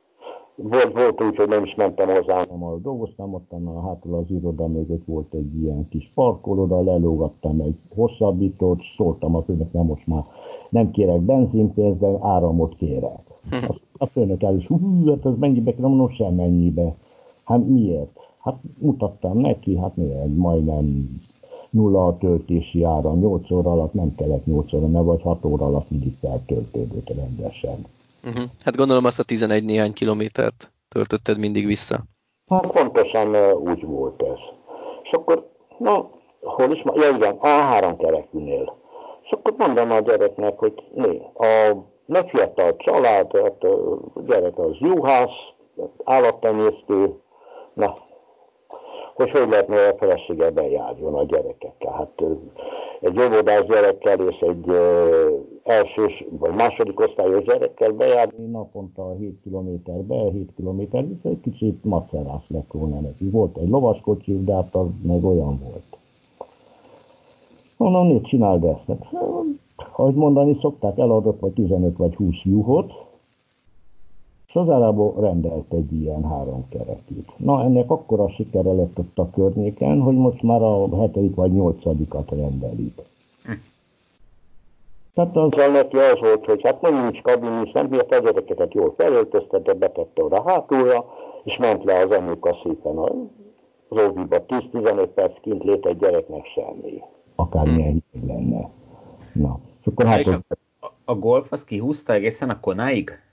Volt, 0.55 0.93
volt 0.93 1.23
úgy, 1.23 1.35
hogy 1.35 1.47
nem 1.47 1.63
is 1.63 1.75
mentem 1.75 2.09
hozzá, 2.09 2.33
hanem 2.33 2.63
ahol 2.63 2.79
dolgoztam, 2.83 3.33
ott 3.33 3.51
a 3.51 3.87
hátul 3.87 4.15
az 4.15 4.31
iroda 4.31 4.67
mögött 4.67 5.05
volt 5.05 5.33
egy 5.33 5.61
ilyen 5.61 5.87
kis 5.89 6.11
parkolóda, 6.13 6.83
lelógattam 6.83 7.61
egy 7.61 7.75
hosszabbítót, 7.95 8.81
szóltam 8.95 9.35
a 9.35 9.41
főnöknek, 9.41 9.83
most 9.83 10.07
már 10.07 10.23
nem 10.69 10.91
kérek 10.91 11.19
benzinpénzt, 11.19 11.99
de 11.99 12.07
áramot 12.21 12.75
kérek. 12.75 13.19
Hm. 13.49 13.65
A 13.97 14.05
főnök 14.05 14.43
el 14.43 14.55
is, 14.57 14.67
hú, 14.67 15.09
hát 15.09 15.25
ez 15.25 15.37
mennyibe 15.39 15.73
kell, 15.75 15.87
mondom, 15.87 16.09
sem 16.09 16.33
mennyibe. 16.33 16.95
Hát 17.43 17.67
miért? 17.67 18.19
Hát 18.39 18.57
mutattam 18.77 19.37
neki, 19.37 19.77
hát 19.77 19.95
miért, 19.95 20.35
majdnem 20.35 21.19
nulla 21.69 22.07
a 22.07 22.17
töltési 22.17 22.83
ára, 22.83 23.13
8 23.13 23.51
óra 23.51 23.71
alatt 23.71 23.93
nem 23.93 24.15
kellett 24.17 24.45
8 24.45 24.73
óra, 24.73 24.87
ne 24.87 25.01
vagy 25.01 25.21
6 25.21 25.45
óra 25.45 25.65
alatt 25.65 25.89
mindig 25.89 26.13
feltöltődött 26.21 27.09
rendesen. 27.15 27.85
Uh-huh. 28.25 28.43
Hát 28.63 28.75
gondolom 28.75 29.05
azt 29.05 29.19
a 29.19 29.23
11 29.23 29.63
néhány 29.63 29.93
kilométert 29.93 30.71
töltötted 30.89 31.37
mindig 31.37 31.65
vissza. 31.65 31.97
Hát 32.47 32.67
pontosan 32.67 33.51
úgy 33.53 33.83
volt 33.85 34.21
ez. 34.21 34.39
És 35.03 35.11
akkor, 35.11 35.49
na, 35.77 36.09
hol 36.41 36.71
is, 36.71 36.83
ja 36.95 37.09
igen, 37.15 37.35
a 37.39 37.47
három 37.47 37.97
kerekűnél. 37.97 38.75
És 39.23 39.31
akkor 39.31 39.53
mondom 39.57 39.91
a 39.91 39.99
gyereknek, 39.99 40.59
hogy 40.59 40.73
né, 40.93 41.21
a 41.33 41.75
megfiatal 42.05 42.75
család, 42.77 43.31
hát 43.35 43.63
a 43.63 43.99
gyerek 44.25 44.59
az 44.59 44.75
juhász, 44.79 45.53
állattenyésztő, 46.03 47.19
na, 47.73 47.97
hogy 49.17 49.31
hogy 49.31 49.49
lehetne 49.49 49.87
a 49.87 49.95
felesége 49.97 50.49
bejárjon 50.51 51.13
a 51.13 51.23
gyerekekkel. 51.23 51.91
Hát 51.91 52.23
egy 53.01 53.19
óvodás 53.19 53.65
gyerekkel 53.65 54.19
és 54.19 54.39
egy 54.39 54.71
elsős 55.63 56.25
vagy 56.29 56.53
második 56.53 56.99
osztályos 56.99 57.43
gyerekkel 57.43 57.91
bejárni 57.91 58.45
naponta 58.45 59.13
7 59.19 59.39
km 59.43 59.91
be, 60.07 60.15
7 60.31 60.53
km 60.55 60.79
vissza, 60.79 61.29
egy 61.29 61.39
kicsit 61.41 61.83
macerás 61.83 62.43
lett 62.47 62.71
volna 62.71 62.99
neki. 62.99 63.29
Volt 63.29 63.57
egy 63.57 63.69
lovaskocsi, 63.69 64.43
de 64.43 64.53
hát 64.53 64.75
az 64.75 64.87
meg 65.07 65.23
olyan 65.23 65.59
volt. 65.63 65.97
Mondom, 67.77 68.07
mit 68.07 68.27
csináld 68.27 68.63
ezt? 68.63 68.87
Hát, 68.87 69.05
ahogy 69.95 70.13
mondani 70.13 70.57
szokták, 70.61 70.97
eladott 70.97 71.39
vagy 71.39 71.51
15 71.53 71.97
vagy 71.97 72.15
20 72.15 72.35
juhot, 72.43 73.06
és 74.57 74.63
Sozárából 74.63 75.13
rendelt 75.19 75.73
egy 75.73 75.93
ilyen 75.93 76.23
három 76.23 76.65
kerekét. 76.69 77.31
Na, 77.37 77.63
ennek 77.63 77.89
akkora 77.89 78.29
sikere 78.29 78.73
lett 78.73 78.97
ott 78.97 79.17
a 79.17 79.29
környéken, 79.29 80.01
hogy 80.01 80.15
most 80.15 80.41
már 80.41 80.61
a 80.61 80.99
hetedik 80.99 81.35
vagy 81.35 81.51
nyolcadikat 81.51 82.29
rendelik. 82.29 83.01
Hm. 83.43 83.51
Tehát 85.13 85.35
az 85.35 85.51
neki 85.71 85.97
az 85.97 86.19
volt, 86.19 86.45
hogy 86.45 86.61
hát 86.63 86.81
nem 86.81 87.01
nincs 87.01 87.21
kabin, 87.21 87.61
és 87.65 87.71
nem 87.71 87.87
bírt 87.87 88.11
a 88.11 88.19
gyerekeket 88.19 88.73
jól 88.73 88.93
felöltöztette, 88.97 89.73
betette 89.73 90.23
oda 90.23 90.43
hátulra, 90.45 91.05
és 91.43 91.57
ment 91.57 91.83
le 91.83 91.99
az 91.99 92.11
anyuka 92.11 92.57
szépen 92.63 92.97
az 92.97 93.97
óviba. 94.07 94.45
10-15 94.47 95.07
perc 95.13 95.39
kint 95.41 95.63
lét 95.63 95.85
egy 95.85 95.97
gyereknek 95.97 96.45
semmi. 96.45 97.01
Akármilyen 97.35 98.03
hm. 98.11 98.27
lenne. 98.27 98.69
Na, 99.33 99.59
és 99.81 99.87
akkor 99.87 100.05
hát... 100.05 100.25
a, 100.79 100.87
a 101.05 101.15
golf 101.15 101.51
az 101.51 101.63
kihúzta 101.63 102.13
egészen 102.13 102.49
a 102.49 102.59
konáig? 102.59 103.25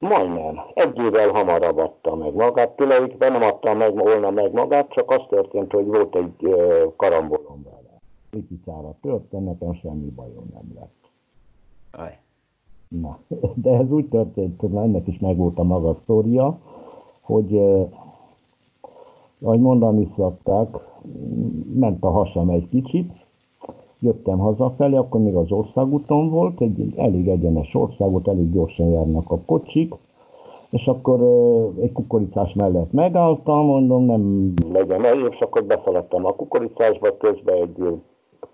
Majdnem. 0.00 0.60
Egy 0.74 0.98
évvel 0.98 1.30
hamarabb 1.30 1.78
adta 1.78 2.14
meg 2.14 2.34
magát. 2.34 2.70
Tulajdonképpen 2.76 3.32
nem 3.32 3.42
adta 3.42 3.74
meg 3.74 3.94
volna 3.94 4.30
meg 4.30 4.52
magát, 4.52 4.90
csak 4.90 5.10
az 5.10 5.22
történt, 5.28 5.72
hogy 5.72 5.86
volt 5.86 6.16
egy 6.16 6.54
karambolom 6.96 7.62
vele. 7.64 8.00
Picicára 8.30 8.94
tört, 9.02 9.30
nekem 9.30 9.74
semmi 9.74 10.10
bajom 10.10 10.44
nem 10.52 10.72
lett. 10.74 11.10
Aj. 11.90 12.18
Na, 12.88 13.18
de 13.54 13.70
ez 13.70 13.90
úgy 13.90 14.08
történt, 14.08 14.60
hogy 14.60 14.74
ennek 14.74 15.06
is 15.06 15.18
megvolt 15.18 15.58
a 15.58 15.62
maga 15.62 15.96
sztória, 16.02 16.58
hogy 17.20 17.56
ahogy 19.42 19.60
mondani 19.60 20.08
szokták, 20.16 20.68
ment 21.74 22.04
a 22.04 22.10
hasam 22.10 22.50
egy 22.50 22.68
kicsit, 22.68 23.12
jöttem 24.00 24.38
hazafelé, 24.38 24.96
akkor 24.96 25.20
még 25.20 25.34
az 25.34 25.50
országúton 25.52 26.30
volt, 26.30 26.60
egy 26.60 26.92
elég 26.96 27.28
egyenes 27.28 27.74
országot, 27.74 28.28
elég 28.28 28.52
gyorsan 28.52 28.90
járnak 28.90 29.30
a 29.30 29.38
kocsik, 29.46 29.94
és 30.70 30.86
akkor 30.86 31.20
egy 31.80 31.92
kukoricás 31.92 32.54
mellett 32.54 32.92
megálltam, 32.92 33.66
mondom, 33.66 34.04
nem 34.04 34.54
legyen 34.72 35.04
el, 35.04 35.26
és 35.26 35.40
akkor 35.40 35.64
beszaladtam 35.64 36.24
a 36.24 36.34
kukoricásba, 36.34 37.16
közben 37.16 37.54
egy 37.54 38.00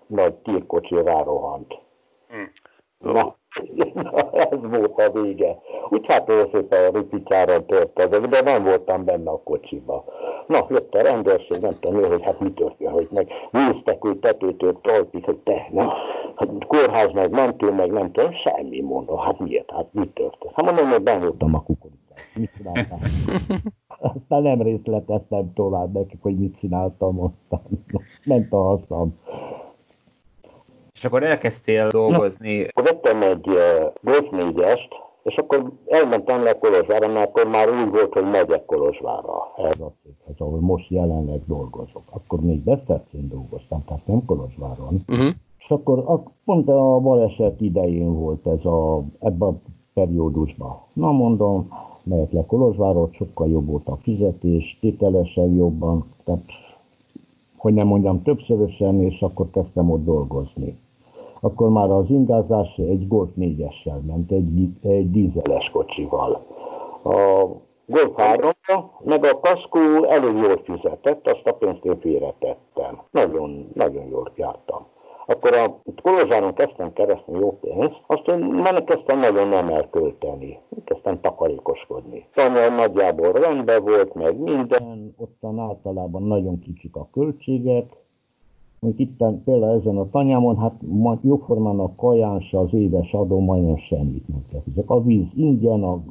nagy 0.07 0.33
tírkocsi 0.33 0.95
rárohant. 0.95 1.79
Hmm. 2.27 3.13
Na, 3.13 3.35
ez 4.51 4.59
volt 4.61 4.99
a 4.99 5.11
vége. 5.11 5.57
Úgy 5.89 6.05
hát 6.05 6.31
szépen 6.51 6.85
a 6.85 6.97
ripityára 6.97 7.65
tört 7.65 8.29
de 8.29 8.41
nem 8.41 8.63
voltam 8.63 9.05
benne 9.05 9.29
a 9.29 9.41
kocsiba. 9.43 10.03
Na, 10.47 10.65
jött 10.69 10.93
a 10.93 11.01
rendőrség, 11.01 11.61
nem 11.61 11.77
tudom 11.79 12.03
hogy 12.03 12.23
hát 12.23 12.39
mi 12.39 12.51
történt, 12.51 12.91
hogy 12.91 13.07
meg 13.11 13.27
néztek, 13.51 14.01
hogy 14.01 14.17
tetőtől 14.17 14.79
talpig, 14.81 15.23
hogy 15.23 15.37
te, 15.37 15.67
nem, 15.71 15.89
hát 16.35 16.49
kórház 16.67 17.11
meg 17.11 17.31
mentő, 17.31 17.71
meg 17.71 17.91
nem 17.91 18.11
tudom, 18.11 18.31
semmi 18.31 18.81
mondom, 18.81 19.17
hát 19.17 19.39
miért, 19.39 19.71
hát 19.71 19.87
mi 19.91 20.09
történt? 20.09 20.53
Hát 20.55 20.65
mondom, 20.65 20.89
hogy 20.89 21.03
ben 21.03 21.19
voltam 21.19 21.55
a 21.55 21.63
kukoricát. 21.63 22.17
Mit 22.35 22.51
csináltam? 22.57 22.99
Aztán 23.99 24.41
nem 24.41 24.61
részleteztem 24.61 25.53
tovább 25.53 25.93
nekik, 25.93 26.21
hogy 26.21 26.37
mit 26.37 26.57
csináltam 26.59 27.19
ottan. 27.19 27.61
Ment 28.25 28.53
a 28.53 28.57
haszam. 28.57 29.19
És 30.97 31.05
akkor 31.05 31.23
elkezdtél 31.23 31.87
dolgozni. 31.87 32.57
Na, 32.57 32.65
akkor 32.67 32.83
vettem 32.83 33.21
egy 33.21 33.47
uh, 33.47 33.91
Golf 34.01 34.27
4-est, 34.31 34.89
és 35.23 35.35
akkor 35.35 35.71
elmentem 35.85 36.43
le 36.43 36.57
Kolozsvára, 36.57 37.07
mert 37.07 37.27
akkor 37.29 37.47
már 37.47 37.69
úgy 37.69 37.89
volt, 37.89 38.13
hogy 38.13 38.23
megyek 38.23 38.65
Kolozsvárra. 38.65 39.53
Ez 39.57 39.79
az, 39.79 39.91
ez, 40.29 40.35
ahol 40.37 40.59
most 40.59 40.89
jelenleg 40.89 41.41
dolgozok. 41.45 42.03
Akkor 42.09 42.39
még 42.39 42.63
Besztercén 42.63 43.29
dolgoztam, 43.29 43.83
tehát 43.85 44.07
nem 44.07 44.25
Kolozsváron. 44.25 44.99
Uh-huh. 45.07 45.27
És 45.59 45.69
akkor 45.69 46.23
pont 46.45 46.69
a 46.69 46.99
baleset 46.99 47.61
idején 47.61 48.13
volt 48.13 48.47
ez 48.47 48.65
a, 48.65 49.01
ebben 49.19 49.49
a 49.49 49.55
periódusban. 49.93 50.81
Na 50.93 51.11
mondom, 51.11 51.69
megyek 52.03 52.31
le 52.31 52.45
Kolozsvárra, 52.45 53.09
sokkal 53.11 53.49
jobb 53.49 53.67
volt 53.67 53.87
a 53.87 53.97
fizetés, 54.01 54.77
tételesen 54.81 55.55
jobban, 55.55 56.05
tehát 56.23 56.43
hogy 57.57 57.73
nem 57.73 57.87
mondjam 57.87 58.21
többszörösen, 58.23 59.01
és 59.01 59.21
akkor 59.21 59.49
kezdtem 59.51 59.91
ott 59.91 60.05
dolgozni 60.05 60.77
akkor 61.39 61.69
már 61.69 61.89
az 61.89 62.09
ingázás 62.09 62.75
egy 62.77 63.07
Golf 63.07 63.29
4-essel 63.39 64.01
ment, 64.07 64.31
egy, 64.31 64.69
egy 64.81 65.11
dízeles 65.11 65.69
kocsival. 65.69 66.45
A 67.03 67.45
Golf 67.85 68.15
3 68.15 68.51
meg 69.03 69.23
a 69.23 69.39
kaszkó 69.39 70.03
elég 70.03 70.35
jól 70.35 70.61
fizetett, 70.63 71.27
azt 71.27 71.47
a 71.47 71.53
pénzt 71.53 71.85
én 71.85 71.99
félretettem. 71.99 73.01
Nagyon, 73.11 73.69
nagyon 73.73 74.07
jól 74.07 74.31
jártam. 74.35 74.85
Akkor 75.29 75.53
a 75.53 75.81
Kolozsáron 76.01 76.53
kezdtem 76.53 76.93
keresni 76.93 77.39
jó 77.39 77.59
pénzt, 77.59 78.01
azt 78.07 78.27
én 78.27 78.37
már 78.37 78.83
kezdtem 78.83 79.19
nagyon 79.19 79.47
nem 79.47 79.69
elkölteni. 79.69 80.59
Kezdtem 80.83 81.21
takarékoskodni. 81.21 82.27
Tanya 82.33 82.69
nagyjából 82.69 83.31
rendben 83.31 83.83
volt, 83.83 84.13
meg 84.13 84.37
minden, 84.37 85.15
ottan 85.17 85.59
általában 85.59 86.23
nagyon 86.23 86.59
kicsik 86.59 86.95
a 86.95 87.09
költségek, 87.11 87.85
mint 88.79 88.99
itt 88.99 89.17
például 89.45 89.79
ezen 89.79 89.97
a 89.97 90.09
tanyámon, 90.09 90.57
hát 90.57 90.73
jóformán 91.21 91.79
a 91.79 91.95
kaján 91.95 92.39
se 92.39 92.59
az 92.59 92.73
éves 92.73 93.13
adó 93.13 93.39
majdnem 93.39 93.77
semmit 93.77 94.27
nem 94.27 94.61
fizek. 94.63 94.89
A 94.89 95.01
víz 95.03 95.27
ingyen, 95.35 95.83
a 95.83 96.03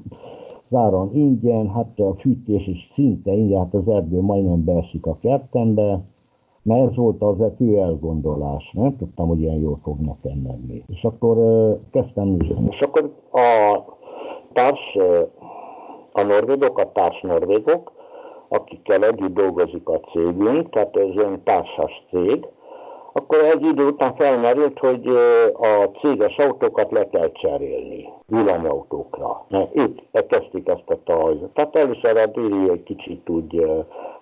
záron 0.69 1.15
ingyen, 1.15 1.69
hát 1.71 1.99
a 1.99 2.15
fűtés 2.15 2.67
is 2.67 2.91
szinte 2.95 3.33
ingyen, 3.33 3.59
hát 3.59 3.75
az 3.75 3.89
erdő 3.89 4.21
majdnem 4.21 4.65
beesik 4.65 5.07
a 5.07 5.19
kertembe, 5.21 6.01
mert 6.63 6.91
ez 6.91 6.97
volt 6.97 7.23
az 7.23 7.37
fő 7.57 7.79
elgondolás, 7.79 8.71
nem 8.73 8.97
tudtam, 8.97 9.29
hogy 9.29 9.41
ilyen 9.41 9.61
jól 9.61 9.79
fog 9.83 9.99
nekem 9.99 10.39
menni. 10.39 10.83
És 10.89 11.05
akkor 11.05 11.37
kezdtem 11.91 12.37
És 12.71 12.81
akkor 12.81 13.13
a 13.33 13.83
társ, 14.53 14.97
a 16.13 16.23
norvégok, 16.23 16.79
a 16.79 16.93
társ 16.93 17.21
norvégok, 17.21 17.93
akikkel 18.49 19.05
együtt 19.05 19.35
dolgozik 19.35 19.89
a 19.89 20.01
cégünk, 20.01 20.71
tehát 20.71 20.97
ez 20.97 21.15
ilyen 21.15 21.41
társas 21.45 22.07
cég, 22.11 22.47
akkor 23.17 23.45
egy 23.45 23.63
idő 23.63 23.87
után 23.87 24.15
felmerült, 24.15 24.79
hogy 24.79 25.07
a 25.53 25.91
céges 25.99 26.37
autókat 26.37 26.91
le 26.91 27.09
kell 27.09 27.33
cserélni 27.33 28.09
villanyautókra. 28.27 29.47
Itt 29.73 30.27
kezdték 30.29 30.69
ezt 30.69 30.91
a 30.91 30.99
tajzot. 31.05 31.55
Tehát 31.55 31.77
először 31.77 32.17
a 32.17 32.27
Déli 32.27 32.71
egy 32.71 32.83
kicsit 32.83 33.29
úgy, 33.29 33.67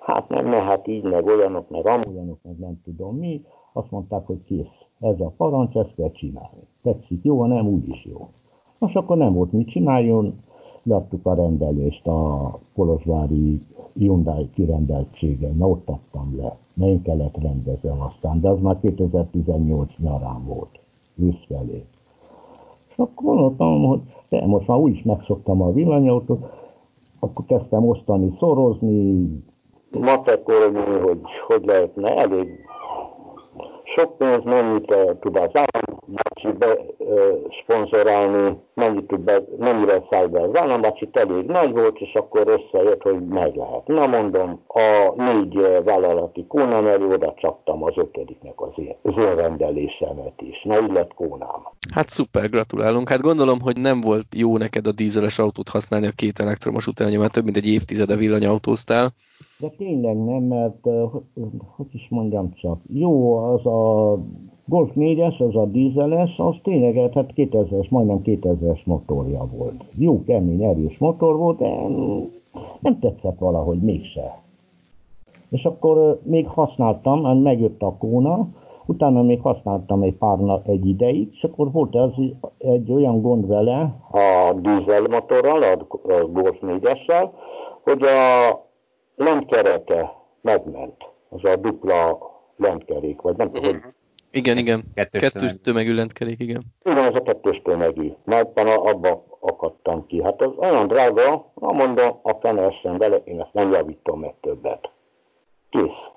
hát 0.01 0.29
nem 0.29 0.47
mehet 0.47 0.89
így, 0.89 1.03
meg 1.03 1.27
olyanok, 1.27 1.69
meg 1.69 1.87
amolyanok, 1.87 2.39
meg 2.43 2.59
nem 2.59 2.81
tudom 2.85 3.17
mi. 3.17 3.43
Azt 3.73 3.91
mondták, 3.91 4.27
hogy 4.27 4.45
kész, 4.47 4.77
ez 5.01 5.21
a 5.21 5.33
parancs, 5.37 5.75
ezt 5.75 5.95
kell 5.97 6.11
csinálni. 6.11 6.69
Tetszik, 6.83 7.25
jó, 7.25 7.45
nem, 7.45 7.67
úgyis 7.67 8.05
jó. 8.05 8.29
Most 8.79 8.97
akkor 8.97 9.17
nem 9.17 9.35
volt 9.35 9.53
mit 9.53 9.69
csináljon, 9.69 10.45
leadtuk 10.85 11.27
a 11.27 11.35
rendelést 11.35 12.07
a 12.07 12.51
Kolozsvári 12.75 13.63
Hyundai 13.93 14.51
kirendeltségen, 14.55 15.57
na 15.57 15.69
ott 15.69 15.89
adtam 15.89 16.37
le. 16.37 16.57
Ne 16.75 16.87
én 16.87 17.03
kellett 17.03 17.37
rendezem 17.43 18.01
aztán, 18.01 18.41
de 18.41 18.49
az 18.49 18.61
már 18.61 18.81
2018 18.81 19.91
nyarán 19.99 20.45
volt, 20.47 20.81
ősz 21.17 21.45
felé. 21.49 21.85
És 22.89 22.97
akkor 22.97 23.35
gondoltam, 23.35 23.85
hogy 23.85 24.01
de 24.29 24.47
most 24.47 24.67
már 24.67 24.79
úgyis 24.79 25.03
megszoktam 25.03 25.63
a 25.63 25.73
villanyautót, 25.73 26.45
akkor 27.19 27.45
kezdtem 27.47 27.89
osztani, 27.89 28.35
szorozni, 28.39 29.29
matekolni, 29.91 30.99
hogy 31.03 31.21
hogy 31.47 31.65
lehetne. 31.65 32.17
Elég 32.17 32.49
sok 33.85 34.17
pénz, 34.17 34.45
mennyit 34.45 34.95
tud 35.21 35.37
az 35.37 35.51
állambácsi 35.53 36.34
be, 36.53 36.79
szponzorálni, 37.63 38.57
mennyit 38.75 39.07
tud 39.07 39.21
be, 39.21 39.45
mennyire 39.59 40.03
száll 40.11 40.27
be 40.27 40.41
az 40.41 40.57
állambácsi, 40.57 41.09
elég 41.13 41.47
nagy 41.47 41.73
volt, 41.73 41.99
és 41.99 42.15
akkor 42.15 42.49
összejött, 42.49 43.03
hogy 43.03 43.27
meg 43.27 43.55
lehet. 43.57 43.87
Na 43.87 44.07
mondom, 44.07 44.61
a 44.67 45.13
négy 45.17 45.83
vállalati 45.85 46.47
kónám 46.47 46.87
elé 46.87 47.05
oda 47.05 47.35
csaptam 47.37 47.83
az 47.83 47.93
ötödiknek 47.97 48.61
az 48.61 48.73
én, 48.77 48.97
az 49.03 49.17
én 49.17 49.35
rendelésemet 49.35 50.41
is. 50.41 50.63
Na, 50.63 50.81
így 50.81 50.93
lett 50.93 51.15
kónám. 51.15 51.69
Hát 51.95 52.09
szuper, 52.09 52.51
gratulálunk. 52.51 53.09
Hát 53.09 53.21
gondolom, 53.21 53.61
hogy 53.61 53.81
nem 53.81 54.01
volt 54.01 54.27
jó 54.37 54.57
neked 54.57 54.87
a 54.87 54.93
dízeles 54.93 55.39
autót 55.39 55.69
használni 55.69 56.07
a 56.07 56.13
két 56.17 56.39
elektromos 56.39 56.87
után, 56.87 57.09
nyilván 57.09 57.31
több 57.31 57.45
mint 57.45 57.57
egy 57.57 57.69
évtizede 57.69 58.17
villanyautóztál. 58.17 59.13
De 59.59 59.69
tényleg 59.79 60.17
nem, 60.17 60.43
mert 60.43 60.85
hogy 61.77 61.87
is 61.93 62.07
mondjam 62.11 62.53
csak, 62.55 62.79
jó 62.93 63.37
az 63.37 63.67
a 63.67 64.19
Golf 64.67 64.91
4-es, 64.95 65.49
az 65.49 65.57
a 65.57 65.65
dízeles, 65.67 66.39
az 66.39 66.55
tényleg 66.63 67.13
hát 67.13 67.33
2000-es, 67.37 67.89
majdnem 67.89 68.21
2000-es 68.25 68.85
motorja 68.85 69.47
volt. 69.57 69.85
Jó, 69.99 70.23
kemény, 70.25 70.63
erős 70.63 70.99
motor 70.99 71.37
volt, 71.37 71.59
de 71.59 71.69
nem 72.81 72.99
tetszett 72.99 73.39
valahogy 73.39 73.79
mégse. 73.79 74.43
És 75.51 75.65
akkor 75.65 76.21
még 76.23 76.47
használtam, 76.47 77.39
megjött 77.39 77.83
a 77.83 77.97
kóna, 77.99 78.49
utána 78.87 79.23
még 79.23 79.41
használtam 79.41 80.03
egy 80.03 80.15
pár 80.15 80.39
nap, 80.39 80.69
egy 80.69 80.87
ideig, 80.87 81.29
és 81.33 81.45
akkor 81.45 81.73
volt 81.73 81.95
az 81.95 82.13
egy 82.59 82.93
olyan 82.93 83.23
gond 83.23 83.47
vele, 83.47 83.95
a 84.11 84.55
dízelmotorral, 84.61 85.63
a 85.63 85.77
Golf 86.33 86.59
4-essel, 86.61 87.31
hogy 87.83 88.03
a 88.03 88.61
lentkereke 89.17 90.13
megment, 90.41 90.97
az 91.29 91.45
a 91.45 91.57
dupla 91.57 92.19
lentkerék, 92.57 93.21
vagy 93.21 93.37
nem 93.37 93.53
tudom, 93.53 93.71
hogy 93.71 93.81
Igen, 94.35 94.57
igen. 94.57 94.83
Kettős, 94.95 95.21
kettős 95.21 95.55
tömegű 95.63 95.95
lentkerék, 95.95 96.41
igen. 96.41 96.63
Igen, 96.83 97.05
ez 97.05 97.15
a 97.15 97.23
kettős 97.23 97.61
tömegű. 97.65 98.13
Mert 98.25 98.59
abba 98.59 99.25
akadtam 99.41 100.07
ki. 100.07 100.23
Hát 100.23 100.41
az 100.41 100.53
olyan 100.57 100.87
drága, 100.87 101.53
na 101.55 101.73
mondom, 101.73 102.19
a 102.23 102.33
fene 102.33 102.63
essen 102.63 102.99
vele, 102.99 103.17
én 103.17 103.41
ezt 103.41 103.53
nem 103.53 103.73
javítom 103.73 104.21
meg 104.21 104.35
többet. 104.41 104.91
Kész. 105.71 106.11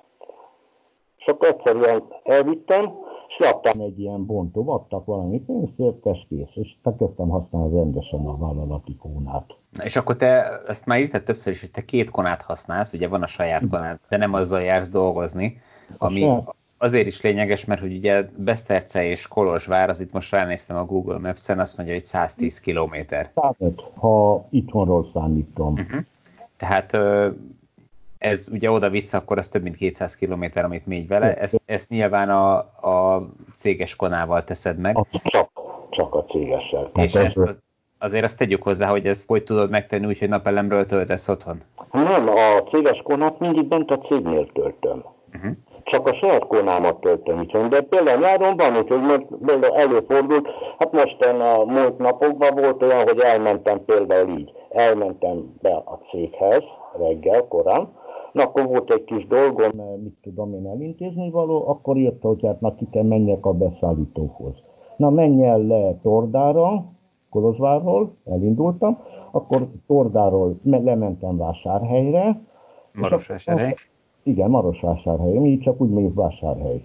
És 1.16 1.26
akkor 1.26 1.48
egyszerűen 1.48 2.02
elvittem, 2.22 2.92
és 3.28 3.46
adtam 3.46 3.80
egy 3.80 4.00
ilyen 4.00 4.26
bontó, 4.26 4.70
adtak 4.70 5.04
valami 5.04 5.40
pénzt, 5.40 5.72
és 6.02 6.26
kész. 6.28 6.54
És 6.54 6.76
kezdtem 6.98 7.28
használni 7.28 7.76
rendesen 7.76 8.26
a 8.26 8.38
vállalati 8.38 8.96
kónát. 8.96 9.46
Na 9.70 9.84
és 9.84 9.96
akkor 9.96 10.16
te, 10.16 10.60
ezt 10.66 10.86
már 10.86 11.00
írtad 11.00 11.22
többször 11.22 11.52
is, 11.52 11.60
hogy 11.60 11.70
te 11.70 11.84
két 11.84 12.10
konát 12.10 12.42
használsz, 12.42 12.92
ugye 12.92 13.08
van 13.08 13.22
a 13.22 13.26
saját 13.26 13.68
konát, 13.70 14.00
de 14.08 14.16
nem 14.16 14.34
azzal 14.34 14.62
jársz 14.62 14.90
dolgozni, 14.90 15.60
ami 15.98 16.30
azért 16.78 17.06
is 17.06 17.20
lényeges, 17.20 17.64
mert 17.64 17.80
hogy 17.80 17.96
ugye 17.96 18.28
Beszterce 18.36 19.04
és 19.04 19.28
Kolozsvár, 19.28 19.88
az 19.88 20.00
itt 20.00 20.12
most 20.12 20.32
ránéztem 20.32 20.76
a 20.76 20.84
Google 20.84 21.18
Maps-en, 21.18 21.58
azt 21.58 21.76
mondja, 21.76 21.94
hogy 21.94 22.04
110 22.04 22.60
kilométer. 22.60 23.30
105, 23.34 23.82
ha 23.94 24.46
itthonról 24.50 25.10
számítom. 25.12 25.72
Uh-huh. 25.72 26.00
Tehát 26.56 26.96
ez 28.18 28.46
ugye 28.50 28.70
oda-vissza, 28.70 29.18
akkor 29.18 29.38
az 29.38 29.48
több 29.48 29.62
mint 29.62 29.76
200 29.76 30.16
kilométer, 30.16 30.64
amit 30.64 30.86
még 30.86 31.08
vele. 31.08 31.36
Ezt, 31.36 31.62
ezt 31.64 31.88
nyilván 31.88 32.30
a, 32.30 32.56
a 32.88 33.28
céges 33.54 33.96
konával 33.96 34.44
teszed 34.44 34.78
meg. 34.78 34.96
Csak, 35.22 35.50
csak 35.90 36.14
a 36.14 36.24
cégessel. 36.24 36.90
És 36.94 37.14
ezt 37.14 37.36
az, 37.36 37.54
azért 37.98 38.24
azt 38.24 38.38
tegyük 38.38 38.62
hozzá, 38.62 38.88
hogy 38.88 39.06
ezt 39.06 39.28
hogy 39.28 39.44
tudod 39.44 39.70
megtenni 39.70 40.06
úgy, 40.06 40.18
hogy 40.18 40.28
napelemről 40.28 40.86
töltesz 40.86 41.28
otthon? 41.28 41.62
Nem, 41.92 42.28
a 42.28 42.62
céges 42.62 43.00
konát 43.02 43.38
mindig 43.38 43.64
bent 43.64 43.90
a 43.90 43.98
cégnél 43.98 44.46
töltöm. 44.52 45.04
Uh-huh. 45.34 45.56
Csak 45.88 46.06
a 46.06 46.14
saját 46.14 46.46
konámat 46.46 47.00
töltöm 47.00 47.40
itthon, 47.40 47.68
de 47.68 47.80
például 47.80 48.20
nyáron 48.20 48.56
van, 48.56 48.76
úgyhogy 48.76 49.00
most 49.00 49.26
például 49.46 49.76
előfordult, 49.76 50.48
hát 50.78 50.92
most 50.92 51.22
a 51.22 51.64
múlt 51.64 51.98
napokban 51.98 52.54
volt 52.54 52.82
olyan, 52.82 53.02
hogy 53.02 53.18
elmentem 53.18 53.84
például 53.84 54.38
így, 54.38 54.52
elmentem 54.70 55.54
be 55.62 55.70
a 55.70 55.98
céghez 56.10 56.64
reggel 56.98 57.46
korán, 57.48 57.88
Na, 58.32 58.42
akkor 58.42 58.66
volt 58.66 58.90
egy 58.90 59.04
kis 59.04 59.26
dolgom, 59.26 59.70
mit 60.02 60.14
tudom 60.22 60.54
én 60.54 60.66
elintézni 60.66 61.30
való, 61.30 61.68
akkor 61.68 61.96
írta, 61.96 62.28
hogy 62.28 62.44
hát 62.46 62.60
na 62.60 62.74
ki 62.74 62.88
kell 62.90 63.02
menjek 63.02 63.46
a 63.46 63.52
beszállítóhoz. 63.52 64.54
Na, 64.96 65.10
menj 65.10 65.46
el 65.46 65.58
le 65.58 65.94
Tordára, 66.02 66.84
Kolozsvárról, 67.30 68.16
elindultam, 68.24 68.98
akkor 69.30 69.68
Tordáról 69.86 70.60
lementem 70.64 71.36
Vásárhelyre. 71.36 72.40
Marosvásárhely? 72.92 73.74
Igen, 74.28 74.50
Marosvásárhely. 74.50 75.38
Mi 75.38 75.58
csak 75.58 75.80
úgy 75.80 75.90
mondjuk 75.90 76.14
Vásárhely. 76.14 76.82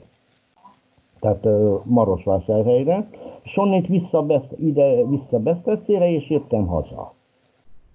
Tehát 1.20 1.48
Marosvásárhelyre. 1.84 3.08
És 3.44 3.58
onnét 3.58 3.88
vissza, 3.88 4.26
ide 4.58 5.06
vissza 5.06 5.39
Besztercére, 5.39 6.12
és 6.12 6.30
jöttem 6.30 6.68
haza. 6.68 7.14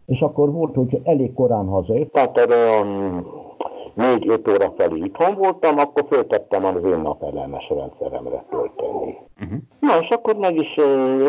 És 0.06 0.20
akkor 0.20 0.52
volt, 0.52 0.74
hogy 0.74 1.00
elég 1.04 1.34
korán 1.34 1.66
hazaért, 1.66 2.12
tehát 2.12 2.36
olyan 2.36 3.26
4-5 3.96 4.50
óra 4.50 4.72
felé 4.76 4.98
itthon 4.98 5.34
voltam, 5.34 5.78
akkor 5.78 6.04
föltettem 6.08 6.64
az 6.64 6.84
én 6.84 6.98
napelemes 6.98 7.68
rendszeremre 7.68 8.44
tölteni. 8.50 9.16
Uh-huh. 9.40 9.58
Na, 9.80 9.98
és 10.00 10.10
akkor 10.10 10.36
meg 10.36 10.56
is, 10.56 10.76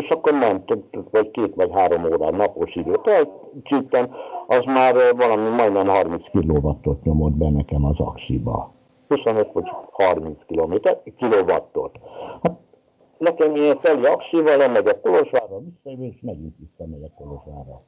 és 0.00 0.08
akkor 0.08 0.32
nem, 0.32 0.64
vagy 1.10 1.30
két 1.30 1.54
vagy 1.54 1.70
három 1.72 2.04
óra 2.04 2.30
napos 2.30 2.74
időt 2.74 3.06
elcsíptem, 3.06 4.14
az 4.46 4.64
már 4.64 4.94
valami 5.16 5.48
majdnem 5.48 5.86
30 5.86 6.30
kilowattot 6.30 7.02
nyomott 7.02 7.32
be 7.32 7.50
nekem 7.50 7.84
az 7.84 7.98
aksiba. 7.98 8.72
25 9.08 9.52
vagy 9.52 9.68
30 9.90 10.44
kilométer, 10.44 11.00
kilowattot. 11.16 11.98
Hát 12.42 12.58
nekem 13.18 13.56
ilyen 13.56 13.78
felé 13.78 14.06
aksival 14.06 14.56
lemegyek 14.56 15.00
Kolozsvárra, 15.00 15.58
visszajövő, 15.58 16.04
és 16.04 16.20
megint 16.20 16.54
visszamegyek 16.58 17.10
Kolozsvárra. 17.14 17.82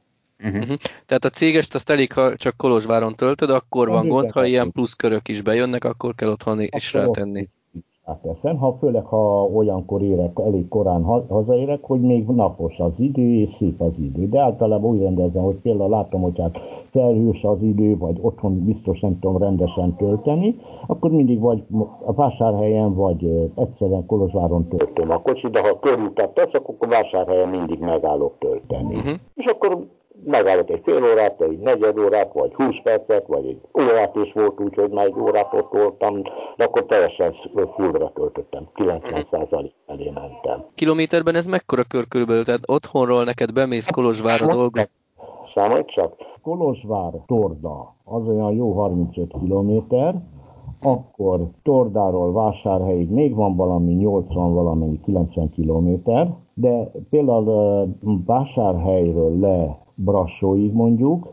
Uh-huh. 0.45 0.76
Tehát 1.07 1.24
a 1.24 1.28
cégest 1.28 1.74
azt 1.74 1.91
elég, 1.91 2.12
ha 2.12 2.37
csak 2.37 2.57
Kolozsváron 2.57 3.14
töltöd, 3.14 3.51
akkor 3.51 3.89
van 3.89 4.09
gond, 4.09 4.30
ha 4.30 4.45
ilyen 4.45 4.72
pluszkörök 4.72 5.28
is 5.28 5.43
bejönnek, 5.43 5.85
akkor 5.85 6.14
kell 6.14 6.28
otthon 6.28 6.61
is 6.61 6.93
rátenni. 6.93 7.49
Ráteszem, 8.05 8.57
ha 8.57 8.76
főleg 8.80 9.05
ha 9.05 9.43
olyankor 9.43 10.03
érek, 10.03 10.39
elég 10.45 10.68
korán 10.68 11.03
hazaérek, 11.28 11.83
hogy 11.83 12.01
még 12.01 12.26
napos 12.26 12.78
az 12.78 12.93
idő 12.99 13.35
és 13.35 13.49
szép 13.59 13.80
az 13.80 13.93
idő. 13.99 14.28
De 14.28 14.41
általában 14.41 14.91
úgy 14.91 15.01
rendezem, 15.01 15.43
hogy 15.43 15.55
például 15.55 15.91
látom, 15.91 16.22
hogy 16.22 16.39
hát 16.39 16.59
felhős 16.91 17.43
az 17.43 17.62
idő, 17.62 17.97
vagy 17.97 18.18
otthon 18.20 18.64
biztos 18.64 19.01
nem 19.01 19.18
tudom 19.18 19.43
rendesen 19.43 19.97
tölteni, 19.97 20.57
akkor 20.87 21.11
mindig 21.11 21.41
vagy 21.41 21.62
a 22.05 22.12
vásárhelyen, 22.12 22.95
vagy 22.95 23.51
egyszerűen 23.55 24.07
Kolozsváron 24.07 24.68
töltöm 24.68 25.11
a 25.11 25.22
kocsit, 25.22 25.51
de 25.51 25.61
ha 25.61 25.78
körültet 25.78 26.35
tesz, 26.35 26.55
akkor 26.55 26.89
vásárhelyen 26.89 27.49
mindig 27.49 27.78
megállok 27.78 28.35
tölteni. 28.39 28.95
Uh-huh. 28.95 29.12
És 29.35 29.45
akkor 29.45 29.87
megállok 30.25 30.70
egy 30.70 30.81
fél 30.85 31.05
órát, 31.05 31.41
egy 31.41 31.59
negyed 31.59 31.99
órát, 31.99 32.33
vagy 32.33 32.55
20 32.55 32.75
percet, 32.83 33.27
vagy 33.27 33.47
egy 33.47 33.61
órát 33.83 34.16
is 34.16 34.33
volt 34.33 34.61
úgy, 34.61 34.75
hogy 34.75 34.91
már 34.91 35.07
egy 35.07 35.18
órát 35.18 35.55
ott 35.55 35.73
voltam, 35.73 36.23
de 36.57 36.64
akkor 36.64 36.87
teljesen 36.87 37.35
fullra 37.75 38.12
töltöttem, 38.14 38.68
90% 38.75 39.70
elé 39.87 40.11
mentem. 40.14 40.64
Kilométerben 40.75 41.35
ez 41.35 41.47
mekkora 41.47 41.83
kör 41.83 42.09
körülbelül? 42.09 42.45
Tehát 42.45 42.61
otthonról 42.66 43.25
neked 43.25 43.53
bemész 43.53 43.89
Kolozsvárra 43.89 44.47
dolgozni? 44.47 44.89
Számolj 45.55 45.85
csak. 45.85 46.14
Kolozsvár, 46.43 47.12
Torda, 47.27 47.95
az 48.05 48.29
olyan 48.29 48.53
jó 48.53 48.73
35 48.73 49.33
kilométer, 49.41 50.14
akkor 50.83 51.41
Tordáról 51.62 52.33
Vásárhelyig 52.33 53.11
még 53.11 53.35
van 53.35 53.57
valami 53.57 53.93
80 53.93 54.55
valamennyi 54.55 55.01
90 55.01 55.51
kilométer, 55.51 56.35
de 56.55 56.91
például 57.11 57.89
Vásárhelyről 58.27 59.39
le 59.39 59.82
Brassóig 59.95 60.72
mondjuk, 60.72 61.28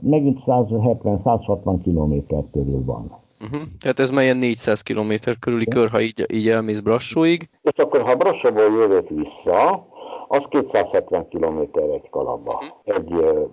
megint 0.00 0.38
170-160 0.46 1.78
kilométer 1.82 2.44
körül 2.52 2.84
van. 2.84 3.10
Uh-huh. 3.40 3.60
Tehát 3.80 3.98
ez 3.98 4.10
már 4.10 4.24
ilyen 4.24 4.36
400 4.36 4.82
km 4.82 5.12
körüli 5.40 5.64
kör, 5.64 5.88
ha 5.88 6.00
így, 6.00 6.24
így 6.32 6.48
elmész 6.48 6.80
Brassóig. 6.80 7.48
És 7.62 7.76
akkor, 7.76 8.02
ha 8.02 8.16
Brassóból 8.16 8.62
jövök 8.62 9.08
vissza, 9.08 9.86
az 10.28 10.44
270 10.48 11.28
km 11.28 11.58
egy 11.92 12.08
kalapba, 12.10 12.52
uh-huh. 12.52 12.96
egy 12.96 13.12
uh, 13.12 13.48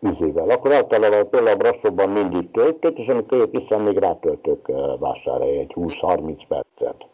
üzével. 0.00 0.50
Akkor 0.50 0.72
általában 0.72 1.28
például 1.28 1.56
Brassóban 1.56 2.08
mindig 2.08 2.50
töltök, 2.50 2.98
és 2.98 3.06
amikor 3.06 3.38
jövök 3.38 3.60
vissza, 3.60 3.78
még 3.78 3.96
rátöltök 3.96 4.68
uh, 4.68 4.98
vásárhely 4.98 5.58
egy 5.58 5.72
20-30 5.74 6.38
percet 6.48 7.06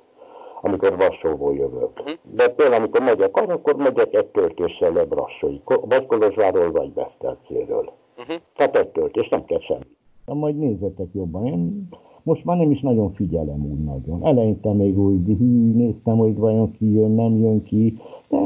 amikor 0.63 0.97
Varsóból 0.97 1.55
jövök. 1.55 1.91
Uh-huh. 2.01 2.15
De 2.35 2.49
például, 2.49 2.81
amikor 2.83 3.01
megyek 3.01 3.37
arra, 3.37 3.55
akkor 3.55 3.77
megyek 3.77 4.15
egy 4.15 4.27
töltéssel 4.27 4.93
le 4.93 5.05
Brassói, 5.05 5.61
vagy 5.65 6.07
Kolozsváról, 6.07 6.71
vagy 6.71 6.93
Besztercéről. 6.93 7.93
Uh-huh. 8.19 8.37
Tehát 8.57 8.77
egy 8.77 8.89
töltés, 8.89 9.29
nem 9.29 9.45
kell 9.45 9.61
semmi. 9.61 9.87
Na, 10.27 10.35
majd 10.35 10.59
nézzetek 10.59 11.09
jobban. 11.13 11.47
Én 11.47 11.89
most 12.23 12.45
már 12.45 12.57
nem 12.57 12.71
is 12.71 12.81
nagyon 12.81 13.13
figyelem 13.13 13.65
úgy 13.71 13.85
nagyon. 13.85 14.27
Eleinte 14.27 14.73
még 14.73 14.99
úgy 14.99 15.27
hű, 15.27 15.73
néztem, 15.73 16.17
hogy 16.17 16.37
vajon 16.37 16.73
ki 16.73 16.93
jön, 16.93 17.11
nem 17.11 17.39
jön 17.39 17.63
ki, 17.63 17.99
de 18.29 18.37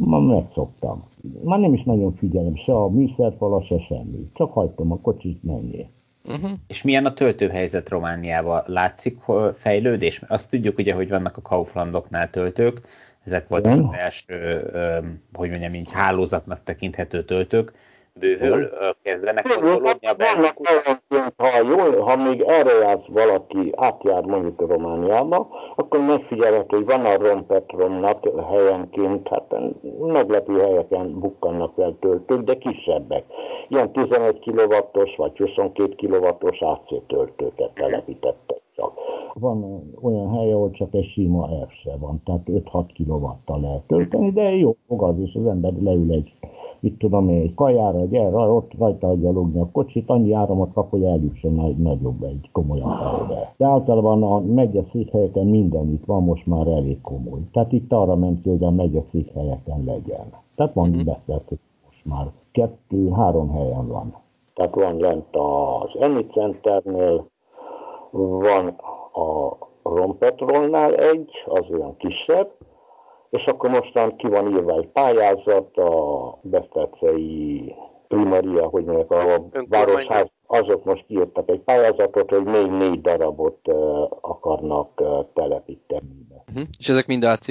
ma 0.00 0.20
megszoktam. 0.20 1.04
Már 1.42 1.60
nem 1.60 1.72
is 1.72 1.82
nagyon 1.82 2.12
figyelem, 2.12 2.54
se 2.54 2.74
a 2.74 2.88
műszerfala, 2.88 3.62
se 3.62 3.78
semmi. 3.78 4.30
Csak 4.32 4.52
hagytam 4.52 4.92
a 4.92 4.98
kocsit 5.00 5.42
menni. 5.42 5.86
Uh-huh. 6.26 6.50
És 6.66 6.82
milyen 6.82 7.06
a 7.06 7.12
töltőhelyzet 7.12 7.88
Romániában? 7.88 8.62
Látszik 8.66 9.18
fejlődés? 9.56 10.20
Azt 10.26 10.50
tudjuk 10.50 10.78
ugye, 10.78 10.94
hogy 10.94 11.08
vannak 11.08 11.36
a 11.36 11.42
Kauflandoknál 11.42 12.30
töltők, 12.30 12.80
ezek 13.24 13.48
voltak 13.48 13.88
az 13.88 13.98
első, 13.98 14.62
hogy 15.32 15.48
mondjam, 15.48 15.74
így 15.74 15.92
hálózatnak 15.92 16.60
tekinthető 16.64 17.24
töltők, 17.24 17.72
bővül, 18.18 18.68
kezdenek 19.02 19.46
mozgolódni 19.48 20.06
a 20.06 20.14
Vannak 20.18 20.56
olyan, 20.60 21.32
ha, 21.36 21.46
jól, 21.68 22.00
ha 22.00 22.16
még 22.16 22.40
erre 22.40 22.72
jársz 22.72 23.06
valaki, 23.06 23.72
átjár 23.76 24.24
mondjuk 24.24 24.60
a 24.60 24.66
Romániába, 24.66 25.48
akkor 25.76 26.00
megfigyelhető, 26.00 26.76
hogy 26.76 26.84
van 26.84 27.04
a 27.04 27.16
rompetromnak 27.16 28.42
helyenként, 28.50 29.28
hát 29.28 29.54
meglepő 30.00 30.58
helyeken 30.58 31.18
bukkannak 31.18 31.72
fel 31.74 31.96
töltők, 32.00 32.40
de 32.40 32.58
kisebbek. 32.58 33.24
Ilyen 33.68 33.92
11 33.92 34.38
kW-os 34.38 35.16
vagy 35.16 35.36
22 35.36 35.94
kW-os 35.96 36.60
AC 36.60 37.06
töltőket 37.06 37.70
telepítettek 37.74 38.60
csak. 38.76 38.92
Van 39.34 39.82
olyan 40.02 40.30
hely, 40.30 40.52
ahol 40.52 40.70
csak 40.70 40.94
egy 40.94 41.10
sima 41.14 41.46
R 41.46 41.98
van, 41.98 42.22
tehát 42.24 42.42
5-6 42.46 42.84
kW-tal 42.96 43.60
lehet 43.60 43.82
tölteni, 43.86 44.30
de 44.30 44.42
jó 44.42 44.76
fog 44.86 45.02
az 45.02 45.18
is, 45.18 45.34
az 45.34 45.46
ember 45.46 45.72
leül 45.82 46.12
egy 46.12 46.32
mit 46.86 46.98
tudom 46.98 47.28
én, 47.28 47.40
egy 47.40 47.54
kajára, 47.54 48.00
egy 48.00 48.14
erre, 48.14 48.36
ott 48.36 48.72
rajta 48.78 49.08
adja 49.08 49.30
logni 49.30 49.60
a 49.60 49.68
kocsit, 49.72 50.10
annyi 50.10 50.32
áramot 50.32 50.72
kap, 50.72 50.90
hogy 50.90 51.02
eljusson 51.02 51.60
egy 51.60 51.76
nagyobb, 51.76 52.22
egy 52.22 52.48
komolyabb 52.52 52.98
helyre. 52.98 53.52
De 53.56 53.66
általában 53.66 54.22
a 54.22 54.40
megye 54.40 54.82
székhelyeken 54.92 55.46
minden 55.46 55.92
itt 55.92 56.04
van 56.04 56.22
most 56.22 56.46
már 56.46 56.66
elég 56.66 57.00
komoly. 57.00 57.40
Tehát 57.52 57.72
itt 57.72 57.92
arra 57.92 58.16
ment 58.16 58.42
ki, 58.42 58.48
hogy 58.48 58.64
a 58.64 58.70
megye 58.70 59.00
székhelyeken 59.10 59.84
legyen. 59.84 60.26
Tehát 60.54 60.74
van 60.74 60.88
mm-hmm. 60.88 61.08
hogy 61.26 61.58
most 61.86 62.04
már 62.04 62.26
kettő-három 62.52 63.50
helyen 63.50 63.88
van. 63.88 64.14
Tehát 64.54 64.74
van 64.74 64.96
lent 64.96 65.36
az 65.36 66.00
Emi 66.00 66.26
Centernél, 66.26 67.26
van 68.10 68.76
a 69.82 70.12
petrolnál 70.18 70.94
egy, 70.94 71.30
az 71.46 71.64
olyan 71.70 71.96
kisebb, 71.96 72.50
és 73.36 73.46
akkor 73.46 73.70
mostan 73.70 74.16
ki 74.16 74.26
van 74.26 74.50
írva 74.50 74.78
egy 74.78 74.88
pályázat 74.88 75.76
a 75.76 76.38
Besztercei 76.42 77.74
primaria, 78.08 78.66
hogy 78.66 78.84
mondják, 78.84 79.10
a 79.10 79.48
városház, 79.68 80.26
azok 80.46 80.84
most 80.84 81.04
kiírtak 81.06 81.48
egy 81.48 81.60
pályázatot, 81.60 82.30
hogy 82.30 82.44
még 82.44 82.66
négy 82.66 83.00
darabot 83.00 83.68
akarnak 84.20 85.02
telepíteni. 85.34 86.26
Uh-huh. 86.48 86.68
És 86.78 86.88
ezek 86.88 87.06
mind 87.06 87.24
AC 87.24 87.46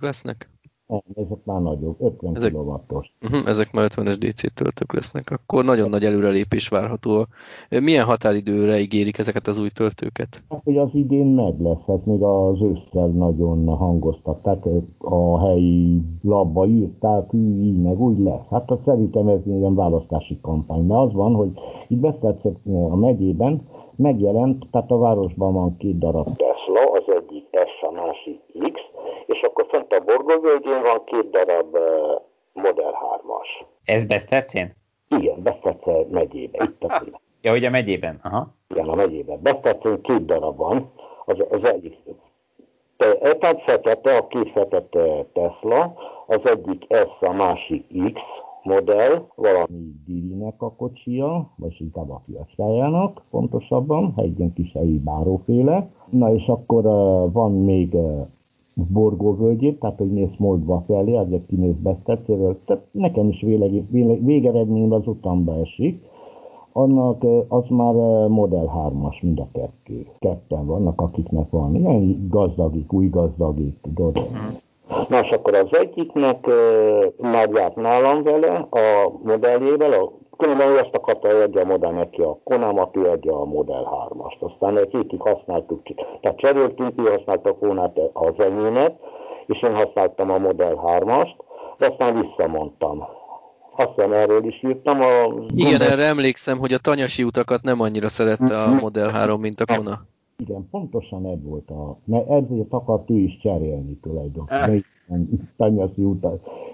lesznek? 0.00 0.50
Nem, 0.90 1.00
ezek 1.14 1.44
már 1.44 1.60
nagyobb, 1.60 1.96
50 2.00 2.34
ezek, 2.34 2.52
kW-os. 2.52 3.12
Uh-huh, 3.22 3.48
ezek 3.48 3.72
már 3.72 3.90
50-es 3.90 4.16
DC 4.18 4.54
töltők 4.54 4.92
lesznek, 4.92 5.30
akkor 5.30 5.64
nagyon 5.64 5.88
nagy 5.90 6.04
előrelépés 6.04 6.68
várható. 6.68 7.26
Milyen 7.68 8.04
határidőre 8.04 8.78
ígérik 8.78 9.18
ezeket 9.18 9.46
az 9.46 9.58
új 9.58 9.68
töltőket? 9.68 10.42
Hát, 10.48 10.60
hogy 10.64 10.76
az 10.76 10.88
idén 10.92 11.26
meg 11.26 11.60
lesz, 11.60 11.84
hát 11.86 12.06
még 12.06 12.22
az 12.22 12.60
ősszel 12.62 13.06
nagyon 13.06 13.76
hangoztatták, 13.76 14.64
a 14.98 15.46
helyi 15.46 16.00
labba 16.22 16.66
írták, 16.66 17.28
így 17.34 17.82
meg 17.82 18.00
úgy 18.00 18.18
lesz. 18.18 18.46
Hát 18.50 18.70
azt 18.70 18.84
szerintem 18.84 19.28
ez 19.28 19.40
ilyen 19.46 19.74
választási 19.74 20.38
kampány, 20.42 20.86
mert 20.86 21.00
az 21.00 21.12
van, 21.12 21.34
hogy 21.34 21.50
itt 21.88 21.98
beszéltek 21.98 22.56
a 22.64 22.96
megyében, 22.96 23.62
megjelent, 23.96 24.66
tehát 24.70 24.90
a 24.90 24.98
városban 24.98 25.52
van 25.52 25.76
két 25.76 25.98
darab 25.98 26.24
Tesla, 26.24 26.90
az 26.92 27.04
egyik 27.06 27.46
S, 27.50 27.82
a 27.82 27.90
másik 27.90 28.40
X, 28.72 28.80
és 29.40 29.46
akkor 29.46 29.66
fent 29.68 29.92
a 29.92 30.00
Borgóvölgyén 30.00 30.82
van 30.82 31.04
két 31.04 31.30
darab 31.30 31.76
Model 32.52 32.92
3-as. 32.92 33.66
Ez 33.84 34.06
Besztercén? 34.06 34.74
Igen, 35.08 35.42
Beszterce 35.42 35.92
megyében. 36.10 36.66
Itt 36.66 36.82
a 36.82 37.02
ja, 37.40 37.50
hogy 37.50 37.64
a 37.64 37.70
megyében, 37.70 38.20
aha. 38.22 38.54
Igen, 38.68 38.88
a 38.88 38.94
megyében. 38.94 39.42
Besztercén 39.42 40.00
két 40.00 40.24
darab 40.24 40.56
van, 40.56 40.92
az, 41.24 41.44
az 41.50 41.64
egyik 41.64 41.96
te, 42.96 43.36
tehát 43.38 43.62
fekete, 43.62 44.16
a 44.16 44.26
két 44.26 44.50
fekete 44.50 45.26
Tesla, 45.32 45.94
az 46.26 46.46
egyik 46.46 46.86
S, 46.88 47.22
a 47.22 47.32
másik 47.32 47.86
X, 48.12 48.20
modell, 48.62 49.26
valami 49.34 49.92
Dirinek 50.06 50.62
a 50.62 50.72
kocsia, 50.72 51.50
vagy 51.56 51.76
inkább 51.78 52.10
a 52.10 52.22
fiacsájának, 52.26 53.22
pontosabban, 53.30 54.12
egy 54.16 54.38
ilyen 54.38 54.52
kis 54.52 54.72
helyi 54.72 54.98
báróféle. 54.98 55.90
Na 56.10 56.34
és 56.34 56.46
akkor 56.46 56.86
uh, 56.86 57.32
van 57.32 57.52
még 57.52 57.94
uh, 57.94 58.26
Borgóvölgyét, 58.88 59.80
tehát 59.80 59.98
hogy 59.98 60.12
mész 60.12 60.36
Moldva 60.38 60.84
felé, 60.86 61.16
azért 61.16 61.46
kimész 61.46 61.76
Besztercéről, 61.82 62.58
tehát 62.64 62.82
nekem 62.90 63.28
is 63.28 63.40
véleg, 63.40 63.90
véleg, 63.90 64.24
végeredményben 64.24 65.00
az 65.00 65.06
utamba 65.06 65.60
esik. 65.60 66.02
Annak 66.72 67.24
az 67.48 67.64
már 67.68 67.94
Model 68.28 68.70
3-as 68.76 69.22
mind 69.22 69.38
a 69.38 69.48
kettő. 69.52 70.06
Ketten 70.18 70.66
vannak, 70.66 71.00
akiknek 71.00 71.50
van 71.50 71.74
ilyen 71.74 72.26
gazdagik, 72.30 72.92
új 72.92 73.08
gazdagik, 73.08 73.76
tudod. 73.82 74.18
Na 75.08 75.20
és 75.20 75.30
akkor 75.30 75.54
az 75.54 75.68
egyiknek 75.70 76.46
már 77.20 77.50
járt 77.50 77.76
nálam 77.76 78.22
vele, 78.22 78.66
a 78.70 79.12
modelljével, 79.24 79.92
a 79.92 80.12
Különben 80.40 80.68
ő 80.68 80.76
azt 80.76 80.94
akarta, 80.94 81.28
hogy 81.28 81.40
adja 81.40 81.60
a 81.60 81.64
Model 81.64 81.90
neki 81.90 82.20
a 82.20 82.38
Konámat, 82.44 82.96
ő 82.96 83.04
adja 83.04 83.40
a 83.40 83.44
Model 83.44 84.08
3-ast. 84.08 84.38
Aztán 84.38 84.78
egy 84.78 84.90
hétig 84.90 85.20
használtuk, 85.20 85.82
tehát 86.20 86.38
cseréltünk, 86.38 86.92
ő 86.96 87.02
használta 87.02 87.50
a 87.50 87.54
Konát 87.54 87.98
az 88.12 88.40
enyémet, 88.40 88.98
és 89.46 89.62
én 89.62 89.74
használtam 89.74 90.30
a 90.30 90.38
Model 90.38 90.80
3-ast, 90.84 91.34
de 91.78 91.86
aztán 91.86 92.20
visszamondtam. 92.20 93.04
Azt 93.76 93.94
hiszem, 93.94 94.12
erről 94.12 94.44
is 94.44 94.62
írtam. 94.62 95.00
A 95.00 95.06
Igen, 95.54 95.70
gondos... 95.70 95.90
erre 95.90 96.06
emlékszem, 96.06 96.58
hogy 96.58 96.72
a 96.72 96.78
tanyasi 96.78 97.22
utakat 97.22 97.62
nem 97.62 97.80
annyira 97.80 98.08
szerette 98.08 98.62
a 98.62 98.74
Model 98.80 99.08
3, 99.08 99.40
mint 99.40 99.60
a 99.60 99.76
Kona. 99.76 100.00
Igen, 100.36 100.68
pontosan 100.70 101.26
ez 101.26 101.42
volt 101.42 101.70
a... 101.70 101.96
Mert 102.04 102.30
ezért 102.30 102.72
akart 102.72 103.10
ő 103.10 103.16
is 103.16 103.38
cserélni 103.42 103.98
tulajdonképpen. 104.02 104.84
Tanyasi 105.56 106.04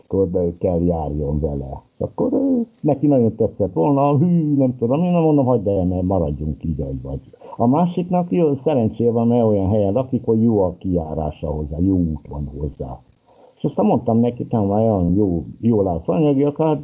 utakon 0.06 0.56
kell 0.58 0.80
járjon 0.80 1.40
vele. 1.40 1.82
Akkor 1.98 2.30
neki 2.80 3.06
nagyon 3.06 3.34
tetszett 3.34 3.72
volna, 3.72 4.18
hű, 4.18 4.56
nem 4.56 4.76
tudom, 4.78 5.02
én 5.02 5.10
nem 5.10 5.22
mondom, 5.22 5.44
hagyd 5.44 5.66
el, 5.66 5.84
mert 5.84 6.02
maradjunk 6.02 6.64
így, 6.64 6.80
ahogy 6.80 7.02
vagy. 7.02 7.20
A 7.56 7.66
másiknak 7.66 8.32
jó 8.32 8.54
szerencséje 8.54 9.10
van, 9.10 9.26
mert 9.26 9.44
olyan 9.44 9.68
helyen 9.68 9.92
lakik, 9.92 10.24
hogy 10.24 10.42
jó 10.42 10.62
a 10.62 10.74
kijárása 10.78 11.50
hozzá, 11.50 11.76
jó 11.78 11.96
út 11.96 12.28
van 12.28 12.50
hozzá. 12.58 13.00
És 13.56 13.64
aztán 13.64 13.86
mondtam 13.86 14.18
neki, 14.18 14.46
hogy 14.50 15.16
jó, 15.16 15.44
jó 15.60 15.82
látsz 15.82 16.08
anyagi, 16.08 16.42
akár 16.42 16.80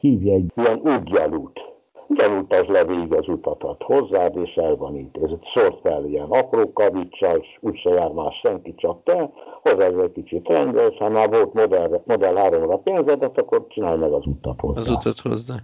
hívja 0.00 0.32
egy 0.34 0.52
ilyen 0.56 0.80
útjelút 0.98 1.71
Gyanútas 2.08 2.66
le 2.66 2.84
végig 2.84 3.14
az 3.14 3.28
utatat 3.28 3.82
hozzád, 3.82 4.36
és 4.36 4.54
el 4.54 4.76
van 4.76 4.96
intézett. 4.96 5.44
Szort 5.54 5.80
fel 5.80 6.04
ilyen 6.04 6.26
apró 6.28 6.72
kavicsal, 6.72 7.36
és 7.36 7.58
úgyse 7.60 7.90
jár 7.90 8.10
más 8.10 8.34
senki, 8.42 8.74
csak 8.74 9.02
te, 9.04 9.30
hozzá 9.62 9.86
egy 9.86 10.12
kicsit 10.12 10.48
rendes, 10.48 10.96
ha 10.96 11.08
már 11.08 11.30
volt 11.30 11.52
Model, 11.52 12.02
modell 12.06 12.34
3-ra 12.36 12.80
pénzedet, 12.84 13.38
akkor 13.38 13.66
csinálj 13.68 13.98
meg 13.98 14.12
az 14.12 14.26
utat 14.26 14.60
hozzá. 14.60 14.78
Az 14.78 14.90
utat 14.90 15.18
hozzá. 15.18 15.54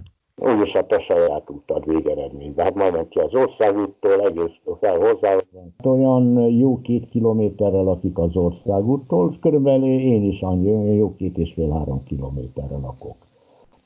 Úgyis 0.40 0.74
a 0.74 0.86
te 0.86 1.00
saját 1.00 1.50
utad 1.50 1.84
végeredményben. 1.86 2.64
Hát 2.64 2.74
majdnem 2.74 3.08
ki 3.08 3.18
az 3.18 3.34
országúttól, 3.34 4.20
egész 4.20 4.54
fel 4.80 4.98
hozzá. 4.98 5.36
Olyan 5.84 6.50
jó 6.50 6.80
két 6.80 7.08
kilométerre 7.08 7.80
lakik 7.80 8.18
az 8.18 8.36
országúttól, 8.36 9.36
körülbelül 9.40 9.88
én 9.88 10.24
is 10.24 10.40
annyi, 10.40 10.96
jó 10.96 11.14
két 11.16 11.38
és 11.38 11.52
fél 11.52 11.70
három 11.70 12.04
kilométerre 12.04 12.76
lakok 12.76 13.27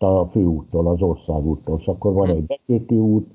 a 0.03 0.28
főúttól, 0.32 0.86
az 0.86 1.03
országúttól, 1.03 1.78
és 1.78 1.86
akkor 1.86 2.12
van 2.12 2.28
egy 2.28 2.42
bekötő 2.42 2.98
út, 2.98 3.26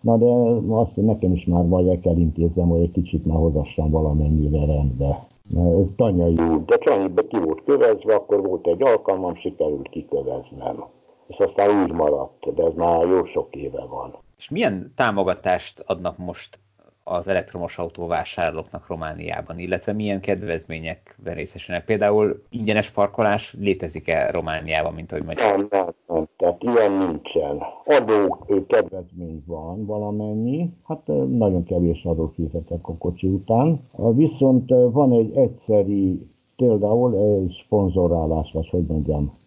na 0.00 0.16
de 0.16 0.26
azt 0.74 0.96
nekem 0.96 1.32
is 1.32 1.44
már 1.44 1.68
vagy 1.68 1.88
el 1.88 1.98
kell 1.98 2.16
intéznem, 2.16 2.68
hogy 2.68 2.80
egy 2.80 2.90
kicsit 2.90 3.26
már 3.26 3.36
hozassam 3.36 3.90
valamennyire 3.90 4.64
rendbe. 4.66 5.26
Ez 5.56 5.86
tanyai 5.96 6.34
út, 6.38 6.64
de 6.64 6.78
Csanyibe 6.78 7.26
ki 7.26 7.38
volt 7.38 7.62
kövezve, 7.64 8.14
akkor 8.14 8.46
volt 8.46 8.66
egy 8.66 8.82
alkalmam, 8.82 9.34
sikerült 9.34 9.88
kiköveznem. 9.88 10.84
És 11.26 11.36
aztán 11.36 11.82
úgy 11.82 11.92
maradt, 11.92 12.54
de 12.54 12.64
ez 12.64 12.74
már 12.74 13.06
jó 13.06 13.24
sok 13.24 13.54
éve 13.54 13.84
van. 13.90 14.14
És 14.38 14.50
milyen 14.50 14.92
támogatást 14.96 15.84
adnak 15.86 16.18
most 16.18 16.58
az 17.04 17.28
elektromos 17.28 17.78
autó 17.78 18.06
vásárlóknak 18.06 18.86
Romániában, 18.86 19.58
illetve 19.58 19.92
milyen 19.92 20.20
kedvezmények 20.20 21.16
részesülnek. 21.24 21.84
Például 21.84 22.42
ingyenes 22.50 22.90
parkolás 22.90 23.56
létezik-e 23.60 24.30
Romániában, 24.30 24.94
mint 24.94 25.12
ahogy 25.12 25.24
mondjuk? 25.24 25.46
Nem, 25.46 25.66
nem, 25.70 25.94
nem, 26.06 26.26
tehát 26.36 26.62
ilyen 26.62 26.92
nincsen. 26.92 27.62
Adó 27.84 28.44
kedvezmény 28.66 29.42
van 29.46 29.86
valamennyi, 29.86 30.70
hát 30.84 31.06
nagyon 31.28 31.64
kevés 31.64 32.04
adó 32.04 32.32
fizetek 32.34 32.88
a 32.88 32.96
kocsi 32.96 33.26
után. 33.26 33.80
Viszont 33.96 34.68
van 34.68 35.12
egy 35.12 35.36
egyszeri, 35.36 36.26
például 36.56 37.16
egy 37.16 37.62
szponzorálás, 37.64 38.50
vagy 38.52 38.68
hogy 38.68 38.86
mondjam. 38.86 39.38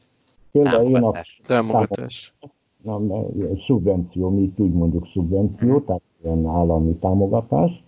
Például 0.52 0.92
támogatás. 0.92 1.40
Én 1.40 1.44
a, 1.44 1.48
támogatás. 1.48 2.34
Nem, 2.84 3.12
szubvenció, 3.66 4.30
mi 4.30 4.54
úgy 4.58 4.74
mondjuk 4.74 5.08
szubvenció, 5.14 5.80
tehát 5.80 6.02
ilyen 6.24 6.46
állami 6.46 6.96
támogatás. 6.96 7.84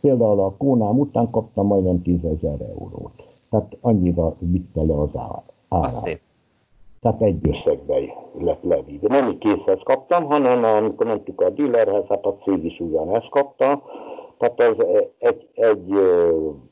Például 0.00 0.40
a 0.40 0.54
Kónám 0.56 0.98
után 0.98 1.30
kaptam 1.30 1.66
majdnem 1.66 2.02
10 2.02 2.24
ezer 2.24 2.60
eurót. 2.60 3.22
Tehát 3.50 3.76
annyira 3.80 4.34
vitte 4.38 4.82
le 4.82 5.00
az 5.00 5.10
árát. 5.68 6.20
Tehát 7.00 7.22
egy 7.22 7.48
összegbe 7.48 7.94
lett 8.38 8.62
levíve. 8.62 9.08
Nem 9.08 9.38
készhez 9.38 9.80
kaptam, 9.84 10.24
hanem 10.24 10.64
amikor 10.64 11.06
mentük 11.06 11.40
a 11.40 11.50
dealerhez, 11.50 12.06
hát 12.08 12.24
a 12.24 12.36
cég 12.42 12.64
is 12.64 12.80
ugyanezt 12.80 13.28
kapta. 13.28 13.82
Tehát 14.38 14.60
ez 14.60 14.86
egy... 15.18 15.48
egy 15.54 15.92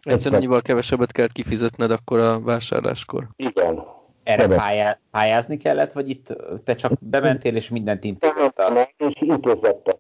Egyszerűen 0.03 0.41
annyival 0.41 0.61
kevesebbet 0.61 1.13
kellett 1.13 1.33
kifizetned 1.33 1.91
akkor 1.91 2.19
a 2.19 2.41
vásárláskor. 2.41 3.29
Igen. 3.37 3.83
Erre 4.23 4.57
pályá, 4.57 4.99
pályázni 5.11 5.57
kellett, 5.57 5.93
vagy 5.93 6.09
itt 6.09 6.37
te 6.65 6.75
csak 6.75 6.93
bementél 7.01 7.57
és 7.57 7.71
mindent 7.71 8.05
intézett? 8.05 8.57
Nem, 8.57 8.73
nem, 8.73 8.87
és 8.97 9.21
intézett 9.21 9.99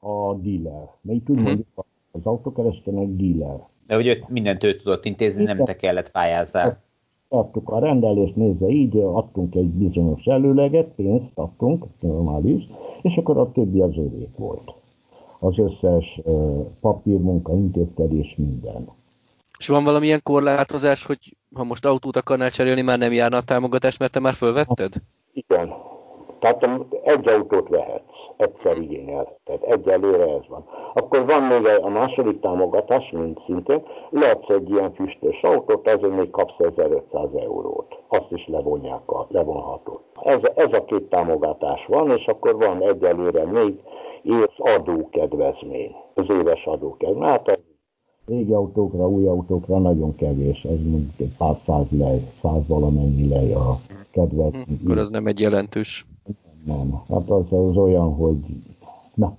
a 0.00 0.34
dealer. 0.34 0.88
Mert 1.00 1.18
itt 1.18 1.28
úgy 1.28 1.38
uh-huh. 1.38 1.44
mondjuk 1.44 1.66
az 2.10 2.20
autókereskedőnek 2.24 3.08
dealer. 3.08 3.68
De 3.86 3.94
hogy 3.94 4.06
őt 4.06 4.28
mindent 4.28 4.64
ő 4.64 4.76
tudott 4.76 5.04
intézni, 5.04 5.42
nem 5.42 5.64
te 5.64 5.76
kellett 5.76 6.10
pályázzál. 6.10 6.82
Adtuk 7.28 7.68
a 7.68 7.78
rendelést, 7.78 8.36
nézve 8.36 8.68
így, 8.68 8.96
adtunk 8.96 9.54
egy 9.54 9.68
bizonyos 9.68 10.24
előleget, 10.24 10.88
pénzt 10.94 11.30
adtunk, 11.34 11.84
normális, 12.00 12.68
és 13.02 13.16
akkor 13.16 13.38
a 13.38 13.52
többi 13.52 13.80
az 13.80 13.96
övék 13.96 14.36
volt. 14.36 14.72
Az 15.38 15.58
összes 15.58 16.20
papírmunka, 16.80 17.54
intézkedés, 17.54 18.34
minden. 18.36 18.88
És 19.58 19.68
van 19.68 19.84
valamilyen 19.84 20.20
korlátozás, 20.22 21.06
hogy 21.06 21.36
ha 21.54 21.64
most 21.64 21.86
autót 21.86 22.16
akarnál 22.16 22.50
cserélni, 22.50 22.82
már 22.82 22.98
nem 22.98 23.12
járna 23.12 23.36
a 23.36 23.42
támogatás, 23.42 23.96
mert 23.96 24.12
te 24.12 24.20
már 24.20 24.34
fölvetted? 24.34 24.92
Igen, 25.32 25.72
tehát 26.40 26.68
egy 27.02 27.28
autót 27.28 27.68
vehetsz, 27.68 28.28
egyszer 28.36 28.76
igényelheted, 28.76 29.60
egyelőre 29.60 30.22
ez 30.22 30.48
van. 30.48 30.64
Akkor 30.94 31.26
van 31.26 31.42
még 31.42 31.66
a 31.82 31.88
második 31.88 32.40
támogatás, 32.40 33.10
mint 33.10 33.40
szintén, 33.44 33.82
leadsz 34.10 34.48
egy 34.48 34.70
ilyen 34.70 34.92
füstös 34.92 35.42
autót, 35.42 35.88
azért 35.88 36.16
még 36.16 36.30
kapsz 36.30 36.58
1500 36.58 37.28
eurót. 37.34 37.98
Azt 38.08 38.30
is 38.30 38.46
levonják 38.46 39.10
a 39.10 39.26
levonható. 39.28 40.00
Ez, 40.22 40.40
ez 40.54 40.72
a 40.72 40.84
két 40.84 41.08
támogatás 41.08 41.86
van, 41.86 42.10
és 42.10 42.26
akkor 42.26 42.56
van 42.56 42.82
egyelőre 42.82 43.44
még 43.44 43.80
éves 44.22 44.58
adókedvezmény, 44.58 45.94
az 46.14 46.30
éves 46.30 46.66
adókedvezmény. 46.66 47.28
Hát 47.28 47.58
Régi 48.26 48.52
autókra, 48.52 49.08
új 49.08 49.26
autókra 49.26 49.78
nagyon 49.78 50.14
kevés, 50.14 50.64
ez 50.64 50.82
mondjuk 50.90 51.18
egy 51.18 51.36
pár 51.38 51.56
száz 51.64 51.86
lej, 51.98 52.18
száz 52.40 52.66
valamennyi 52.68 53.28
lej 53.28 53.52
a 53.52 53.99
kedvet. 54.10 54.54
Hm, 54.54 54.60
akkor 54.84 54.98
az 54.98 55.10
nem 55.10 55.26
egy 55.26 55.40
jelentős. 55.40 56.06
Nem, 56.66 57.02
hát 57.08 57.30
az, 57.30 57.52
az 57.52 57.76
olyan, 57.76 58.14
hogy 58.14 58.36
na, 59.14 59.36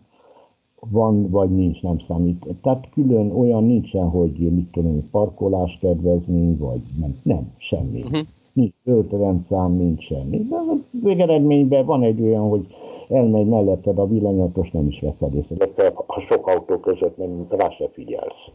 van 0.89 1.29
vagy 1.29 1.49
nincs, 1.49 1.81
nem 1.81 1.99
számít. 2.07 2.45
Tehát 2.61 2.89
külön 2.93 3.31
olyan 3.31 3.63
nincsen, 3.63 4.09
hogy 4.09 4.31
mit 4.31 4.71
tudom, 4.71 5.09
parkolás 5.11 5.77
kedvezmény, 5.81 6.57
vagy 6.57 6.81
nem, 6.99 7.15
nem 7.23 7.51
semmi. 7.57 8.01
Uh-huh. 8.01 8.19
Nincs 8.53 8.73
rendszám, 9.09 9.71
nincs 9.71 10.03
semmi. 10.03 10.37
De 10.49 10.55
a 10.55 10.75
végeredményben 11.03 11.85
van 11.85 12.03
egy 12.03 12.21
olyan, 12.21 12.49
hogy 12.49 12.67
elmegy 13.09 13.47
melletted 13.47 13.97
a 13.97 14.07
villanyatos, 14.07 14.71
nem 14.71 14.87
is 14.87 14.99
veszed 14.99 15.35
észre. 15.35 15.93
Ha 16.07 16.21
sok 16.29 16.47
autó 16.47 16.77
között 16.77 17.17
nem, 17.17 17.45
rá 17.49 17.69
se 17.69 17.89
figyelsz. 17.93 18.49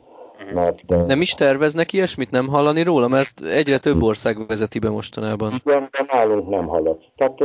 Mert, 0.54 1.06
nem 1.06 1.20
is 1.20 1.34
terveznek 1.34 1.92
ilyesmit, 1.92 2.30
nem 2.30 2.48
hallani 2.48 2.82
róla? 2.82 3.08
Mert 3.08 3.40
egyre 3.40 3.78
több 3.78 4.02
ország 4.02 4.46
vezeti 4.46 4.78
be 4.78 4.90
mostanában. 4.90 5.62
Igen, 5.64 5.88
de 5.90 6.06
nálunk 6.08 6.48
nem 6.48 6.66
halad. 6.66 6.98
Tehát 7.16 7.38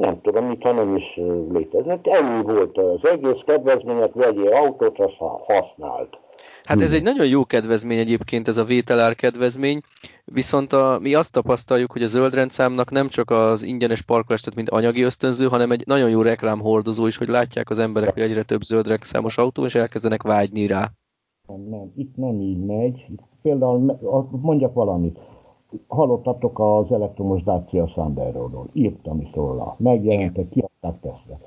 nem 0.00 0.20
tudom, 0.20 0.44
mintha 0.44 0.72
nem 0.72 0.96
is 0.96 1.20
léteznek. 1.52 2.06
Ennyi 2.06 2.42
volt 2.42 2.78
az 2.78 3.10
egész 3.10 3.40
kedvezményet, 3.46 4.14
vegyél 4.14 4.52
autót, 4.52 4.98
azt 4.98 5.16
használt. 5.46 6.18
Hát 6.64 6.82
ez 6.82 6.92
egy 6.92 7.02
nagyon 7.02 7.26
jó 7.26 7.44
kedvezmény 7.44 7.98
egyébként, 7.98 8.48
ez 8.48 8.56
a 8.56 8.64
vételár 8.64 9.14
kedvezmény, 9.14 9.80
viszont 10.24 10.72
a, 10.72 10.98
mi 11.02 11.14
azt 11.14 11.32
tapasztaljuk, 11.32 11.92
hogy 11.92 12.02
a 12.02 12.06
zöldrendszámnak 12.06 12.90
nem 12.90 13.08
csak 13.08 13.30
az 13.30 13.62
ingyenes 13.62 14.02
parkolás, 14.02 14.40
tehát 14.40 14.56
mint 14.56 14.70
anyagi 14.70 15.02
ösztönző, 15.02 15.46
hanem 15.46 15.70
egy 15.70 15.82
nagyon 15.86 16.10
jó 16.10 16.22
reklámhordozó 16.22 17.06
is, 17.06 17.16
hogy 17.16 17.28
látják 17.28 17.70
az 17.70 17.78
emberek, 17.78 18.12
hogy 18.12 18.22
egyre 18.22 18.42
több 18.42 18.60
zöldrendszámos 18.60 19.38
autó, 19.38 19.64
és 19.64 19.74
elkezdenek 19.74 20.22
vágyni 20.22 20.66
rá. 20.66 20.90
Nem, 21.50 21.66
nem, 21.68 21.92
itt 21.96 22.16
nem 22.16 22.40
így 22.40 22.64
megy. 22.64 23.06
Például 23.42 23.98
mondjak 24.30 24.74
valamit. 24.74 25.18
Hallottatok 25.86 26.58
az 26.58 26.92
elektromos 26.92 27.42
Dacia 27.42 27.86
Sandero-ról. 27.86 28.68
Írtam 28.72 29.20
is 29.20 29.34
róla. 29.34 29.74
Megjelentek, 29.78 30.48
kiadták 30.48 31.00
tesztre. 31.00 31.38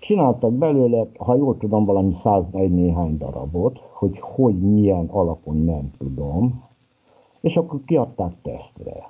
Csináltak 0.00 0.52
belőle, 0.52 1.06
ha 1.18 1.34
jól 1.34 1.56
tudom, 1.56 1.84
valami 1.84 2.14
101 2.22 2.70
néhány 2.70 3.18
darabot, 3.18 3.78
hogy 3.92 4.18
hogy 4.20 4.60
milyen 4.60 5.06
alapon 5.06 5.56
nem 5.56 5.90
tudom, 5.98 6.64
és 7.40 7.56
akkor 7.56 7.80
kiadták 7.86 8.32
tesztre. 8.42 9.08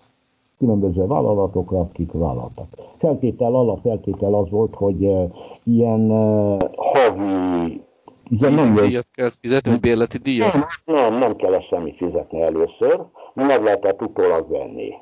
Különböző 0.59 1.07
vállalatokra, 1.07 1.81
akik 1.81 2.13
vállaltak. 2.13 2.67
Feltétel, 2.97 3.55
alapfeltétel 3.55 4.35
az 4.35 4.51
volt, 4.51 4.75
hogy 4.75 5.05
uh, 5.05 5.31
ilyen 5.65 6.11
uh, 6.11 6.59
havi 6.77 7.83
igen, 8.31 8.53
nem 8.53 8.75
díjat 8.75 9.07
kell 9.15 9.29
fizetni, 9.41 9.71
vagy 9.71 9.81
bérleti 9.81 10.19
díjat? 10.19 10.53
Nem, 10.53 10.65
nem, 10.85 11.15
nem 11.15 11.37
kell 11.37 11.61
semmi 11.61 11.95
fizetni 11.97 12.43
először, 12.43 13.01
meg 13.35 13.63
lehetett 13.63 14.03
utólag 14.03 14.51
venni. 14.51 14.93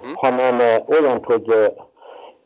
Hm. 0.00 0.12
Hanem 0.14 0.84
olyan, 0.88 1.24
hogy 1.24 1.72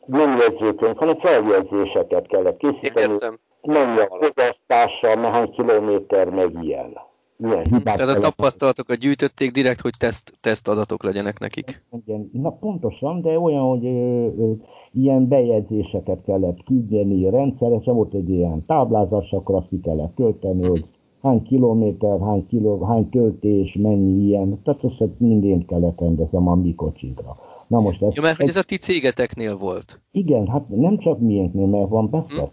nem 0.05 0.37
jegyzőkönyv, 0.37 0.95
hanem 0.95 1.19
feljegyzéseket 1.19 2.27
kellett 2.27 2.57
készíteni. 2.57 3.13
Értem. 3.13 3.39
Nem 3.61 3.97
a 3.97 4.17
fogyasztása, 4.25 5.31
hány 5.31 5.51
kilométer, 5.51 6.29
meg 6.29 6.63
ilyen. 6.63 6.97
Milyen 7.37 7.63
hibák 7.63 7.95
Tehát 7.95 8.15
a 8.15 8.19
tapasztalatokat 8.19 8.97
gyűjtötték 8.97 9.51
direkt, 9.51 9.81
hogy 9.81 9.93
teszt, 9.99 10.33
teszt 10.41 10.67
adatok 10.67 11.03
legyenek 11.03 11.39
nekik. 11.39 11.83
Igen, 12.05 12.29
na 12.33 12.49
pontosan, 12.49 13.21
de 13.21 13.39
olyan, 13.39 13.63
hogy 13.63 13.85
ö, 13.85 13.89
ö, 14.37 14.51
ilyen 14.91 15.27
bejegyzéseket 15.27 16.23
kellett 16.25 16.63
küldeni 16.65 17.29
rendszeresen, 17.29 17.95
volt 17.95 18.13
egy 18.13 18.29
ilyen 18.29 18.65
táblázat, 18.65 19.25
akkor 19.31 19.55
azt 19.55 19.67
ki 19.69 19.79
kellett 19.79 20.15
tölteni, 20.15 20.67
hogy 20.67 20.85
hány 21.21 21.43
kilométer, 21.43 22.19
hány, 22.19 22.47
kiló, 22.47 22.83
hány 22.83 23.09
töltés, 23.09 23.77
mennyi 23.79 24.25
ilyen, 24.25 24.59
tehát 24.63 24.83
ezt 24.83 25.11
mindent 25.17 25.65
kellett 25.65 25.99
rendezem 25.99 26.47
a 26.47 26.55
mi 26.55 26.75
kocsinkra. 26.75 27.35
Na 27.67 27.79
most 27.79 28.01
ez... 28.01 28.15
Jó, 28.15 28.23
mert 28.23 28.37
hogy 28.37 28.49
ez 28.49 28.55
a 28.55 28.63
ti 28.63 28.77
cégeteknél 28.77 29.57
volt. 29.57 30.01
Igen, 30.11 30.47
hát 30.47 30.69
nem 30.69 30.97
csak 30.97 31.19
miénknél, 31.19 31.65
mert 31.65 31.89
van 31.89 32.09
Beszlet. 32.09 32.51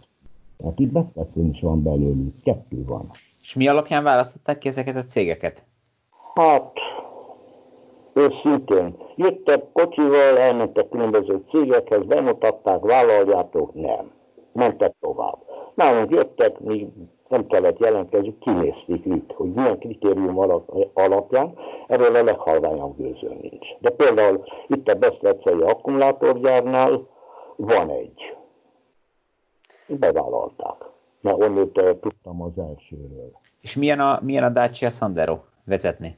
Hm. 0.58 0.64
Hát 0.64 0.78
itt 0.78 0.92
Beszletén 0.92 1.50
is 1.50 1.60
van 1.60 1.82
belőlük, 1.82 2.34
kettő 2.42 2.84
van. 2.84 3.10
És 3.42 3.54
mi 3.54 3.68
alapján 3.68 4.04
választották 4.04 4.58
ki 4.58 4.68
ezeket 4.68 4.96
a 4.96 5.04
cégeket? 5.04 5.62
Hát, 6.34 6.78
őszintén. 8.12 8.96
Jöttek 9.16 9.64
kocsival, 9.72 10.38
elmentek 10.38 10.88
különböző 10.88 11.44
cégekhez, 11.48 12.04
bemutatták, 12.04 12.80
vállaljátok, 12.80 13.74
nem. 13.74 14.12
Mentek 14.52 14.94
tovább. 15.00 15.38
Nálunk 15.74 16.10
jöttek, 16.10 16.58
mi 16.58 16.92
nem 17.28 17.46
kellett 17.46 17.78
jelentkezni, 17.78 18.38
kinézték 18.38 19.04
itt, 19.04 19.32
hogy 19.32 19.52
milyen 19.52 19.78
kritérium 19.78 20.38
alapján, 20.94 21.58
erről 21.86 22.16
a 22.16 22.22
leghalványabb 22.22 22.96
gőző 22.96 23.36
nincs. 23.40 23.66
De 23.78 23.90
például 23.90 24.44
itt 24.66 24.88
a 24.88 24.94
Beszlecei 24.94 25.60
akkumulátorgyárnál 25.60 27.08
van 27.56 27.90
egy. 27.90 28.36
Bevállalták 29.86 30.91
mert 31.22 31.42
onnét 31.42 31.80
tudtam 32.00 32.42
az 32.42 32.58
elsőről. 32.58 33.30
És 33.60 33.76
milyen 33.76 34.00
a, 34.00 34.20
milyen 34.22 34.44
a 34.44 34.48
Dacia 34.48 34.90
Sandero 34.90 35.38
vezetni? 35.64 36.16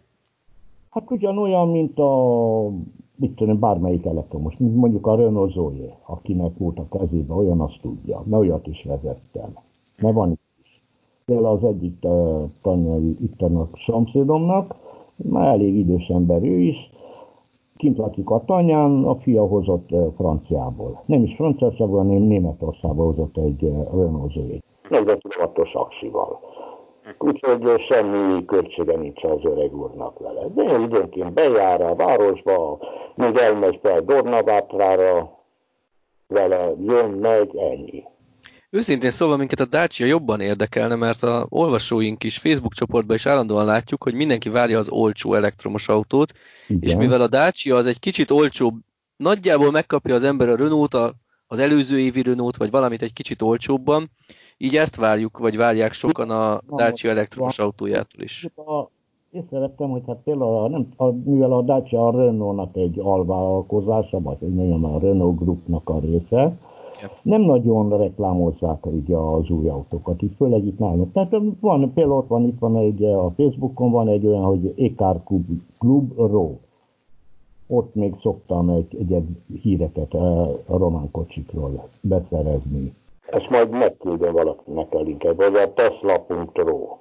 Hát 0.90 1.10
ugyanolyan, 1.10 1.68
mint 1.68 1.98
a, 1.98 2.68
mit 3.16 3.34
tudom, 3.34 3.58
bármelyik 3.58 4.06
elektromos, 4.06 4.56
mint 4.56 4.76
mondjuk 4.76 5.06
a 5.06 5.16
Renault 5.16 5.52
Zoe, 5.52 5.98
akinek 6.06 6.58
volt 6.58 6.78
a 6.78 6.98
kezében, 6.98 7.36
olyan 7.36 7.60
azt 7.60 7.80
tudja, 7.80 8.22
mert 8.26 8.42
olyat 8.42 8.66
is 8.66 8.82
vezettem. 8.84 9.58
Mert 9.98 10.14
van 10.14 10.38
is. 10.62 10.82
Például 11.24 11.56
az 11.56 11.64
egyik 11.64 11.96
uh, 12.02 12.42
tanyai 12.62 13.16
itt 13.20 13.40
a 13.40 13.68
szomszédomnak, 13.86 14.74
már 15.16 15.46
elég 15.46 15.76
idős 15.76 16.08
ember 16.08 16.42
ő 16.42 16.58
is, 16.58 16.90
kint 17.76 17.96
lakik 17.96 18.30
a 18.30 18.44
tanyán, 18.46 19.04
a 19.04 19.14
fia 19.14 19.46
hozott 19.46 19.90
uh, 19.90 20.12
franciából. 20.16 21.02
Nem 21.06 21.22
is 21.22 21.34
Franciaországból, 21.34 21.98
hanem 21.98 22.22
Németországból 22.22 23.06
hozott 23.06 23.36
egy 23.36 23.62
uh, 23.62 23.84
Renault 23.92 24.32
Zoe. 24.32 24.58
40 24.88 25.18
kW-os 25.18 25.74
aksival. 25.74 26.40
Úgyhogy 27.18 27.84
semmi 27.88 28.44
költsége 28.44 28.96
nincs 28.96 29.24
az 29.24 29.44
öreg 29.44 29.76
úrnak 29.76 30.18
vele. 30.18 30.46
De 30.54 30.78
időnként 30.78 31.32
bejár 31.32 31.80
a 31.80 31.94
városba, 31.94 32.78
még 33.14 33.36
elmegy 33.36 33.78
fel 33.82 34.00
Dornavátrára, 34.00 35.38
vele 36.26 36.72
jön, 36.78 37.10
megy, 37.10 37.56
ennyi. 37.56 38.04
Őszintén 38.70 39.10
szólva 39.10 39.36
minket 39.36 39.60
a 39.60 39.64
Dacia 39.64 40.06
jobban 40.06 40.40
érdekelne, 40.40 40.94
mert 40.94 41.22
a 41.22 41.46
olvasóink 41.48 42.24
is 42.24 42.38
Facebook 42.38 42.72
csoportban 42.72 43.16
is 43.16 43.26
állandóan 43.26 43.64
látjuk, 43.64 44.02
hogy 44.02 44.14
mindenki 44.14 44.48
várja 44.48 44.78
az 44.78 44.88
olcsó 44.88 45.34
elektromos 45.34 45.88
autót, 45.88 46.32
Igen. 46.68 46.82
és 46.82 46.96
mivel 46.96 47.20
a 47.20 47.28
Dacia 47.28 47.76
az 47.76 47.86
egy 47.86 47.98
kicsit 47.98 48.30
olcsóbb, 48.30 48.74
nagyjából 49.16 49.70
megkapja 49.70 50.14
az 50.14 50.24
ember 50.24 50.48
a 50.48 50.56
Renault, 50.56 50.94
az 51.46 51.58
előző 51.58 51.98
évi 51.98 52.22
Renault, 52.22 52.56
vagy 52.56 52.70
valamit 52.70 53.02
egy 53.02 53.12
kicsit 53.12 53.42
olcsóbban, 53.42 54.10
így 54.58 54.76
ezt 54.76 54.96
várjuk, 54.96 55.38
vagy 55.38 55.56
várják 55.56 55.92
sokan 55.92 56.30
a 56.30 56.60
Dacia 56.76 57.10
elektromos 57.10 57.58
autójától 57.58 58.22
is. 58.22 58.48
Észrevettem, 59.30 59.90
hogy 59.90 60.02
hát 60.06 60.20
például 60.24 60.56
a, 60.56 60.68
nem, 60.68 60.88
a, 60.96 61.10
mivel 61.10 61.52
a 61.52 61.62
Dacia 61.62 62.06
a 62.06 62.10
Renault-nak 62.10 62.76
egy 62.76 62.98
alvállalkozása, 62.98 64.20
vagy 64.20 64.36
egy 64.40 64.70
a 64.70 64.98
Renault 64.98 65.38
Groupnak 65.38 65.88
a 65.88 65.98
része, 65.98 66.56
nem 67.22 67.40
nagyon 67.40 67.96
reklámozzák 67.98 68.86
ugye 68.86 69.16
az 69.16 69.50
új 69.50 69.68
autókat, 69.68 70.22
itt 70.22 70.36
főleg 70.36 70.66
itt 70.66 70.78
nálunk. 70.78 71.12
Tehát 71.12 71.36
van, 71.60 71.92
például 71.92 72.16
ott 72.16 72.28
van, 72.28 72.46
itt 72.46 72.58
van 72.58 72.76
egy, 72.76 73.04
a 73.04 73.30
Facebookon 73.36 73.90
van 73.90 74.08
egy 74.08 74.26
olyan, 74.26 74.42
hogy 74.42 74.74
Ekar 74.76 75.22
Club, 75.24 75.46
Club 75.78 76.16
Ro. 76.16 76.50
Ott 77.66 77.94
még 77.94 78.14
szoktam 78.20 78.68
egy, 78.68 78.96
egy, 78.98 79.12
egy 79.12 79.58
híreket 79.62 80.14
a 80.14 80.50
román 80.66 81.10
kocsikról 81.10 81.88
beszerezni. 82.00 82.94
Ezt 83.26 83.48
majd 83.48 83.70
megküldöm 83.70 84.32
valakinek 84.32 84.92
a 84.92 85.00
linket, 85.00 85.36
vagy 85.36 85.54
a 85.54 85.72
tesla.ro. 85.72 86.98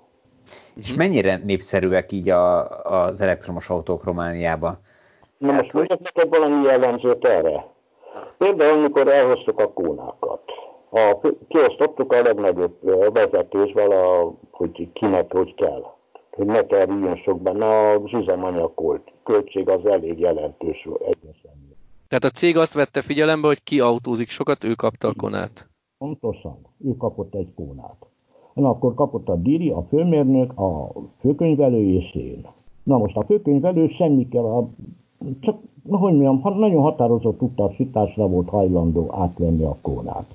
És 0.76 0.94
mennyire 0.94 1.42
népszerűek 1.44 2.12
így 2.12 2.30
a, 2.30 2.68
az 2.82 3.22
elektromos 3.22 3.70
autók 3.70 4.04
Romániában? 4.04 4.80
Na 5.38 5.52
hát, 5.52 5.62
most 5.62 5.74
mondjak 5.74 6.00
neked 6.00 6.30
valami 6.30 6.64
jellemzőt 6.64 7.26
erre. 7.26 7.66
Például, 8.38 8.78
amikor 8.78 9.08
elhoztuk 9.08 9.60
a 9.60 9.74
kónákat, 9.74 10.42
a, 10.90 11.20
kiosztottuk 11.48 12.14
a 12.14 12.22
legnagyobb 12.22 12.78
vezetésvel, 13.14 13.92
a, 13.92 14.34
hogy 14.52 14.90
kinek 14.94 15.32
hogy 15.32 15.54
kell. 15.56 15.84
Hogy 16.32 16.46
ne 16.46 16.66
kerüljön 16.66 17.16
sok 17.16 17.42
benne, 17.42 17.90
az 17.90 18.14
üzemanyag 18.14 19.02
költség 19.24 19.70
az 19.70 19.86
elég 19.86 20.20
jelentős 20.20 20.88
egyesen. 21.00 21.78
Tehát 22.08 22.24
a 22.24 22.30
cég 22.30 22.58
azt 22.58 22.74
vette 22.74 23.02
figyelembe, 23.02 23.48
hogy 23.48 23.64
ki 23.64 23.80
autózik 23.80 24.30
sokat, 24.30 24.64
ő 24.64 24.74
kapta 24.74 25.08
a 25.08 25.14
konát. 25.18 25.68
Pontosan. 26.04 26.56
Ő 26.86 26.98
kapott 26.98 27.36
egy 27.36 27.54
kónát. 27.56 28.06
Na 28.54 28.70
akkor 28.70 28.94
kapott 28.94 29.30
a 29.30 29.36
Diri, 29.36 29.70
a 29.70 29.82
főmérnök, 29.82 30.60
a 30.60 30.92
főkönyvelő 31.20 31.82
és 31.82 32.16
én. 32.16 32.46
Na 32.84 32.98
most 32.98 33.18
a 33.18 33.24
főkönyvelő 33.24 33.88
semmi 33.88 34.28
kell, 34.28 34.44
a, 34.44 34.68
csak, 35.40 35.58
na, 35.84 35.98
hogy 35.98 36.14
mondjam, 36.14 36.60
nagyon 36.60 36.82
határozott 36.82 37.42
utasításra 37.42 38.28
volt 38.28 38.50
hajlandó 38.50 39.08
átvenni 39.12 39.64
a 39.64 39.76
kónát. 39.82 40.26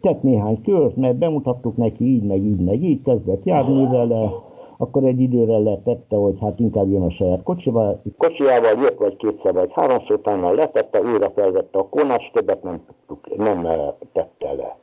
Tett 0.00 0.22
néhány 0.22 0.62
kört, 0.62 0.96
mert 0.96 1.16
bemutattuk 1.16 1.76
neki 1.76 2.04
így, 2.04 2.22
meg 2.22 2.44
így, 2.44 2.64
meg 2.64 2.82
így, 2.82 3.02
kezdett 3.02 3.44
járni 3.44 3.86
vele, 3.86 4.30
akkor 4.82 5.04
egy 5.04 5.20
időre 5.20 5.58
letette, 5.58 6.16
hogy 6.16 6.36
hát 6.40 6.58
inkább 6.58 6.90
jön 6.90 7.02
a 7.02 7.10
saját 7.10 7.42
kocsival. 7.42 8.02
Kocsijával 8.16 8.82
jött 8.82 8.98
vagy 8.98 9.16
kétszer 9.16 9.52
vagy 9.52 9.70
háromszor, 9.72 10.16
utána 10.16 10.52
letette, 10.52 11.00
újra 11.00 11.30
felvette 11.30 11.78
a 11.78 11.88
kónás, 11.88 12.30
többet 12.32 12.62
nem, 12.62 12.84
nem 13.36 13.66
eh, 13.66 13.92
tette 14.12 14.52
le. 14.52 14.76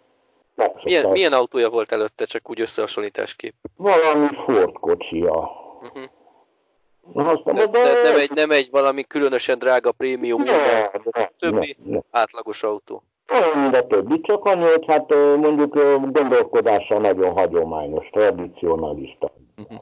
Milyen, 0.84 1.10
milyen 1.10 1.34
autója 1.34 1.70
volt 1.70 1.92
előtte, 1.92 2.26
csak 2.26 2.50
úgy 2.50 2.62
összehasonlításképp? 2.62 3.54
Valami 3.78 4.28
Ford 4.46 4.74
kocsia. 4.74 5.50
Uh-huh. 5.82 7.30
Aztán, 7.30 7.56
de, 7.56 7.66
de, 7.68 7.82
de 7.82 8.02
nem, 8.02 8.20
egy, 8.20 8.32
nem 8.32 8.52
egy 8.52 8.68
valami 8.72 9.04
különösen 9.04 9.60
drága 9.60 9.92
prémium, 9.92 10.42
ne, 10.42 10.90
ne, 11.12 11.30
többi 11.40 11.78
ne, 11.84 11.92
ne. 11.94 12.00
átlagos 12.12 12.64
autó. 12.64 13.04
Nem, 13.30 13.72
de 13.72 13.84
többi, 13.84 14.20
csak 14.22 14.46
annyi, 14.46 14.64
hogy 14.64 14.86
hát 14.88 15.14
mondjuk 15.42 15.78
gondolkodása 16.12 17.00
nagyon 17.00 17.32
hagyományos, 17.32 18.10
tradicionalista. 18.10 19.32
Uh-huh. 19.58 19.78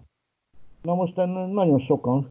Na 0.82 0.96
most 0.96 1.16
nagyon 1.54 1.80
sokan, 1.80 2.28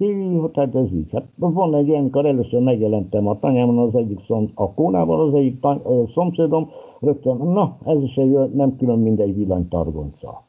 tehát 0.53 0.75
ez 0.75 0.93
így. 0.93 1.11
Hát 1.12 1.25
van 1.37 1.75
egy 1.75 1.89
ilyen, 1.89 2.01
amikor 2.01 2.27
először 2.27 2.61
megjelentem 2.61 3.27
a 3.27 3.39
tanyámon, 3.39 3.79
az 3.79 3.95
egyik 3.95 4.21
szom, 4.27 4.51
a 4.55 4.75
kónával, 4.75 5.29
az 5.29 5.35
egyik 5.35 5.61
tany, 5.61 5.81
szomszédom, 6.14 6.71
rögtön, 7.01 7.37
na, 7.37 7.77
ez 7.85 8.03
is 8.03 8.14
egy, 8.17 8.53
nem 8.55 8.77
külön 8.77 8.99
mindegy 8.99 9.37
villanytargonca. 9.37 10.45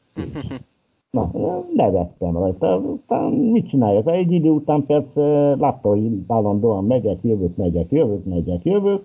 Na, 1.10 1.30
nevettem 1.74 2.36
rajta. 2.36 2.74
Aztán 2.74 3.32
mit 3.32 3.68
csináljak? 3.68 4.08
Egy 4.08 4.32
idő 4.32 4.48
után 4.48 4.86
persze 4.86 5.20
látta, 5.56 5.88
hogy 5.88 6.10
állandóan 6.28 6.84
megyek, 6.84 7.18
jövök, 7.22 7.56
megyek, 7.56 7.90
jövök, 7.90 8.24
megyek, 8.24 8.64
jövök, 8.64 9.04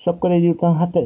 és 0.00 0.06
akkor 0.06 0.30
egy 0.30 0.46
után, 0.46 0.76
hát 0.76 0.96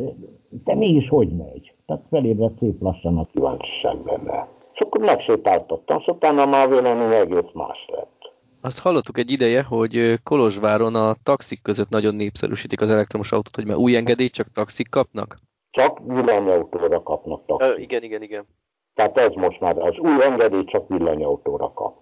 te 0.64 0.74
mégis 0.74 1.08
hogy 1.08 1.28
megy? 1.28 1.74
Tehát 1.86 2.02
felébredt 2.10 2.58
szép 2.58 2.82
lassan 2.82 3.18
a 3.18 3.26
kíváncsiság 3.32 3.96
benne. 3.96 4.48
És 4.72 4.80
akkor 4.80 5.00
megsétáltattam, 5.00 5.98
és 5.98 6.06
utána 6.06 6.46
már 6.46 6.68
vélemény 6.68 7.12
egész 7.12 7.52
más 7.52 7.86
lett. 7.86 8.32
Azt 8.60 8.80
hallottuk 8.80 9.18
egy 9.18 9.30
ideje, 9.30 9.62
hogy 9.62 10.14
Kolozsváron 10.22 10.94
a 10.94 11.14
taxik 11.22 11.62
között 11.62 11.88
nagyon 11.88 12.14
népszerűsítik 12.14 12.80
az 12.80 12.90
elektromos 12.90 13.32
autót, 13.32 13.54
hogy 13.54 13.66
már 13.66 13.76
új 13.76 13.96
engedélyt 13.96 14.32
csak 14.32 14.52
taxik 14.52 14.90
kapnak? 14.90 15.38
Csak 15.70 16.00
villanyautóra 16.06 17.02
kapnak 17.02 17.46
taxik. 17.46 17.78
Ö, 17.78 17.80
igen, 17.80 18.02
igen, 18.02 18.22
igen. 18.22 18.46
Tehát 18.94 19.16
ez 19.16 19.32
most 19.34 19.60
már 19.60 19.78
az 19.78 19.98
új 19.98 20.22
engedély 20.22 20.64
csak 20.64 20.88
villanyautóra 20.88 21.72
kap. 21.72 21.96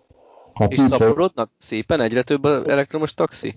Hát 0.52 0.72
És 0.72 0.78
szaporodnak 0.78 1.50
szépen 1.56 2.00
egyre 2.00 2.22
több 2.22 2.44
elektromos 2.44 3.14
taxi? 3.14 3.54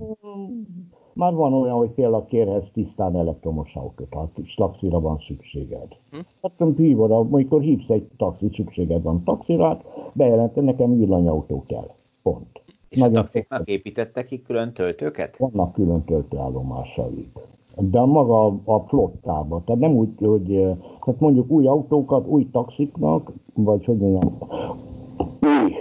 Már 1.15 1.33
van 1.33 1.53
olyan, 1.53 1.75
hogy 1.75 1.89
például 1.89 2.25
kérhez 2.25 2.71
tisztán 2.73 3.17
elektromos 3.17 3.75
autót, 3.75 4.13
ha 4.13 4.29
taxira 4.55 4.99
van 4.99 5.17
szükséged. 5.27 5.87
Hm? 6.11 6.17
Hát 6.41 6.77
hívod, 6.77 7.11
amikor 7.11 7.61
hívsz 7.61 7.89
egy 7.89 8.07
taxit, 8.17 8.53
szükséged 8.53 9.01
van 9.01 9.23
taxira, 9.23 9.67
hát 9.67 9.83
bejelenti, 10.13 10.59
nekem 10.59 10.97
villanyautó 10.97 11.63
kell. 11.67 11.89
Pont. 12.23 12.61
És 12.89 12.97
Nagyon 12.97 13.15
a 13.15 13.21
taxiknak 13.21 13.67
építettek 13.67 14.25
ki 14.25 14.41
külön 14.41 14.73
töltőket? 14.73 15.37
Vannak 15.37 15.73
külön 15.73 16.03
töltőállomásaik 16.03 17.31
de 17.77 17.99
maga 17.99 18.45
a 18.65 18.79
flottában. 18.87 19.63
Tehát 19.63 19.81
nem 19.81 19.91
úgy, 19.91 20.09
hogy 20.19 20.47
tehát 21.05 21.19
mondjuk 21.19 21.49
új 21.49 21.67
autókat, 21.67 22.27
új 22.27 22.49
taxiknak, 22.51 23.31
vagy 23.53 23.85
hogy 23.85 23.97
mondjam, 23.97 24.37
új 25.41 25.73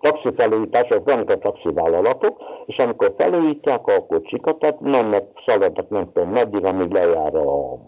taxifelújítások, 0.00 1.04
vannak 1.04 1.30
a 1.30 1.38
taxivállalatok, 1.38 2.36
és 2.66 2.78
amikor 2.78 3.14
felújítják 3.16 3.86
a 3.86 4.06
kocsikat, 4.06 4.58
tehát 4.58 4.80
mennek, 4.80 5.24
szaladnak 5.46 5.88
nem 5.88 6.12
tudom 6.12 6.28
meddig, 6.28 6.64
amíg 6.64 6.90
lejár 6.90 7.34
a 7.34 7.78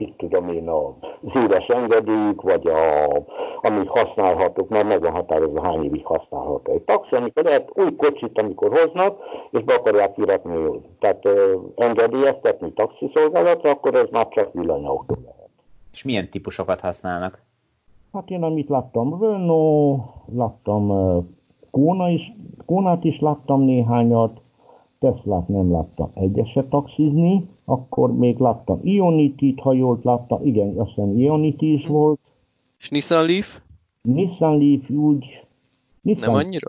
itt 0.00 0.18
tudom 0.18 0.48
én, 0.48 0.68
az 0.68 1.34
éves 1.34 1.66
engedélyük, 1.66 2.42
vagy 2.42 2.66
a, 2.66 3.06
amit 3.60 3.88
használhatok, 3.88 4.68
mert 4.68 4.88
meg 4.88 5.00
van 5.00 5.12
határozva 5.12 5.62
hány 5.62 5.84
évig 5.84 6.06
használható 6.06 6.72
egy 6.72 6.82
taxi, 6.82 7.14
amikor 7.14 7.44
lehet 7.44 7.70
új 7.74 7.96
kocsit, 7.96 8.38
amikor 8.38 8.78
hoznak, 8.78 9.18
és 9.50 9.62
be 9.64 9.74
akarják 9.74 10.18
iratni, 10.18 10.80
tehát 10.98 11.24
ö, 11.24 11.56
engedélyeztetni 11.76 12.72
taxiszolgálatra, 12.72 13.70
akkor 13.70 13.94
ez 13.94 14.08
már 14.10 14.28
csak 14.28 14.52
villanyautó 14.52 15.14
lehet. 15.24 15.50
És 15.92 16.02
milyen 16.02 16.30
típusokat 16.30 16.80
használnak? 16.80 17.42
Hát 18.12 18.28
én 18.30 18.42
amit 18.42 18.68
láttam, 18.68 19.22
Renault, 19.22 20.02
láttam 20.34 20.90
Kóna 21.70 22.08
is, 22.08 22.32
Kónát 22.66 23.04
is 23.04 23.20
láttam 23.20 23.62
néhányat, 23.62 24.40
Teslát 24.98 25.48
nem 25.48 25.72
láttam 25.72 26.10
egyeset 26.14 26.66
taxizni, 26.66 27.48
akkor 27.64 28.16
még 28.16 28.38
láttam 28.38 28.80
Ionity-t, 28.82 29.60
ha 29.60 29.72
jól 29.72 29.98
láttam, 30.02 30.46
igen, 30.46 30.78
azt 30.78 30.88
hiszem 30.88 31.18
Ionity 31.18 31.62
is 31.62 31.86
volt. 31.86 32.20
És 32.78 32.90
Nissan 32.90 33.26
Leaf? 33.26 33.60
Nissan 34.02 34.58
Leaf 34.58 34.90
úgy... 34.90 35.46
Nissan... 36.00 36.32
Nem 36.32 36.44
annyira? 36.44 36.68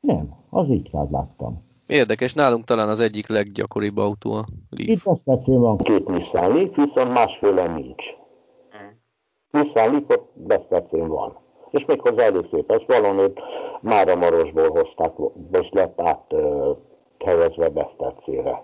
Nem, 0.00 0.34
az 0.50 0.68
így 0.68 0.90
láttam. 0.92 1.62
Érdekes, 1.86 2.34
nálunk 2.34 2.64
talán 2.64 2.88
az 2.88 3.00
egyik 3.00 3.28
leggyakoribb 3.28 3.96
autó 3.96 4.32
a 4.32 4.44
Leaf. 4.70 4.88
Itt 4.88 5.04
azt 5.04 5.24
beszél 5.24 5.58
van 5.58 5.76
két 5.76 6.08
Nissan 6.08 6.54
Leaf, 6.54 6.76
viszont 6.76 7.12
másféle 7.12 7.74
nincs. 7.74 8.04
Hmm. 8.70 9.62
Nissan 9.62 9.90
Leaf 9.90 10.08
ott 10.08 10.32
beszélén 10.68 11.08
van. 11.08 11.36
És 11.70 11.84
még 11.84 12.00
hozzá 12.00 12.22
elég 12.22 12.48
szép, 12.50 12.70
ezt 12.70 12.86
valami 12.86 13.32
már 13.80 14.08
a 14.08 14.16
Marosból 14.16 14.68
hozták, 14.68 15.12
és 15.52 15.68
lett 15.70 16.00
át 16.00 16.34
helyezve 17.24 17.68
Besztercére. 17.68 18.62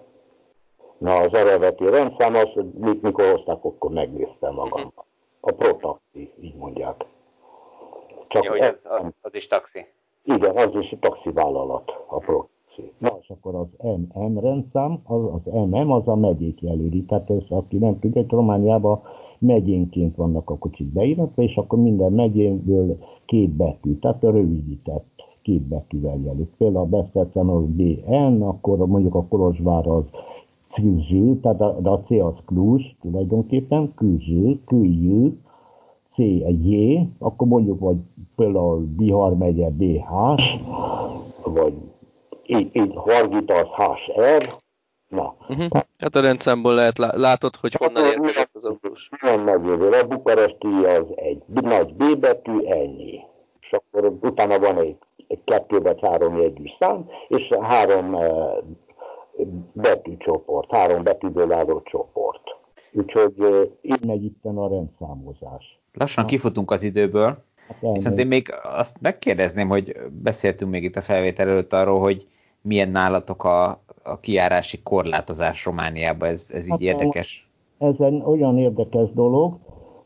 Na, 0.98 1.16
az 1.16 1.34
eredeti 1.34 1.84
rendszám 1.84 2.34
az, 2.34 2.48
hogy 2.52 2.98
mikor 3.00 3.30
hozták, 3.30 3.64
akkor 3.64 3.90
megnéztem 3.90 4.54
magam. 4.54 4.80
Uh-huh. 4.80 5.04
A 5.40 5.52
Protaxi, 5.52 6.32
így 6.40 6.56
mondják. 6.56 7.04
Csak 8.28 8.44
Jó, 8.44 8.52
ez, 8.52 8.74
az, 8.82 9.02
az 9.20 9.34
is 9.34 9.46
taxi. 9.46 9.86
Igen, 10.22 10.56
az 10.56 10.74
is 10.74 10.94
taxivállalat, 11.00 11.92
a 12.06 12.18
Protaxi. 12.18 12.92
Na, 12.98 13.16
és 13.20 13.30
akkor 13.30 13.54
az 13.54 13.66
MM 14.16 14.38
rendszám, 14.38 15.02
az, 15.04 15.22
az 15.32 15.52
MM 15.52 15.90
az 15.90 16.08
a 16.08 16.14
megyék 16.14 16.60
jelöli. 16.60 17.04
Tehát 17.04 17.30
ez, 17.30 17.42
aki 17.48 17.76
nem 17.76 17.98
tudja, 17.98 18.20
hogy 18.20 18.30
Romániában 18.30 19.02
megyénként 19.38 20.16
vannak 20.16 20.50
a 20.50 20.58
kocsik 20.58 20.86
beíratva, 20.86 21.42
és 21.42 21.56
akkor 21.56 21.78
minden 21.78 22.12
megyénből 22.12 22.98
két 23.24 23.50
betű, 23.50 23.98
tehát 23.98 24.24
a 24.24 24.30
rövidített 24.30 25.04
két 25.42 25.62
betűvel 25.62 26.18
jelölik. 26.24 26.48
Például 26.58 26.84
a 26.84 26.88
Besztercen 26.88 27.48
az 27.48 27.64
BN, 27.66 28.42
akkor 28.42 28.78
mondjuk 28.86 29.14
a 29.14 29.24
Kolozsvár 29.24 29.86
az 29.86 30.04
Czüzső, 30.68 31.40
tehát 31.40 31.60
a, 31.60 31.76
a 31.82 32.00
C 32.00 32.10
az 32.10 32.42
Klus 32.46 32.96
tulajdonképpen, 33.00 33.92
Küzső, 33.94 34.60
Küjjő, 34.66 35.38
C 36.12 36.18
egy 36.18 36.70
J, 36.70 36.98
akkor 37.18 37.46
mondjuk 37.46 37.80
vagy 37.80 37.96
például 38.36 38.86
Bihar 38.96 39.36
megye 39.36 39.70
BH, 39.70 40.10
vagy 41.44 41.74
így, 42.46 42.70
így 42.72 42.92
Hargita 42.94 43.54
az 43.54 43.68
HR, 43.68 44.64
Na. 45.08 45.36
Uh-huh. 45.48 45.80
Hát 45.98 46.14
a 46.14 46.20
rendszámból 46.20 46.74
lehet, 46.74 46.98
látod, 46.98 47.56
hogy 47.56 47.74
honnan 47.74 48.04
hát, 48.04 48.12
érkezett 48.12 48.50
az 48.52 48.64
autós. 48.64 49.08
Nem 49.20 49.40
megjövő, 49.40 49.90
a 49.90 50.06
bukaresti 50.06 50.66
az 50.66 51.06
egy 51.14 51.42
nagy 51.46 51.94
B 51.94 52.18
betű, 52.18 52.64
ennyi. 52.64 53.20
És 53.60 53.72
akkor 53.72 54.12
utána 54.20 54.58
van 54.58 54.78
egy, 54.78 54.96
egy 55.28 55.40
kettő 55.44 55.80
vagy 55.80 56.00
három 56.00 56.40
jegyű 56.40 56.64
szám, 56.78 57.08
és 57.28 57.48
három 57.60 58.14
uh, 58.14 58.64
betűcsoport, 59.72 60.70
három 60.70 61.02
betűből 61.02 61.52
álló 61.52 61.82
csoport. 61.84 62.42
Úgyhogy 62.92 63.34
így 63.82 64.06
megy 64.06 64.24
itt 64.24 64.44
a 64.44 64.68
rendszámozás. 64.68 65.78
Lassan 65.92 66.26
kifutunk 66.26 66.70
az 66.70 66.82
időből, 66.82 67.44
hát 67.66 67.92
viszont 67.92 68.18
én 68.18 68.26
még 68.26 68.54
azt 68.62 69.00
megkérdezném, 69.00 69.68
hogy 69.68 69.96
beszéltünk 70.10 70.70
még 70.70 70.84
itt 70.84 70.96
a 70.96 71.02
felvétel 71.02 71.48
előtt 71.48 71.72
arról, 71.72 72.00
hogy 72.00 72.26
milyen 72.66 72.88
nálatok 72.88 73.44
a, 73.44 73.80
a 74.02 74.20
kiárási 74.20 74.82
korlátozás 74.82 75.64
Romániában, 75.64 76.28
ez, 76.28 76.50
ez 76.54 76.64
így 76.64 76.70
hát 76.70 76.80
érdekes? 76.80 77.50
Ez 77.78 77.94
egy 77.98 78.22
olyan 78.24 78.58
érdekes 78.58 79.12
dolog, 79.12 79.58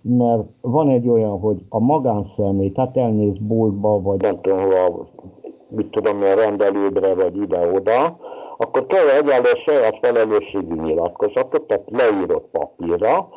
mert 0.02 0.42
van 0.60 0.88
egy 0.88 1.08
olyan, 1.08 1.40
hogy 1.40 1.58
a 1.68 1.78
magánszemély, 1.78 2.72
tehát 2.72 2.96
elmész 2.96 3.36
boltba, 3.40 4.00
vagy 4.00 4.20
nem 4.20 4.40
tudom, 4.40 4.58
hova, 4.60 5.08
mit 5.68 5.90
tudom, 5.90 6.22
a 6.22 6.34
rendelődre, 6.34 7.14
vagy 7.14 7.36
ide-oda, 7.36 8.18
akkor 8.56 8.86
kell 8.86 9.08
egyelő 9.08 9.50
saját 9.64 9.98
felelősségű 10.00 10.74
nyilatkozatot, 10.74 11.62
tehát 11.62 11.84
leírott 11.86 12.48
papírra, 12.50 13.28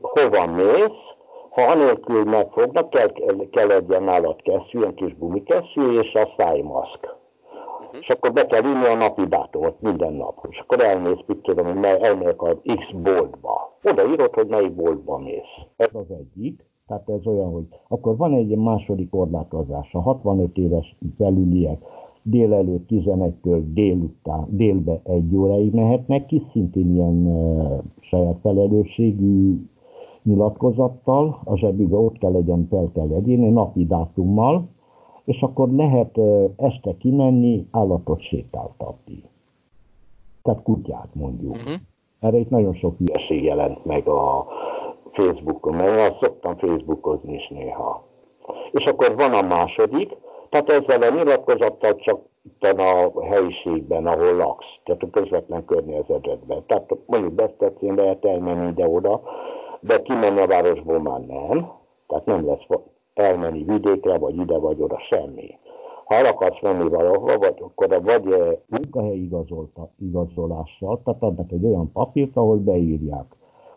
hova 0.00 0.46
mész, 0.46 1.14
ha 1.50 1.62
anélkül 1.62 2.24
megfognak, 2.24 2.90
kell, 2.90 3.12
kell 3.50 3.66
legyen 3.66 4.02
nálad 4.02 4.42
kesztyű, 4.42 4.78
ilyen 4.78 4.94
kis 4.94 5.18
gumikesztyű, 5.18 6.00
és 6.00 6.14
a 6.14 6.28
szájmaszk. 6.36 7.22
Uh-huh. 7.94 8.08
És 8.08 8.08
akkor 8.08 8.32
be 8.32 8.46
kell 8.46 8.64
írni 8.64 8.86
a 8.86 8.94
napi 8.94 9.26
dátumot 9.26 9.80
minden 9.80 10.12
nap. 10.12 10.46
És 10.50 10.58
akkor 10.58 10.80
elmész, 10.80 11.24
mit 11.26 11.38
tudom, 11.38 11.66
hogy 11.66 11.84
elmegyek 11.84 12.42
az 12.42 12.56
X 12.62 12.90
boltba. 12.90 13.78
Oda 13.82 14.10
írod, 14.10 14.34
hogy 14.34 14.46
melyik 14.46 14.74
boltba 14.74 15.18
mész. 15.18 15.54
Ez 15.76 15.90
az 15.92 16.10
egyik. 16.10 16.66
Tehát 16.86 17.08
ez 17.08 17.26
olyan, 17.26 17.52
hogy 17.52 17.64
akkor 17.88 18.16
van 18.16 18.34
egy 18.34 18.56
második 18.56 19.10
korlátozás. 19.10 19.94
A 19.94 20.00
65 20.00 20.56
éves 20.56 20.96
felüliek 21.16 21.78
délelőtt 22.22 22.88
11-től 22.90 23.62
délután, 23.72 24.46
délbe 24.48 25.00
egy 25.04 25.36
óráig 25.36 25.74
mehetnek 25.74 26.26
ki, 26.26 26.42
szintén 26.52 26.94
ilyen 26.94 27.26
e, 27.26 27.82
saját 28.00 28.38
felelősségű 28.42 29.56
nyilatkozattal, 30.22 31.40
a 31.44 31.56
zsebübe 31.56 31.96
ott 31.96 32.18
kell 32.18 32.32
legyen, 32.32 32.66
fel 32.70 32.90
kell 32.94 33.08
egyéni, 33.12 33.48
napi 33.48 33.86
dátummal, 33.86 34.68
és 35.24 35.40
akkor 35.40 35.68
lehet 35.68 36.18
este 36.56 36.96
kimenni, 36.98 37.66
állatot 37.70 38.20
sétáltatni. 38.20 39.22
Tehát 40.42 40.62
kutyát 40.62 41.08
mondjuk. 41.12 41.54
Uh-huh. 41.54 41.74
Erre 42.20 42.36
itt 42.36 42.50
nagyon 42.50 42.74
sok 42.74 42.96
hülyeség 42.98 43.42
jelent 43.42 43.84
meg 43.84 44.08
a 44.08 44.46
Facebookon, 45.12 45.74
mert 45.74 46.16
szoktam 46.16 46.56
Facebookozni 46.56 47.34
is 47.34 47.48
néha. 47.48 48.04
És 48.72 48.84
akkor 48.84 49.14
van 49.14 49.32
a 49.32 49.42
második, 49.42 50.16
tehát 50.48 50.68
ezzel 50.68 51.02
a 51.02 51.14
nyilatkozattal 51.14 51.96
csak 51.96 52.20
itt 52.42 52.62
a 52.62 53.24
helyiségben, 53.24 54.06
ahol 54.06 54.34
laksz, 54.34 54.78
tehát 54.84 55.02
a 55.02 55.10
közvetlen 55.10 55.64
környezetedben. 55.64 56.64
Tehát 56.66 56.96
mondjuk 57.06 57.32
Besztercén 57.32 57.94
lehet 57.94 58.24
elmenni 58.24 58.68
ide-oda, 58.68 59.22
de 59.80 60.02
kimenni 60.02 60.40
a 60.40 60.46
városból 60.46 61.00
már 61.00 61.20
nem. 61.20 61.70
Tehát 62.06 62.24
nem 62.24 62.46
lesz 62.46 62.66
elmenni 63.14 63.64
vidékre, 63.64 64.18
vagy 64.18 64.36
ide, 64.36 64.58
vagy 64.58 64.80
oda, 64.80 64.98
semmi. 65.08 65.58
Ha 66.04 66.14
el 66.14 66.26
akarsz 66.26 66.62
menni 66.62 66.88
valahova, 66.88 67.38
vagy 67.38 67.56
akkor 67.60 68.02
vagy 68.02 68.34
munkahelyi 68.68 69.30
igazolással, 69.98 71.00
tehát 71.04 71.22
adnak 71.22 71.52
egy 71.52 71.64
olyan 71.64 71.92
papírt, 71.92 72.36
ahol 72.36 72.56
beírják, 72.56 73.24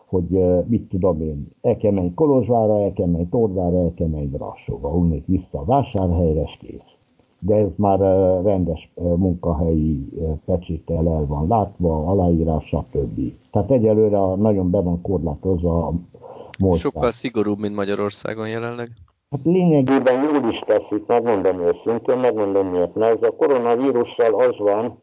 hogy 0.06 0.28
mit 0.66 0.88
tudom 0.88 1.20
én, 1.20 1.48
el 1.62 1.76
kell 1.76 1.92
menni 1.92 2.14
Kolozsvára, 2.14 2.82
el 2.82 2.92
kell 2.92 3.06
menni 3.06 3.28
Tordára, 3.28 3.82
el 3.82 3.92
kell 3.96 4.06
menni 4.06 4.26
Brassóba, 4.26 4.88
onnét 4.88 5.26
vissza 5.26 5.58
a 5.58 5.64
vásárhelyre, 5.64 6.42
és 6.42 6.56
kész. 6.60 6.96
De 7.40 7.54
ez 7.54 7.68
már 7.76 7.98
rendes 8.44 8.92
munkahelyi 8.94 10.08
pecséttel 10.44 11.08
el 11.08 11.26
van 11.26 11.48
látva, 11.48 12.06
aláírás, 12.06 12.64
stb. 12.64 13.20
Tehát 13.50 13.70
egyelőre 13.70 14.34
nagyon 14.34 14.70
be 14.70 14.80
van 14.80 15.00
korlátozva 15.02 15.86
a 15.86 15.92
mozgás. 16.58 16.80
Sokkal 16.80 17.10
szigorúbb, 17.10 17.58
mint 17.58 17.74
Magyarországon 17.74 18.48
jelenleg. 18.48 18.88
Hát 19.30 19.40
lényegében 19.44 20.22
jól 20.22 20.50
is 20.50 20.58
teszik, 20.58 21.06
megmondom 21.06 21.60
őszintén, 21.60 22.18
megmondom 22.18 22.66
miért, 22.66 22.94
mert 22.94 23.22
ez 23.22 23.28
a 23.28 23.36
koronavírussal 23.36 24.40
az 24.40 24.58
van, 24.58 25.02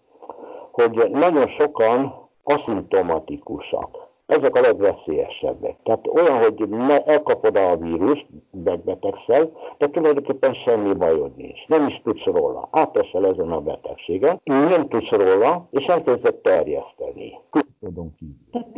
hogy 0.72 1.10
nagyon 1.12 1.48
sokan 1.48 2.14
aszimptomatikusak 2.44 4.05
ezek 4.26 4.56
a 4.56 4.62
legveszélyesebbek. 4.62 5.76
Tehát 5.84 6.08
olyan, 6.08 6.38
hogy 6.38 6.70
ne 6.70 7.04
elkapod 7.04 7.56
a 7.56 7.78
vírust, 7.78 8.28
megbetegszel, 8.64 9.52
de 9.78 9.90
tulajdonképpen 9.90 10.54
semmi 10.54 10.94
bajod 10.94 11.36
nincs. 11.36 11.68
Nem 11.68 11.88
is 11.88 12.02
tudsz 12.04 12.24
róla. 12.26 12.68
Átesel 12.72 13.26
ezen 13.26 13.52
a 13.52 13.62
betegségen, 13.62 14.42
nem 14.44 14.88
tudsz 14.88 15.10
róla, 15.10 15.68
és 15.72 15.86
elkezded 15.86 16.36
terjeszteni. 16.36 17.32
Tudom 17.80 18.14
ki. 18.18 18.26
Tehát 18.52 18.70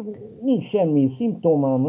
nincs 0.42 0.70
semmi 0.70 1.10
szimptomám, 1.18 1.84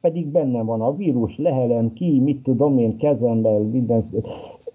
pedig 0.00 0.26
benne 0.26 0.62
van 0.62 0.80
a 0.80 0.96
vírus, 0.96 1.36
lehelem 1.36 1.92
ki, 1.92 2.20
mit 2.20 2.42
tudom 2.42 2.78
én, 2.78 2.98
kezemmel, 2.98 3.58
minden 3.58 4.10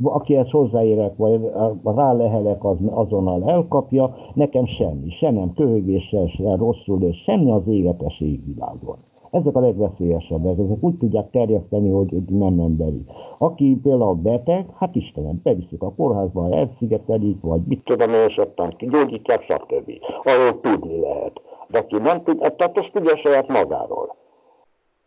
akihez 0.04 0.50
hozzáérek, 0.50 1.18
vagy 1.18 1.42
rálehelek, 1.84 2.64
az 2.64 2.78
azonnal 2.90 3.44
elkapja, 3.50 4.16
nekem 4.34 4.66
semmi, 4.66 5.10
se 5.10 5.32
nem 5.32 5.54
köhögéssel, 5.54 6.28
se 6.28 6.56
rosszul, 6.56 7.04
és 7.04 7.24
semmi 7.24 7.52
az 7.52 7.68
égetes 7.68 8.22
égvilágon. 8.22 8.98
Ezek 9.32 9.56
a 9.56 9.60
legveszélyesebbek, 9.60 10.58
ezek 10.58 10.78
úgy 10.80 10.98
tudják 10.98 11.30
terjeszteni, 11.30 11.90
hogy 11.90 12.22
nem 12.28 12.60
emberi. 12.60 13.06
Aki 13.38 13.80
például 13.84 14.14
beteg, 14.16 14.66
hát 14.78 14.96
Istenem, 14.96 15.40
beviszik 15.44 15.82
a 15.82 15.94
kórházba, 15.94 16.50
elszigetelik, 16.50 17.42
vagy 17.42 17.62
mit 17.68 17.84
tudom, 17.84 18.10
és 18.28 18.38
ottan 18.38 18.76
gyógyítják, 18.80 19.42
stb. 19.42 19.92
Arról 20.24 20.60
tudni 20.62 21.00
lehet. 21.00 21.42
De 21.68 21.78
aki 21.78 21.98
nem 21.98 22.24
tud, 22.24 22.38
tehát 22.38 22.78
azt 22.78 22.92
tudja 22.94 23.18
saját 23.18 23.48
magáról. 23.48 24.16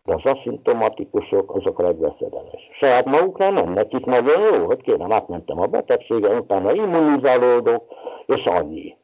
De 0.06 0.14
az 0.14 0.24
aszimptomatikusok 0.24 1.54
azok 1.54 1.78
a 1.78 1.82
legveszedeles. 1.82 2.68
Saját 2.78 3.04
magukra 3.04 3.50
nem, 3.50 3.72
nekik 3.72 4.04
nagyon 4.04 4.40
jó, 4.40 4.66
hogy 4.66 4.80
kérem, 4.80 5.12
átmentem 5.12 5.60
a 5.60 5.66
betegségen, 5.66 6.38
utána 6.38 6.72
immunizálódok, 6.72 7.84
és 8.26 8.44
annyi. 8.44 8.96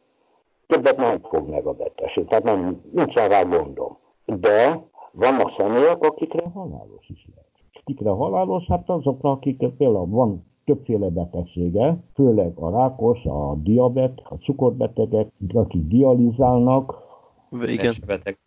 Többet 0.67 0.97
nem 0.97 1.21
fog 1.21 1.49
meg 1.49 1.67
a 1.67 1.73
betegség, 1.73 2.27
tehát 2.27 2.45
nem, 2.45 2.81
nincsen 2.93 3.29
rá 3.29 3.43
gondom. 3.43 3.99
De 4.25 4.81
vannak 5.13 5.53
személyek, 5.57 6.03
akikre 6.03 6.49
halálos 6.55 7.09
is 7.09 7.27
lehet. 7.35 7.51
Kikre 7.85 8.11
halálos? 8.11 8.67
Hát 8.69 8.89
azokra, 8.89 9.31
akik 9.31 9.69
például 9.77 10.07
van 10.07 10.47
többféle 10.65 11.09
betegsége, 11.09 11.97
főleg 12.15 12.53
a 12.59 12.71
rákos, 12.71 13.25
a 13.25 13.55
diabet, 13.55 14.23
a 14.25 14.35
cukorbetegek, 14.35 15.29
akik 15.53 15.87
dializálnak. 15.87 16.95
Igen. 17.51 17.95
Beteg. 18.07 18.39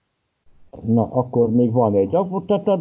Na, 0.84 1.10
akkor 1.11 1.52
még 1.52 1.72
van 1.72 1.95
egy. 1.95 2.10
Tehát 2.45 2.80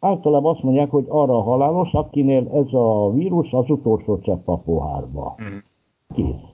általában 0.00 0.54
azt 0.54 0.62
mondják, 0.62 0.90
hogy 0.90 1.04
arra 1.08 1.40
halálos, 1.42 1.92
akinél 1.92 2.48
ez 2.54 2.72
a 2.72 3.12
vírus 3.12 3.52
az 3.52 3.70
utolsó 3.70 4.18
csepp 4.18 4.48
a 4.48 4.56
pohárba. 4.56 5.34
Mm. 5.42 5.56
Kész. 6.14 6.50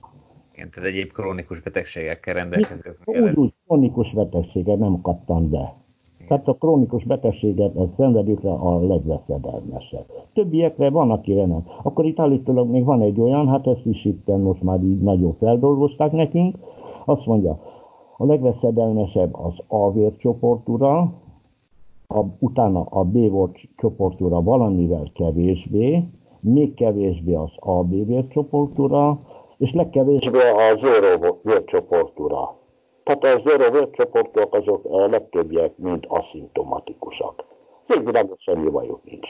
Igen, 0.53 0.69
tehát 0.69 0.89
egyéb 0.89 1.11
krónikus 1.11 1.61
betegségekkel 1.61 2.33
rendelkező. 2.33 2.97
Úgy, 3.05 3.35
úgy, 3.35 3.53
krónikus 3.67 4.13
betegséget 4.13 4.79
nem 4.79 5.01
kaptam 5.01 5.49
be. 5.49 5.73
Tehát 6.27 6.47
a 6.47 6.53
krónikus 6.53 7.03
betegséget, 7.03 7.75
ez 7.75 7.87
szenvedőkre 7.97 8.51
a 8.51 8.87
legveszedelmesebb. 8.87 10.05
Többiekre 10.33 10.89
van, 10.89 11.11
akire 11.11 11.45
nem. 11.45 11.65
Akkor 11.83 12.05
itt 12.05 12.19
állítólag 12.19 12.69
még 12.69 12.83
van 12.83 13.01
egy 13.01 13.19
olyan, 13.19 13.47
hát 13.47 13.67
ezt 13.67 13.85
is 13.85 14.05
itt 14.05 14.27
most 14.27 14.61
már 14.61 14.83
így 14.83 15.01
nagyon 15.01 15.35
feldolgozták 15.39 16.11
nekünk, 16.11 16.55
azt 17.05 17.25
mondja, 17.25 17.59
a 18.17 18.25
legveszedelmesebb 18.25 19.33
az 19.35 19.53
A 19.67 19.91
vércsoportúra, 19.91 20.99
a, 22.07 22.19
utána 22.39 22.81
a 22.89 23.03
B 23.03 23.17
csoportúra 23.77 24.41
valamivel 24.41 25.11
kevésbé, 25.13 26.03
még 26.39 26.73
kevésbé 26.73 27.33
az 27.33 27.51
AB 27.55 28.05
vércsoportúra, 28.05 29.19
és 29.57 29.71
legkevésbé 29.71 30.39
a 30.39 30.77
zero 30.77 31.37
vércsoportúra. 31.41 32.55
Tehát 33.03 33.23
a 33.23 33.41
zero 33.49 33.71
vércsoportok 33.71 34.55
azok 34.55 34.85
a 34.89 35.07
legtöbbiek 35.07 35.77
mind 35.77 36.05
aszimptomatikusak. 36.07 37.43
Végvilágos 37.87 38.41
semmi 38.41 38.69
bajuk 38.69 39.03
nincs. 39.03 39.27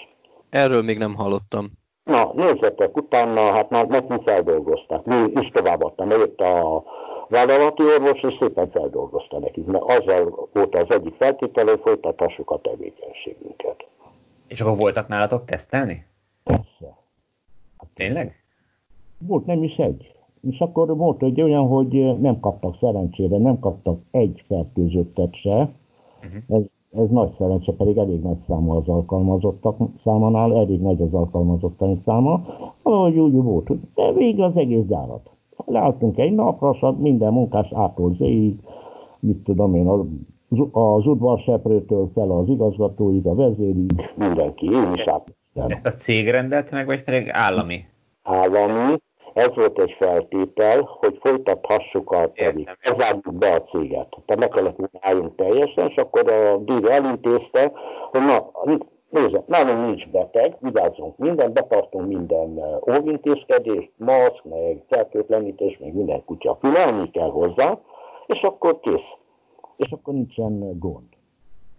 Erről 0.49 0.81
még 0.81 0.97
nem 0.97 1.15
hallottam. 1.15 1.65
Na, 2.03 2.31
nézzetek, 2.33 2.97
utána, 2.97 3.41
hát 3.41 3.69
már 3.69 3.87
nekünk 3.87 4.21
feldolgozták. 4.21 5.05
Mi 5.05 5.31
is 5.33 5.49
továbbadtam, 5.49 6.09
jött 6.09 6.39
a 6.39 6.83
vállalati 7.29 7.83
orvos, 7.83 8.21
és 8.21 8.35
szépen 8.39 8.69
feldolgozta 8.69 9.39
nekik, 9.39 9.65
mert 9.65 9.83
azzal 9.83 10.49
volt 10.53 10.75
az 10.75 10.89
egyik 10.89 11.15
feltétele, 11.15 11.71
hogy 11.71 11.79
folytathassuk 11.79 12.51
a 12.51 12.59
tevékenységünket. 12.59 13.87
És 14.47 14.61
akkor 14.61 14.77
voltak 14.77 15.07
nálatok 15.07 15.45
tesztelni? 15.45 16.05
Persze. 16.43 16.97
Hát, 17.77 17.89
Tényleg? 17.93 18.35
Volt 19.27 19.45
nem 19.45 19.63
is 19.63 19.75
egy. 19.75 20.11
És 20.41 20.59
akkor 20.59 20.97
volt 20.97 21.23
egy 21.23 21.41
olyan, 21.41 21.67
hogy 21.67 22.19
nem 22.19 22.39
kaptak 22.39 22.77
szerencsére, 22.79 23.37
nem 23.37 23.59
kaptak 23.59 23.99
egy 24.11 24.43
fertőzöttet 24.47 25.35
se. 25.35 25.69
Uh-huh. 26.23 26.57
Ez, 26.57 26.61
ez 26.91 27.09
nagy 27.09 27.31
szerencse, 27.37 27.71
pedig 27.71 27.97
elég 27.97 28.21
nagy 28.21 28.37
száma 28.47 28.75
az 28.75 28.87
alkalmazottak 28.87 29.77
számánál, 30.03 30.55
elég 30.55 30.81
nagy 30.81 31.01
az 31.01 31.13
alkalmazottak 31.13 31.97
száma. 32.05 32.45
Valahogy 32.81 33.17
úgy 33.17 33.33
volt, 33.33 33.93
de 33.93 34.11
végig 34.11 34.41
az 34.41 34.55
egész 34.55 34.85
gyárat. 34.85 35.29
Leálltunk 35.69 36.17
egy 36.17 36.31
napra, 36.31 36.91
minden 36.91 37.33
munkás 37.33 37.67
ától 37.73 38.15
zéig, 38.17 38.55
mit 39.19 39.37
tudom 39.37 39.75
én, 39.75 39.87
az, 39.87 39.99
az 40.71 41.05
udvarseprőtől 41.05 42.09
fel 42.13 42.31
az 42.31 42.47
igazgatóig, 42.47 43.25
a 43.25 43.35
vezérig, 43.35 44.09
mindenki, 44.15 44.65
én 44.65 44.93
is 44.93 45.07
átmentem. 45.07 45.69
Ezt 45.69 45.85
a 45.85 45.91
cég 45.91 46.29
rendelte 46.29 46.75
meg, 46.75 46.85
vagy 46.85 47.03
pedig 47.03 47.29
állami? 47.31 47.85
Állami. 48.23 48.97
Ez 49.33 49.55
volt 49.55 49.79
egy 49.79 49.95
feltétel, 49.97 50.89
hogy 50.99 51.17
folytathassuk 51.21 52.11
a 52.11 52.31
tevékenységet. 52.35 52.97
Zárjuk 52.97 53.33
be 53.33 53.53
a 53.53 53.61
céget. 53.61 54.15
Tehát 54.25 54.43
le 54.43 54.47
kellett 54.47 54.77
álljunk 54.99 55.35
teljesen, 55.35 55.87
és 55.89 55.95
akkor 55.95 56.31
a 56.31 56.57
díj 56.57 56.91
elintézte, 56.91 57.71
hogy 58.11 58.21
na, 58.21 58.49
Nézd, 59.09 59.43
nálunk 59.45 59.85
nincs 59.85 60.07
beteg, 60.09 60.57
vigyázzunk 60.59 61.17
minden, 61.17 61.53
betartunk 61.53 62.07
minden 62.07 62.59
eh, 62.59 62.97
óvintézkedést, 62.97 63.91
maszk, 63.97 64.43
meg 64.43 64.83
fertőtlenítés, 64.87 65.77
meg 65.77 65.93
minden 65.93 66.23
kutya 66.25 66.57
fülelni 66.59 67.09
kell 67.11 67.29
hozzá, 67.29 67.79
és 68.25 68.41
akkor 68.41 68.79
kész. 68.79 69.15
És 69.75 69.91
akkor 69.91 70.13
nincsen 70.13 70.79
gond. 70.79 71.05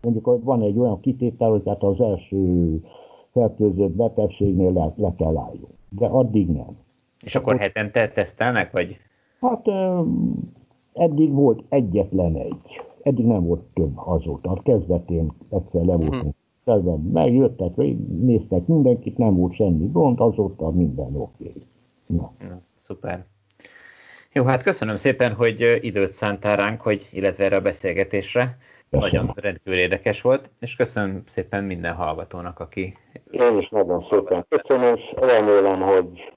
Mondjuk 0.02 0.44
van 0.44 0.62
egy 0.62 0.78
olyan 0.78 1.00
kitétel, 1.00 1.50
hogy 1.50 1.62
tehát 1.62 1.82
az 1.82 2.00
első 2.00 2.74
fertőzött 3.32 3.90
betegségnél 3.90 4.72
le, 4.72 4.92
le 4.96 5.14
kell 5.18 5.36
álljunk. 5.36 5.74
De 5.88 6.06
addig 6.06 6.48
nem. 6.48 6.78
És 7.24 7.34
akkor 7.34 7.54
ott, 7.54 7.60
hetente 7.60 8.08
tesztelnek, 8.08 8.72
vagy? 8.72 8.96
Hát 9.40 9.66
eddig 10.92 11.32
volt 11.32 11.62
egyetlen 11.68 12.36
egy. 12.36 12.80
Eddig 13.02 13.26
nem 13.26 13.44
volt 13.46 13.62
több 13.74 13.92
azóta. 13.94 14.50
A 14.50 14.62
kezdetén 14.62 15.32
egyszer 15.50 15.84
le 15.84 15.96
voltunk 15.96 16.22
hmm 16.22 16.36
szerven 16.68 17.00
megjöttek, 17.12 17.76
néztek 18.20 18.66
mindenkit, 18.66 19.16
nem 19.16 19.36
volt 19.36 19.54
semmi 19.54 19.88
gond, 19.92 20.20
azóta 20.20 20.70
minden 20.70 21.16
oké. 21.16 21.48
Okay. 21.48 21.62
Na. 22.06 22.32
Na, 22.48 22.60
szuper. 22.78 23.24
Jó, 24.32 24.44
hát 24.44 24.62
köszönöm 24.62 24.96
szépen, 24.96 25.32
hogy 25.32 25.78
időt 25.80 26.12
szántál 26.12 26.56
ránk, 26.56 26.80
hogy, 26.80 27.08
illetve 27.12 27.44
erre 27.44 27.56
a 27.56 27.60
beszélgetésre. 27.60 28.58
Nagyon 28.90 29.32
rendkívül 29.34 29.78
érdekes 29.78 30.22
volt, 30.22 30.50
és 30.60 30.76
köszönöm 30.76 31.22
szépen 31.26 31.64
minden 31.64 31.94
hallgatónak, 31.94 32.60
aki... 32.60 32.96
Én 33.30 33.58
is 33.58 33.68
nagyon 33.68 34.06
szépen 34.10 34.46
köszönöm, 34.48 34.96
és 34.96 35.14
remélem, 35.16 35.80
hogy 35.80 36.32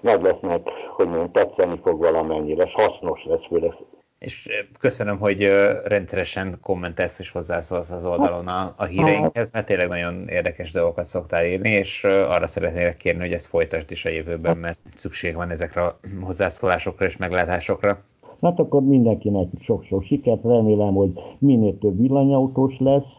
meg 0.00 0.22
lesznek, 0.22 0.68
hogy 0.96 1.06
mondjam, 1.06 1.32
tetszeni 1.32 1.80
fog 1.82 1.98
valamennyire, 1.98 2.64
és 2.64 2.72
hasznos 2.72 3.24
lesz 3.24 3.46
főleg. 3.46 3.74
És 4.18 4.64
köszönöm, 4.78 5.18
hogy 5.18 5.42
rendszeresen 5.84 6.58
kommentelsz 6.62 7.18
és 7.18 7.30
hozzászólsz 7.30 7.90
az 7.90 8.06
oldalon 8.06 8.48
a, 8.48 8.74
a 8.76 8.84
híreinkhez, 8.84 9.50
mert 9.50 9.66
tényleg 9.66 9.88
nagyon 9.88 10.28
érdekes 10.28 10.72
dolgokat 10.72 11.04
szoktál 11.04 11.46
írni, 11.46 11.70
és 11.70 12.04
arra 12.04 12.46
szeretnélek 12.46 12.96
kérni, 12.96 13.20
hogy 13.20 13.32
ezt 13.32 13.46
folytasd 13.46 13.90
is 13.90 14.04
a 14.04 14.08
jövőben, 14.08 14.56
mert 14.56 14.78
szükség 14.94 15.34
van 15.34 15.50
ezekre 15.50 15.82
a 15.82 15.98
hozzászólásokra 16.22 17.06
és 17.06 17.16
meglátásokra. 17.16 17.98
Hát 18.42 18.58
akkor 18.58 18.82
mindenkinek 18.82 19.46
sok-sok 19.60 20.02
sikert, 20.02 20.42
remélem, 20.42 20.94
hogy 20.94 21.10
minél 21.38 21.78
több 21.78 22.00
villanyautós 22.00 22.74
lesz, 22.78 23.12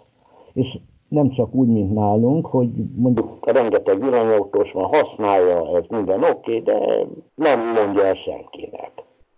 és 0.54 0.78
nem 1.08 1.30
csak 1.30 1.54
úgy, 1.54 1.68
mint 1.68 1.94
nálunk, 1.94 2.46
hogy 2.46 2.70
mondjuk 2.96 3.52
rengeteg 3.52 4.00
villanyautós 4.00 4.72
van, 4.72 4.84
használja, 4.84 5.78
ez 5.78 5.84
minden 5.90 6.24
oké, 6.24 6.58
okay, 6.58 6.62
de 6.62 7.06
nem 7.36 7.60
mondja 7.60 8.06
el 8.06 8.16
senkinek. 8.16 8.92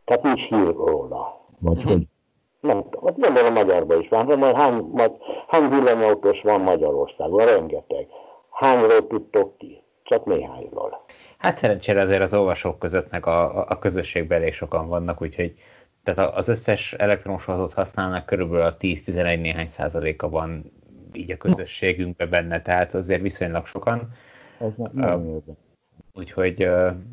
Tehát 0.06 0.24
nincs 0.24 0.42
hír 0.42 0.76
róla. 0.76 1.41
Vagy 1.62 1.78
uh-huh. 1.78 1.92
hogy 1.92 2.08
nem 2.60 2.84
tudom, 2.84 3.06
hát 3.06 3.20
gondolom 3.20 3.46
a 3.46 3.60
magyarban 3.60 4.02
is 4.02 4.10
van, 4.10 4.38
majd 4.38 4.56
hány, 4.56 4.74
majd, 4.92 5.12
hány 5.48 5.70
villanyautós 5.70 6.42
van 6.42 6.62
Magyarországon? 6.62 7.46
Rengeteg. 7.46 8.08
Hányról 8.50 9.08
tudtok 9.08 9.58
ti? 9.58 9.84
Csak 10.04 10.26
néhányról. 10.26 11.06
Hát 11.38 11.58
szerencsére 11.58 12.02
azért 12.02 12.22
az 12.22 12.34
olvasók 12.34 12.80
között 12.80 13.12
meg 13.12 13.26
a, 13.26 13.68
a 13.68 13.80
közösségben 13.80 14.38
elég 14.42 14.54
sokan 14.54 14.88
vannak, 14.88 15.22
úgyhogy 15.22 15.54
tehát 16.04 16.36
az 16.36 16.48
összes 16.48 16.94
elektromos 16.94 17.48
autót 17.48 17.74
használnak, 17.74 18.26
körülbelül 18.26 18.66
a 18.66 18.78
10-11 18.78 19.42
néhány 19.42 19.68
százaléka 19.68 20.30
van 20.30 20.72
így 21.14 21.32
a 21.32 21.38
közösségünkben 21.38 22.30
benne, 22.30 22.62
tehát 22.62 22.94
azért 22.94 23.22
viszonylag 23.22 23.66
sokan. 23.66 24.14
Ez 24.60 24.72
nem, 24.92 25.42
Úgyhogy, 26.14 26.56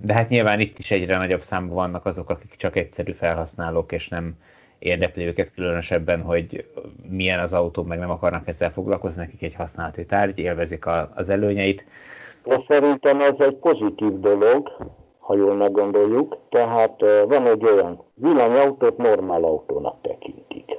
de 0.03 0.13
hát 0.13 0.29
nyilván 0.29 0.61
itt 0.61 0.79
is 0.79 0.91
egyre 0.91 1.17
nagyobb 1.17 1.41
számban 1.41 1.75
vannak 1.75 2.07
azok, 2.07 2.31
akik 2.31 2.57
csak 2.57 2.77
egyszerű 2.77 3.13
felhasználók, 3.13 3.93
és 3.93 4.09
nem 4.09 4.35
érdekli 4.79 5.25
őket 5.25 5.53
különösebben, 5.53 6.23
hogy 6.23 6.67
milyen 7.09 7.39
az 7.39 7.53
autó, 7.53 7.83
meg 7.83 7.99
nem 7.99 8.11
akarnak 8.11 8.49
ezzel 8.49 8.73
foglalkozni, 8.73 9.23
nekik 9.23 9.43
egy 9.43 9.55
használati 9.55 10.07
tárgy, 10.07 10.39
élvezik 10.39 10.87
a, 10.87 11.11
az 11.15 11.31
előnyeit. 11.31 11.85
De 12.45 12.61
szerintem 12.67 13.21
ez 13.21 13.35
egy 13.39 13.55
pozitív 13.55 14.21
dolog, 14.21 14.69
ha 15.19 15.37
jól 15.37 15.55
meggondoljuk, 15.55 16.37
tehát 16.49 17.01
van 17.27 17.47
egy 17.47 17.65
olyan 17.65 18.03
villanyautót 18.15 18.97
normál 18.97 19.45
autónak 19.45 20.01
tekintik. 20.03 20.77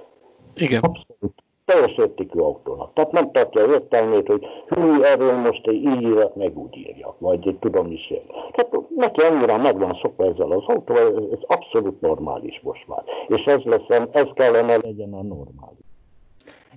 Igen. 0.55 0.81
Abszolút 0.81 1.43
teljes 1.69 1.97
értékű 1.97 2.39
autónak. 2.39 2.93
Tehát 2.93 3.11
nem 3.11 3.31
tartja 3.31 3.65
értelmét, 3.65 4.27
hogy 4.27 4.45
hű, 4.67 5.01
erről 5.01 5.35
most 5.35 5.67
így 5.67 5.85
írjak, 5.85 6.35
meg 6.35 6.57
úgy 6.57 6.77
írjak, 6.77 7.19
vagy 7.19 7.57
tudom 7.59 7.91
is 7.91 8.11
én. 8.11 8.25
Tehát 8.51 8.71
neki 8.95 9.21
annyira 9.21 9.57
meg 9.57 9.77
van 9.77 9.97
szokva 10.01 10.25
ezzel 10.25 10.51
az 10.51 10.63
autó, 10.65 10.95
ez 10.95 11.39
abszolút 11.47 12.01
normális 12.01 12.59
most 12.63 12.87
már. 12.87 13.03
És 13.27 13.45
ez, 13.45 13.61
lesz, 13.63 14.07
ez 14.11 14.27
kellene 14.33 14.77
legyen 14.77 15.13
a 15.13 15.23
normális. 15.23 15.77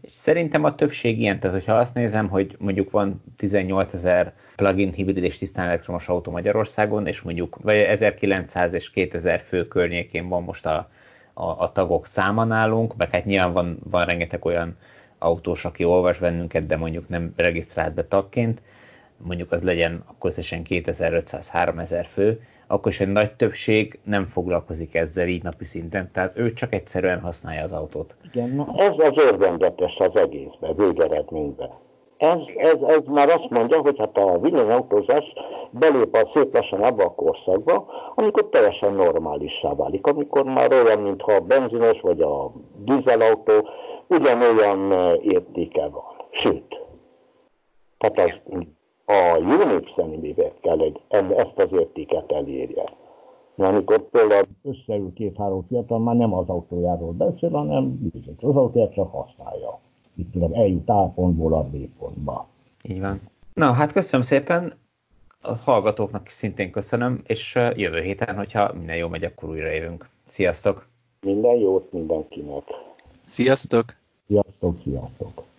És 0.00 0.12
szerintem 0.12 0.64
a 0.64 0.74
többség 0.74 1.20
ilyen, 1.20 1.40
tehát 1.40 1.56
hogyha 1.56 1.74
azt 1.74 1.94
nézem, 1.94 2.28
hogy 2.28 2.56
mondjuk 2.58 2.90
van 2.90 3.22
18 3.36 3.92
ezer 3.92 4.34
plug-in 4.56 4.92
hibrid 4.92 5.24
és 5.24 5.38
tisztán 5.38 5.66
elektromos 5.66 6.08
autó 6.08 6.30
Magyarországon, 6.30 7.06
és 7.06 7.22
mondjuk 7.22 7.56
vagy 7.62 7.76
1900 7.76 8.72
és 8.72 8.90
2000 8.90 9.40
fő 9.40 9.68
környékén 9.68 10.28
van 10.28 10.42
most 10.42 10.66
a, 10.66 10.88
a, 11.34 11.44
a 11.44 11.72
tagok 11.72 12.06
száma 12.06 12.44
nálunk, 12.44 12.96
meg 12.96 13.10
hát 13.10 13.24
nyilván 13.24 13.52
van, 13.52 13.78
van 13.90 14.04
rengeteg 14.04 14.44
olyan 14.44 14.76
autós, 15.18 15.64
aki 15.64 15.84
olvas 15.84 16.18
bennünket, 16.18 16.66
de 16.66 16.76
mondjuk 16.76 17.08
nem 17.08 17.32
regisztrált 17.36 17.94
be 17.94 18.04
tagként, 18.04 18.62
mondjuk 19.16 19.52
az 19.52 19.62
legyen 19.62 20.02
akkor 20.06 20.30
összesen 20.30 20.62
2500-3000 20.68 22.06
fő, 22.12 22.40
akkor 22.66 22.92
is 22.92 23.00
egy 23.00 23.08
nagy 23.08 23.32
többség 23.32 23.98
nem 24.04 24.26
foglalkozik 24.26 24.94
ezzel 24.94 25.28
így 25.28 25.42
napi 25.42 25.64
szinten, 25.64 26.10
tehát 26.12 26.38
ő 26.38 26.52
csak 26.52 26.74
egyszerűen 26.74 27.20
használja 27.20 27.62
az 27.62 27.72
autót. 27.72 28.16
Igen, 28.32 28.48
na 28.48 28.74
ez 28.76 28.94
az 28.98 29.16
örvendetes 29.16 29.96
az 29.96 30.16
egészben, 30.16 30.76
végeredményben. 30.76 31.70
Ez, 32.22 32.38
ez, 32.56 32.82
ez 32.82 33.04
már 33.06 33.28
azt 33.28 33.50
mondja, 33.50 33.80
hogy 33.80 33.98
hát 33.98 34.16
a 34.16 34.38
villanyautózás 34.38 35.32
belép 35.70 36.14
a 36.14 36.30
szép 36.34 36.54
lassan 36.54 36.82
abba 36.82 37.04
a 37.04 37.14
korszakba, 37.14 37.86
amikor 38.14 38.48
teljesen 38.48 38.92
normálissá 38.92 39.74
válik, 39.74 40.06
amikor 40.06 40.44
már 40.44 40.72
olyan, 40.72 40.98
mintha 40.98 41.32
a 41.32 41.40
benzines 41.40 42.00
vagy 42.00 42.20
a 42.20 42.52
dízelautó 42.76 43.68
ugyanolyan 44.08 44.92
értéke 45.20 45.88
van. 45.88 46.02
Sőt, 46.30 46.80
tehát 47.98 48.18
az, 48.18 48.56
a 49.06 49.38
jó 49.38 49.64
népszemélyével 49.64 50.52
kell 50.60 50.80
egy, 50.80 51.00
ezt 51.36 51.58
az 51.58 51.72
értéket 51.72 52.32
elérje. 52.32 52.84
Mert 53.54 53.72
amikor 53.72 54.10
például 54.10 54.46
összeül 54.62 55.12
két-három 55.14 55.64
fiatal, 55.68 55.98
már 55.98 56.16
nem 56.16 56.34
az 56.34 56.48
autójáról 56.48 57.12
beszél, 57.12 57.50
hanem 57.50 57.98
az 58.40 58.56
autóját 58.56 58.94
csak 58.94 59.10
használja 59.12 59.80
itt 60.14 60.32
tudom, 60.32 60.54
eljut 60.54 60.88
A 60.88 61.12
pontból 61.14 61.54
a 61.54 61.62
B 61.62 61.76
pontba. 61.98 62.48
Így 62.82 63.00
van. 63.00 63.20
Na, 63.54 63.72
hát 63.72 63.92
köszönöm 63.92 64.26
szépen, 64.26 64.72
a 65.40 65.54
hallgatóknak 65.54 66.26
is 66.26 66.32
szintén 66.32 66.70
köszönöm, 66.70 67.20
és 67.26 67.54
jövő 67.54 68.00
héten, 68.00 68.36
hogyha 68.36 68.72
minden 68.72 68.96
jó 68.96 69.08
megy, 69.08 69.24
akkor 69.24 69.48
újra 69.48 69.70
jövünk. 69.70 70.08
Sziasztok! 70.24 70.86
Minden 71.20 71.56
jót 71.56 71.92
mindenkinek! 71.92 72.62
Sziasztok! 73.24 73.94
Sziasztok, 74.26 74.80
sziasztok! 74.82 75.50